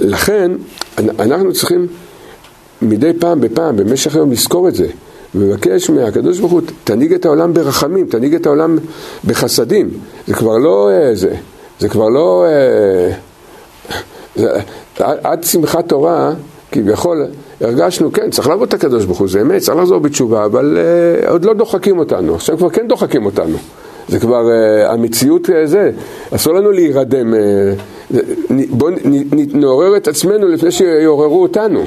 לכן 0.00 0.52
אנחנו 0.98 1.52
צריכים 1.52 1.86
מדי 2.82 3.12
פעם 3.18 3.40
בפעם, 3.40 3.76
במשך 3.76 4.14
היום, 4.14 4.32
לזכור 4.32 4.68
את 4.68 4.74
זה. 4.74 4.86
ומבקש 5.34 5.90
מהקדוש 5.90 6.38
ברוך 6.38 6.52
הוא, 6.52 6.60
תנהיג 6.84 7.12
את 7.12 7.24
העולם 7.24 7.54
ברחמים, 7.54 8.06
תנהיג 8.06 8.34
את 8.34 8.46
העולם 8.46 8.78
בחסדים. 9.24 9.90
זה 10.26 10.34
כבר 10.34 10.58
לא 10.58 10.90
זה, 11.12 11.34
זה 11.80 11.88
כבר 11.88 12.08
לא... 12.08 12.44
זה, 14.36 14.60
עד 14.98 15.44
שמחת 15.44 15.88
תורה, 15.88 16.32
כביכול, 16.72 17.26
הרגשנו, 17.60 18.12
כן, 18.12 18.30
צריך 18.30 18.48
לעבוד 18.48 18.68
את 18.68 18.74
הקדוש 18.74 19.04
ברוך 19.04 19.18
הוא, 19.18 19.28
זה 19.28 19.40
אמת, 19.40 19.62
צריך 19.62 19.76
לחזור 19.76 19.98
בתשובה, 19.98 20.44
אבל 20.44 20.78
uh, 21.24 21.30
עוד 21.30 21.44
לא 21.44 21.54
דוחקים 21.54 21.98
אותנו, 21.98 22.34
עכשיו 22.34 22.58
כבר 22.58 22.70
כן 22.70 22.88
דוחקים 22.88 23.26
אותנו. 23.26 23.56
זה 24.08 24.18
כבר 24.18 24.44
uh, 24.46 24.92
המציאות 24.92 25.50
זה, 25.64 25.90
אסור 26.30 26.54
לנו 26.54 26.70
להירדם 26.70 27.34
uh, 27.34 27.36
בואו 28.70 28.90
נעורר 29.54 29.96
את 29.96 30.08
עצמנו 30.08 30.48
לפני 30.48 30.70
שיעוררו 30.70 31.42
אותנו, 31.42 31.84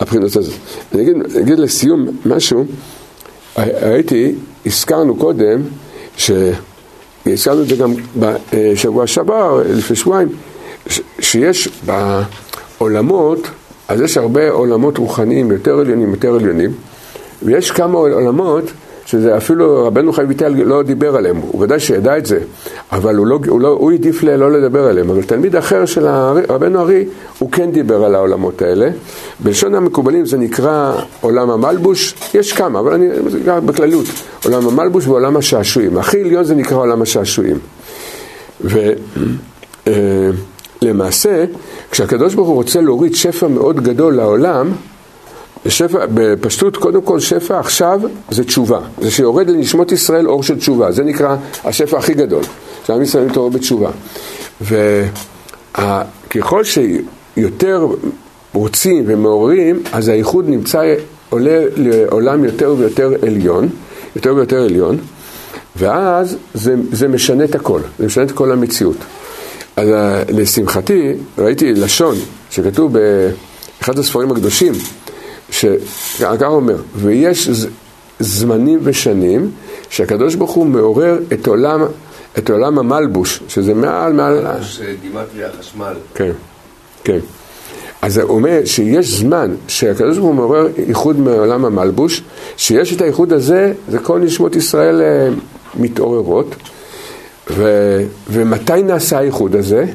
הבחינות 0.00 0.36
הזאת. 0.36 0.54
אני 0.94 1.02
אגיד, 1.02 1.14
אני 1.34 1.42
אגיד 1.42 1.58
לסיום 1.58 2.06
משהו, 2.26 2.64
הייתי, 3.56 4.34
הזכרנו 4.66 5.16
קודם, 5.16 5.60
שהזכרנו 6.16 7.62
את 7.62 7.68
זה 7.68 7.76
גם 7.76 7.94
בשבוע 8.52 9.06
שעבר, 9.06 9.62
לפני 9.68 9.96
שבועיים, 9.96 10.28
שיש 11.20 11.68
בעולמות, 11.86 13.48
אז 13.88 14.00
יש 14.00 14.16
הרבה 14.16 14.50
עולמות 14.50 14.98
רוחניים 14.98 15.50
יותר 15.50 15.78
עליונים, 15.78 16.10
יותר 16.10 16.34
עליונים, 16.34 16.70
ויש 17.42 17.70
כמה 17.70 17.98
עולמות 17.98 18.64
שזה 19.06 19.36
אפילו 19.36 19.86
רבנו 19.86 20.12
חיים 20.12 20.28
ויטל 20.28 20.48
לא 20.48 20.82
דיבר 20.82 21.16
עליהם, 21.16 21.36
הוא 21.36 21.62
ודאי 21.62 21.80
שידע 21.80 22.18
את 22.18 22.26
זה, 22.26 22.38
אבל 22.92 23.16
הוא, 23.16 23.26
לא, 23.26 23.38
הוא, 23.48 23.60
לא, 23.60 23.68
הוא 23.68 23.92
העדיף 23.92 24.22
לא 24.22 24.52
לדבר 24.52 24.84
עליהם, 24.84 25.10
אבל 25.10 25.22
תלמיד 25.22 25.56
אחר 25.56 25.84
של 25.84 26.06
רבנו 26.48 26.80
ארי, 26.80 27.04
הוא 27.38 27.50
כן 27.50 27.70
דיבר 27.70 28.04
על 28.04 28.14
העולמות 28.14 28.62
האלה. 28.62 28.90
בלשון 29.40 29.74
המקובלים 29.74 30.26
זה 30.26 30.36
נקרא 30.36 30.92
עולם 31.20 31.50
המלבוש, 31.50 32.14
יש 32.34 32.52
כמה, 32.52 32.80
אבל 32.80 32.92
אני 32.92 33.08
אקרא 33.42 33.60
בכללות, 33.60 34.06
עולם 34.44 34.68
המלבוש 34.68 35.06
ועולם 35.06 35.36
השעשועים. 35.36 35.98
הכי 35.98 36.20
עליון 36.20 36.44
זה 36.44 36.54
נקרא 36.54 36.76
עולם 36.76 37.02
השעשועים. 37.02 37.58
ולמעשה, 40.82 41.40
אה, 41.40 41.44
כשהקדוש 41.90 42.34
ברוך 42.34 42.48
הוא 42.48 42.56
רוצה 42.56 42.80
להוריד 42.80 43.14
שפע 43.14 43.48
מאוד 43.48 43.80
גדול 43.80 44.14
לעולם, 44.14 44.72
שפע, 45.68 46.06
בפשטות, 46.14 46.76
קודם 46.76 47.02
כל 47.02 47.20
שפע 47.20 47.60
עכשיו 47.60 48.00
זה 48.30 48.44
תשובה. 48.44 48.80
זה 49.00 49.10
שיורד 49.10 49.50
לנשמות 49.50 49.92
ישראל 49.92 50.28
אור 50.28 50.42
של 50.42 50.58
תשובה. 50.58 50.92
זה 50.92 51.04
נקרא 51.04 51.36
השפע 51.64 51.98
הכי 51.98 52.14
גדול, 52.14 52.42
שעם 52.86 53.02
ישראל 53.02 53.24
מתעורר 53.24 53.48
בתשובה. 53.48 53.90
וככל 54.60 56.62
שיותר 56.64 57.86
רוצים 58.52 59.04
ומעוררים, 59.06 59.82
אז 59.92 60.08
האיחוד 60.08 60.48
נמצא, 60.48 60.94
עולה 61.30 61.64
לעולם 61.76 62.44
יותר 62.44 62.74
ויותר 62.78 63.12
עליון, 63.22 63.68
יותר 64.16 64.34
ויותר 64.34 64.62
עליון, 64.62 64.98
ואז 65.76 66.36
זה, 66.54 66.74
זה 66.92 67.08
משנה 67.08 67.44
את 67.44 67.54
הכל, 67.54 67.80
זה 67.98 68.06
משנה 68.06 68.24
את 68.24 68.32
כל 68.32 68.52
המציאות. 68.52 68.96
אז 69.76 69.88
לשמחתי, 70.28 71.12
ראיתי 71.38 71.72
לשון 71.72 72.16
שכתוב 72.50 72.92
באחד 72.92 73.98
הספרים 73.98 74.30
הקדושים, 74.30 74.72
שככה 75.54 76.46
אומר, 76.46 76.76
ויש 76.96 77.50
זמנים 78.20 78.78
ושנים 78.82 79.50
שהקדוש 79.90 80.34
ברוך 80.34 80.50
הוא 80.50 80.66
מעורר 80.66 81.18
את 81.32 81.46
עולם, 81.46 81.84
את 82.38 82.50
עולם 82.50 82.78
המלבוש, 82.78 83.40
שזה 83.48 83.74
מעל, 83.74 84.12
מעל... 84.12 84.46
גימטריה 85.02 85.48
חשמל. 85.58 85.94
כן, 86.14 86.32
כן. 87.04 87.18
אז 88.02 88.18
הוא 88.18 88.36
אומר 88.36 88.60
שיש 88.64 89.14
זמן 89.14 89.54
שהקדוש 89.68 90.18
ברוך 90.18 90.28
הוא 90.28 90.34
מעורר 90.34 90.68
איחוד 90.88 91.18
מעולם 91.18 91.64
המלבוש, 91.64 92.22
שיש 92.56 92.92
את 92.92 93.00
האיחוד 93.00 93.32
הזה, 93.32 93.72
זה 93.88 93.98
כל 93.98 94.18
נשמות 94.18 94.56
ישראל 94.56 95.02
אה, 95.02 95.28
מתעוררות. 95.74 96.54
ו, 97.50 97.98
ומתי 98.30 98.82
נעשה 98.82 99.18
האיחוד 99.18 99.56
הזה? 99.56 99.86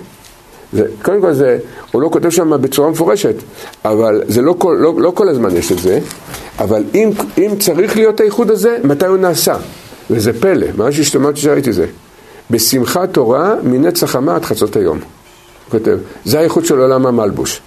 זה, 0.73 0.83
קודם 1.01 1.21
כל 1.21 1.33
זה, 1.33 1.57
הוא 1.91 2.01
לא 2.01 2.09
כותב 2.13 2.29
שם 2.29 2.61
בצורה 2.61 2.89
מפורשת, 2.89 3.35
אבל 3.85 4.21
זה 4.27 4.41
לא 4.41 4.55
כל, 4.57 4.77
לא, 4.79 4.93
לא 4.97 5.11
כל 5.15 5.29
הזמן 5.29 5.55
יש 5.55 5.71
את 5.71 5.79
זה, 5.79 5.99
אבל 6.59 6.83
אם, 6.95 7.09
אם 7.37 7.51
צריך 7.59 7.95
להיות 7.95 8.19
האיחוד 8.19 8.51
הזה, 8.51 8.77
מתי 8.83 9.05
הוא 9.05 9.17
נעשה? 9.17 9.55
וזה 10.09 10.41
פלא, 10.41 10.67
ממש 10.77 10.99
השתמעתי 10.99 11.39
שראיתי 11.39 11.73
זה. 11.73 11.85
בשמחת 12.51 13.13
תורה 13.13 13.55
מנצח 13.63 14.11
חמה 14.11 14.35
עד 14.35 14.45
חצות 14.45 14.75
היום. 14.75 14.97
הוא 14.97 15.79
כותב, 15.79 15.97
זה 16.25 16.39
האיחוד 16.39 16.65
של 16.65 16.79
עולם 16.79 17.05
המלבוש. 17.05 17.61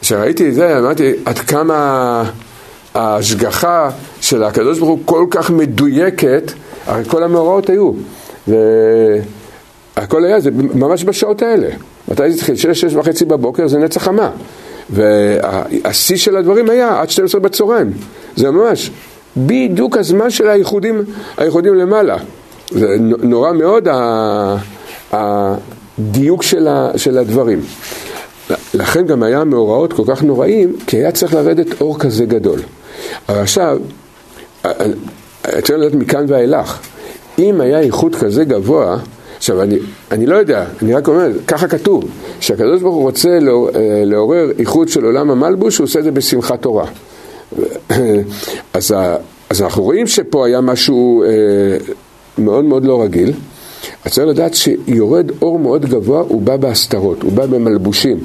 כשראיתי 0.00 0.48
את 0.48 0.54
זה, 0.54 0.78
אמרתי, 0.78 1.12
עד 1.24 1.38
כמה 1.38 2.24
ההשגחה 2.94 3.90
של 4.20 4.42
הקדוש 4.42 4.78
ברוך 4.78 4.90
הוא 4.90 4.98
כל 5.04 5.26
כך 5.30 5.50
מדויקת, 5.50 6.52
הרי 6.86 7.04
כל 7.04 7.22
המאורעות 7.22 7.70
היו. 7.70 7.92
הכל 9.98 10.24
היה, 10.24 10.40
זה 10.40 10.50
ממש 10.54 11.04
בשעות 11.04 11.42
האלה. 11.42 11.68
מתי 12.08 12.30
זה 12.30 12.36
התחיל? 12.36 12.56
שש, 12.56 12.80
שש 12.80 12.94
וחצי 12.94 13.24
בבוקר 13.24 13.68
זה 13.68 13.78
נצח 13.78 14.02
חמה. 14.02 14.30
והשיא 14.90 16.16
של 16.16 16.36
הדברים 16.36 16.70
היה 16.70 17.00
עד 17.00 17.10
12 17.10 17.40
בצהריים. 17.40 17.92
זה 18.36 18.50
ממש 18.50 18.90
בדיוק 19.36 19.96
הזמן 19.96 20.30
של 20.30 20.48
הייחודים, 20.48 21.04
הייחודים 21.36 21.74
למעלה. 21.74 22.16
זה 22.70 22.96
נורא 23.22 23.52
מאוד 23.52 23.88
הדיוק 25.12 26.42
של, 26.42 27.18
הדברים. 27.18 27.60
לכן 28.74 29.06
גם 29.06 29.22
היה 29.22 29.44
מאורעות 29.44 29.92
כל 29.92 30.02
כך 30.06 30.22
נוראים, 30.22 30.76
כי 30.86 30.96
היה 30.96 31.12
צריך 31.12 31.34
לרדת 31.34 31.80
אור 31.80 31.98
כזה 31.98 32.24
גדול. 32.24 32.60
אבל 33.28 33.38
עכשיו, 33.38 33.78
צריך 35.42 35.78
לדעת 35.78 35.94
מכאן 35.94 36.24
ואילך, 36.28 36.78
אם 37.38 37.60
היה 37.60 37.80
איחוד 37.80 38.14
כזה 38.14 38.44
גבוה, 38.44 38.96
עכשיו, 39.38 39.62
אני, 39.62 39.78
אני 40.10 40.26
לא 40.26 40.34
יודע, 40.34 40.64
אני 40.82 40.94
רק 40.94 41.08
אומר, 41.08 41.30
ככה 41.46 41.68
כתוב, 41.68 42.04
שהקדוש 42.40 42.82
ברוך 42.82 42.94
הוא 42.94 43.02
רוצה 43.02 43.28
אה, 43.28 43.38
לעורר 44.04 44.50
איחוד 44.58 44.88
של 44.88 45.04
עולם 45.04 45.30
המלבוש, 45.30 45.78
הוא 45.78 45.84
עושה 45.84 45.98
את 45.98 46.04
זה 46.04 46.10
בשמחת 46.10 46.62
תורה. 46.62 46.86
אז, 48.74 48.94
אז 49.50 49.62
אנחנו 49.62 49.82
רואים 49.82 50.06
שפה 50.06 50.46
היה 50.46 50.60
משהו 50.60 51.22
אה, 51.22 51.28
מאוד 52.38 52.64
מאוד 52.64 52.84
לא 52.84 53.02
רגיל. 53.02 53.32
אז 54.04 54.12
צריך 54.12 54.26
לדעת 54.26 54.54
שיורד 54.54 55.30
אור 55.42 55.58
מאוד 55.58 55.86
גבוה, 55.86 56.20
הוא 56.20 56.42
בא 56.42 56.56
בהסתרות, 56.56 57.22
הוא 57.22 57.32
בא 57.32 57.46
במלבושים. 57.46 58.18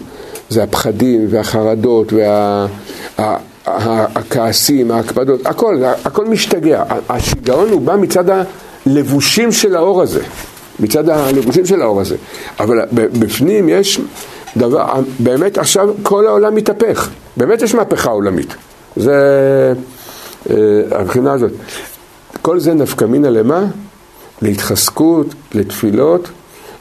זה 0.50 0.64
הפחדים 0.64 1.28
והחרדות 1.30 2.14
והכעסים, 3.66 4.90
וה, 4.90 4.96
ההקפדות, 4.96 5.46
הכל, 5.46 5.84
הכל 6.06 6.26
משתגע. 6.26 6.84
השיגעון 7.10 7.70
הוא 7.70 7.82
בא 7.82 7.96
מצד 7.96 8.26
הלבושים 8.86 9.52
של 9.52 9.76
האור 9.76 10.02
הזה. 10.02 10.22
מצד 10.80 11.10
הלבושים 11.10 11.66
של 11.66 11.82
האור 11.82 12.02
הזה. 12.02 12.16
אבל 12.60 12.80
בפנים 12.92 13.70
יש 13.70 14.00
דבר, 14.58 14.86
באמת 15.20 15.58
עכשיו 15.58 15.90
כל 16.04 16.28
העולם 16.28 16.56
מתהפך. 16.56 17.10
באמת 17.38 17.62
יש 17.62 17.76
מהפכה 17.76 18.10
עולמית. 18.10 18.56
זה 18.96 19.14
אה, 20.50 20.56
הבחינה 20.92 21.34
הזאת. 21.34 21.52
כל 22.42 22.60
זה 22.60 22.74
נפקא 22.74 23.06
מינה 23.06 23.30
למה? 23.30 23.66
להתחזקות, 24.42 25.28
לתפילות, 25.54 26.30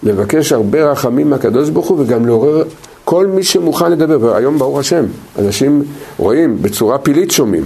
לבקש 0.03 0.53
הרבה 0.53 0.90
רחמים 0.90 1.30
מהקדוש 1.30 1.70
ברוך 1.70 1.88
הוא 1.88 2.01
וגם 2.01 2.26
לעורר 2.26 2.64
כל 3.05 3.26
מי 3.26 3.43
שמוכן 3.43 3.93
לדבר, 3.93 4.20
והיום 4.20 4.59
ברוך 4.59 4.78
השם, 4.78 5.05
אנשים 5.38 5.82
רואים, 6.18 6.62
בצורה 6.62 6.99
פילית 6.99 7.30
שומעים, 7.30 7.64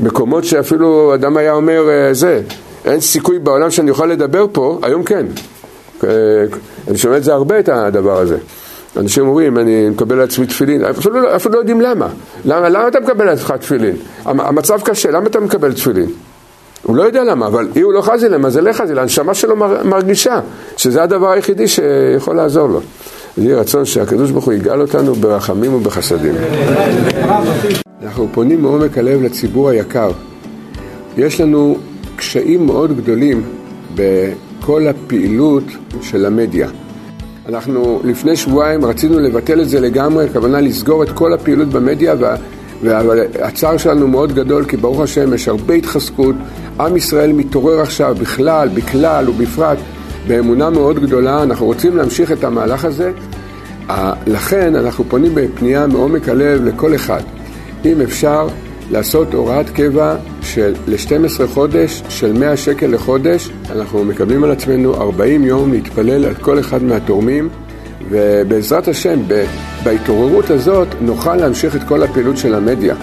מקומות 0.00 0.44
שאפילו 0.44 1.14
אדם 1.14 1.36
היה 1.36 1.52
אומר 1.52 1.88
אה, 1.88 2.14
זה, 2.14 2.42
אין 2.84 3.00
סיכוי 3.00 3.38
בעולם 3.38 3.70
שאני 3.70 3.90
אוכל 3.90 4.06
לדבר 4.06 4.46
פה, 4.52 4.78
היום 4.82 5.02
כן. 5.02 5.26
אה, 6.04 6.10
אני 6.88 6.98
שומע 6.98 7.16
את 7.16 7.24
זה 7.24 7.32
הרבה, 7.32 7.58
את 7.58 7.68
הדבר 7.68 8.18
הזה. 8.18 8.38
אנשים 8.96 9.26
אומרים, 9.26 9.58
אני 9.58 9.88
מקבל 9.88 10.16
על 10.16 10.22
עצמי 10.22 10.46
תפילין, 10.46 10.84
אפילו, 10.84 11.20
לא, 11.20 11.36
אפילו 11.36 11.54
לא 11.54 11.58
יודעים 11.58 11.80
למה. 11.80 12.08
למה. 12.44 12.68
למה 12.68 12.88
אתה 12.88 13.00
מקבל 13.00 13.28
על 13.28 13.34
עצמך 13.34 13.50
תפילין? 13.50 13.96
המצב 14.24 14.80
קשה, 14.80 15.10
למה 15.10 15.26
אתה 15.26 15.40
מקבל 15.40 15.72
תפילין? 15.72 16.10
הוא 16.82 16.96
לא 16.96 17.02
יודע 17.02 17.24
למה, 17.24 17.46
אבל 17.46 17.68
אם 17.76 17.82
הוא 17.82 17.92
לא 17.92 18.02
חזי 18.02 18.28
למה 18.28 18.50
זה 18.50 18.60
לא 18.60 18.72
חזי, 18.72 18.92
הנשמה 19.00 19.34
שלו 19.34 19.56
מרגישה 19.84 20.40
שזה 20.76 21.02
הדבר 21.02 21.30
היחידי 21.30 21.68
שיכול 21.68 22.36
לעזור 22.36 22.68
לו. 22.68 22.80
יהי 23.38 23.54
רצון 23.54 23.84
שהקדוש 23.84 24.30
ברוך 24.30 24.44
הוא 24.44 24.52
יגאל 24.52 24.80
אותנו 24.80 25.14
ברחמים 25.14 25.74
ובחסדים. 25.74 26.34
אנחנו 28.02 28.28
פונים 28.32 28.62
מעומק 28.62 28.98
הלב 28.98 29.22
לציבור 29.22 29.68
היקר. 29.68 30.10
יש 31.16 31.40
לנו 31.40 31.78
קשיים 32.22 32.66
מאוד 32.66 32.96
גדולים 32.96 33.42
בכל 33.94 34.86
הפעילות 34.86 35.64
של 36.02 36.26
המדיה. 36.26 36.68
אנחנו 37.48 38.00
לפני 38.04 38.36
שבועיים 38.36 38.84
רצינו 38.84 39.18
לבטל 39.18 39.60
את 39.60 39.68
זה 39.68 39.80
לגמרי, 39.80 40.24
הכוונה 40.24 40.60
לסגור 40.60 41.02
את 41.02 41.10
כל 41.12 41.32
הפעילות 41.32 41.68
במדיה, 41.68 42.14
והצער 42.82 43.76
שלנו 43.76 44.08
מאוד 44.08 44.32
גדול, 44.32 44.64
כי 44.64 44.76
ברוך 44.76 45.00
השם 45.00 45.34
יש 45.34 45.48
הרבה 45.48 45.74
התחזקות, 45.74 46.34
עם 46.80 46.96
ישראל 46.96 47.32
מתעורר 47.32 47.80
עכשיו 47.80 48.16
בכלל, 48.20 48.68
בכלל 48.74 49.28
ובפרט, 49.28 49.78
באמונה 50.28 50.70
מאוד 50.70 50.98
גדולה, 50.98 51.42
אנחנו 51.42 51.66
רוצים 51.66 51.96
להמשיך 51.96 52.32
את 52.32 52.44
המהלך 52.44 52.84
הזה, 52.84 53.12
לכן 54.26 54.76
אנחנו 54.76 55.04
פונים 55.08 55.34
בפנייה 55.34 55.86
מעומק 55.86 56.28
הלב 56.28 56.64
לכל 56.64 56.94
אחד, 56.94 57.20
אם 57.84 58.00
אפשר 58.00 58.48
לעשות 58.92 59.34
הוראת 59.34 59.70
קבע 59.70 60.16
של 60.42 60.74
ל-12 60.86 61.46
חודש 61.46 62.02
של 62.08 62.32
100 62.32 62.56
שקל 62.56 62.86
לחודש, 62.86 63.50
אנחנו 63.70 64.04
מקבלים 64.04 64.44
על 64.44 64.50
עצמנו 64.50 64.94
40 64.94 65.44
יום 65.44 65.72
להתפלל 65.72 66.24
על 66.24 66.34
כל 66.34 66.60
אחד 66.60 66.82
מהתורמים 66.82 67.48
ובעזרת 68.10 68.88
השם, 68.88 69.20
בהתעוררות 69.84 70.50
הזאת 70.50 70.88
נוכל 71.00 71.36
להמשיך 71.36 71.76
את 71.76 71.82
כל 71.82 72.02
הפעילות 72.02 72.36
של 72.36 72.54
המדיה 72.54 72.94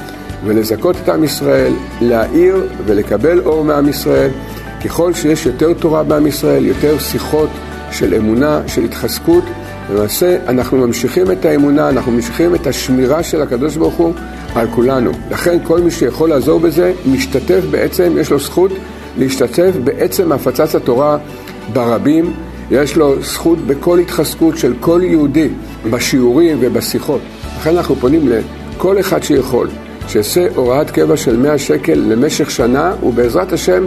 ולזכות 0.46 0.96
את 1.04 1.10
עם 1.10 1.24
ישראל, 1.24 1.74
להאיר 2.02 2.68
ולקבל 2.86 3.40
אור 3.46 3.64
מעם 3.64 3.90
ישראל. 3.90 4.30
ככל 4.86 5.14
שיש 5.14 5.46
יותר 5.46 5.74
תורה 5.74 6.04
בעם 6.04 6.28
ישראל, 6.28 6.66
יותר 6.66 7.00
שיחות 7.00 7.50
של 7.92 8.14
אמונה, 8.14 8.62
של 8.68 8.84
התחזקות. 8.84 9.44
למעשה 9.94 10.38
אנחנו 10.48 10.78
ממשיכים 10.78 11.32
את 11.32 11.46
האמונה, 11.46 11.90
אנחנו 11.90 12.12
ממשיכים 12.12 12.56
את 12.56 12.68
השמירה 12.68 13.24
של 13.24 13.42
הקדוש 13.42 13.78
ברוך 13.78 13.96
הוא 13.96 14.14
על 14.56 14.68
כולנו. 14.72 15.12
לכן 15.32 15.58
כל 15.64 15.80
מי 15.80 15.92
שיכול 15.92 16.30
לעזור 16.30 16.60
בזה, 16.60 16.94
משתתף 17.06 17.62
בעצם, 17.72 18.14
יש 18.20 18.32
לו 18.32 18.40
זכות 18.40 18.72
להשתתף 19.18 19.72
בעצם 19.84 20.32
הפצת 20.32 20.76
התורה 20.76 21.18
ברבים. 21.74 22.34
יש 22.72 22.96
לו 22.96 23.22
זכות 23.22 23.60
בכל 23.60 24.00
התחזקות 24.00 24.58
של 24.58 24.74
כל 24.80 25.02
יהודי 25.04 25.50
בשיעורים 25.90 26.58
ובשיחות. 26.62 27.22
לכן 27.58 27.78
אנחנו 27.78 27.96
פונים 27.96 28.30
לכל 28.30 29.00
אחד 29.00 29.24
שיכול, 29.24 29.68
שיעשה 30.08 30.48
הוראת 30.56 30.92
קבע 30.92 31.18
של 31.18 31.38
100 31.38 31.58
שקל 31.58 31.96
למשך 31.96 32.52
שנה, 32.52 32.94
ובעזרת 33.04 33.54
השם 33.54 33.86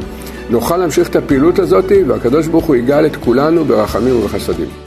נוכל 0.50 0.76
להמשיך 0.76 1.08
את 1.08 1.16
הפעילות 1.16 1.58
הזאת, 1.58 1.92
והקדוש 2.06 2.46
ברוך 2.46 2.64
הוא 2.64 2.76
יגאל 2.76 3.06
את 3.06 3.16
כולנו 3.16 3.64
ברחמים 3.64 4.16
ובחסדים. 4.16 4.81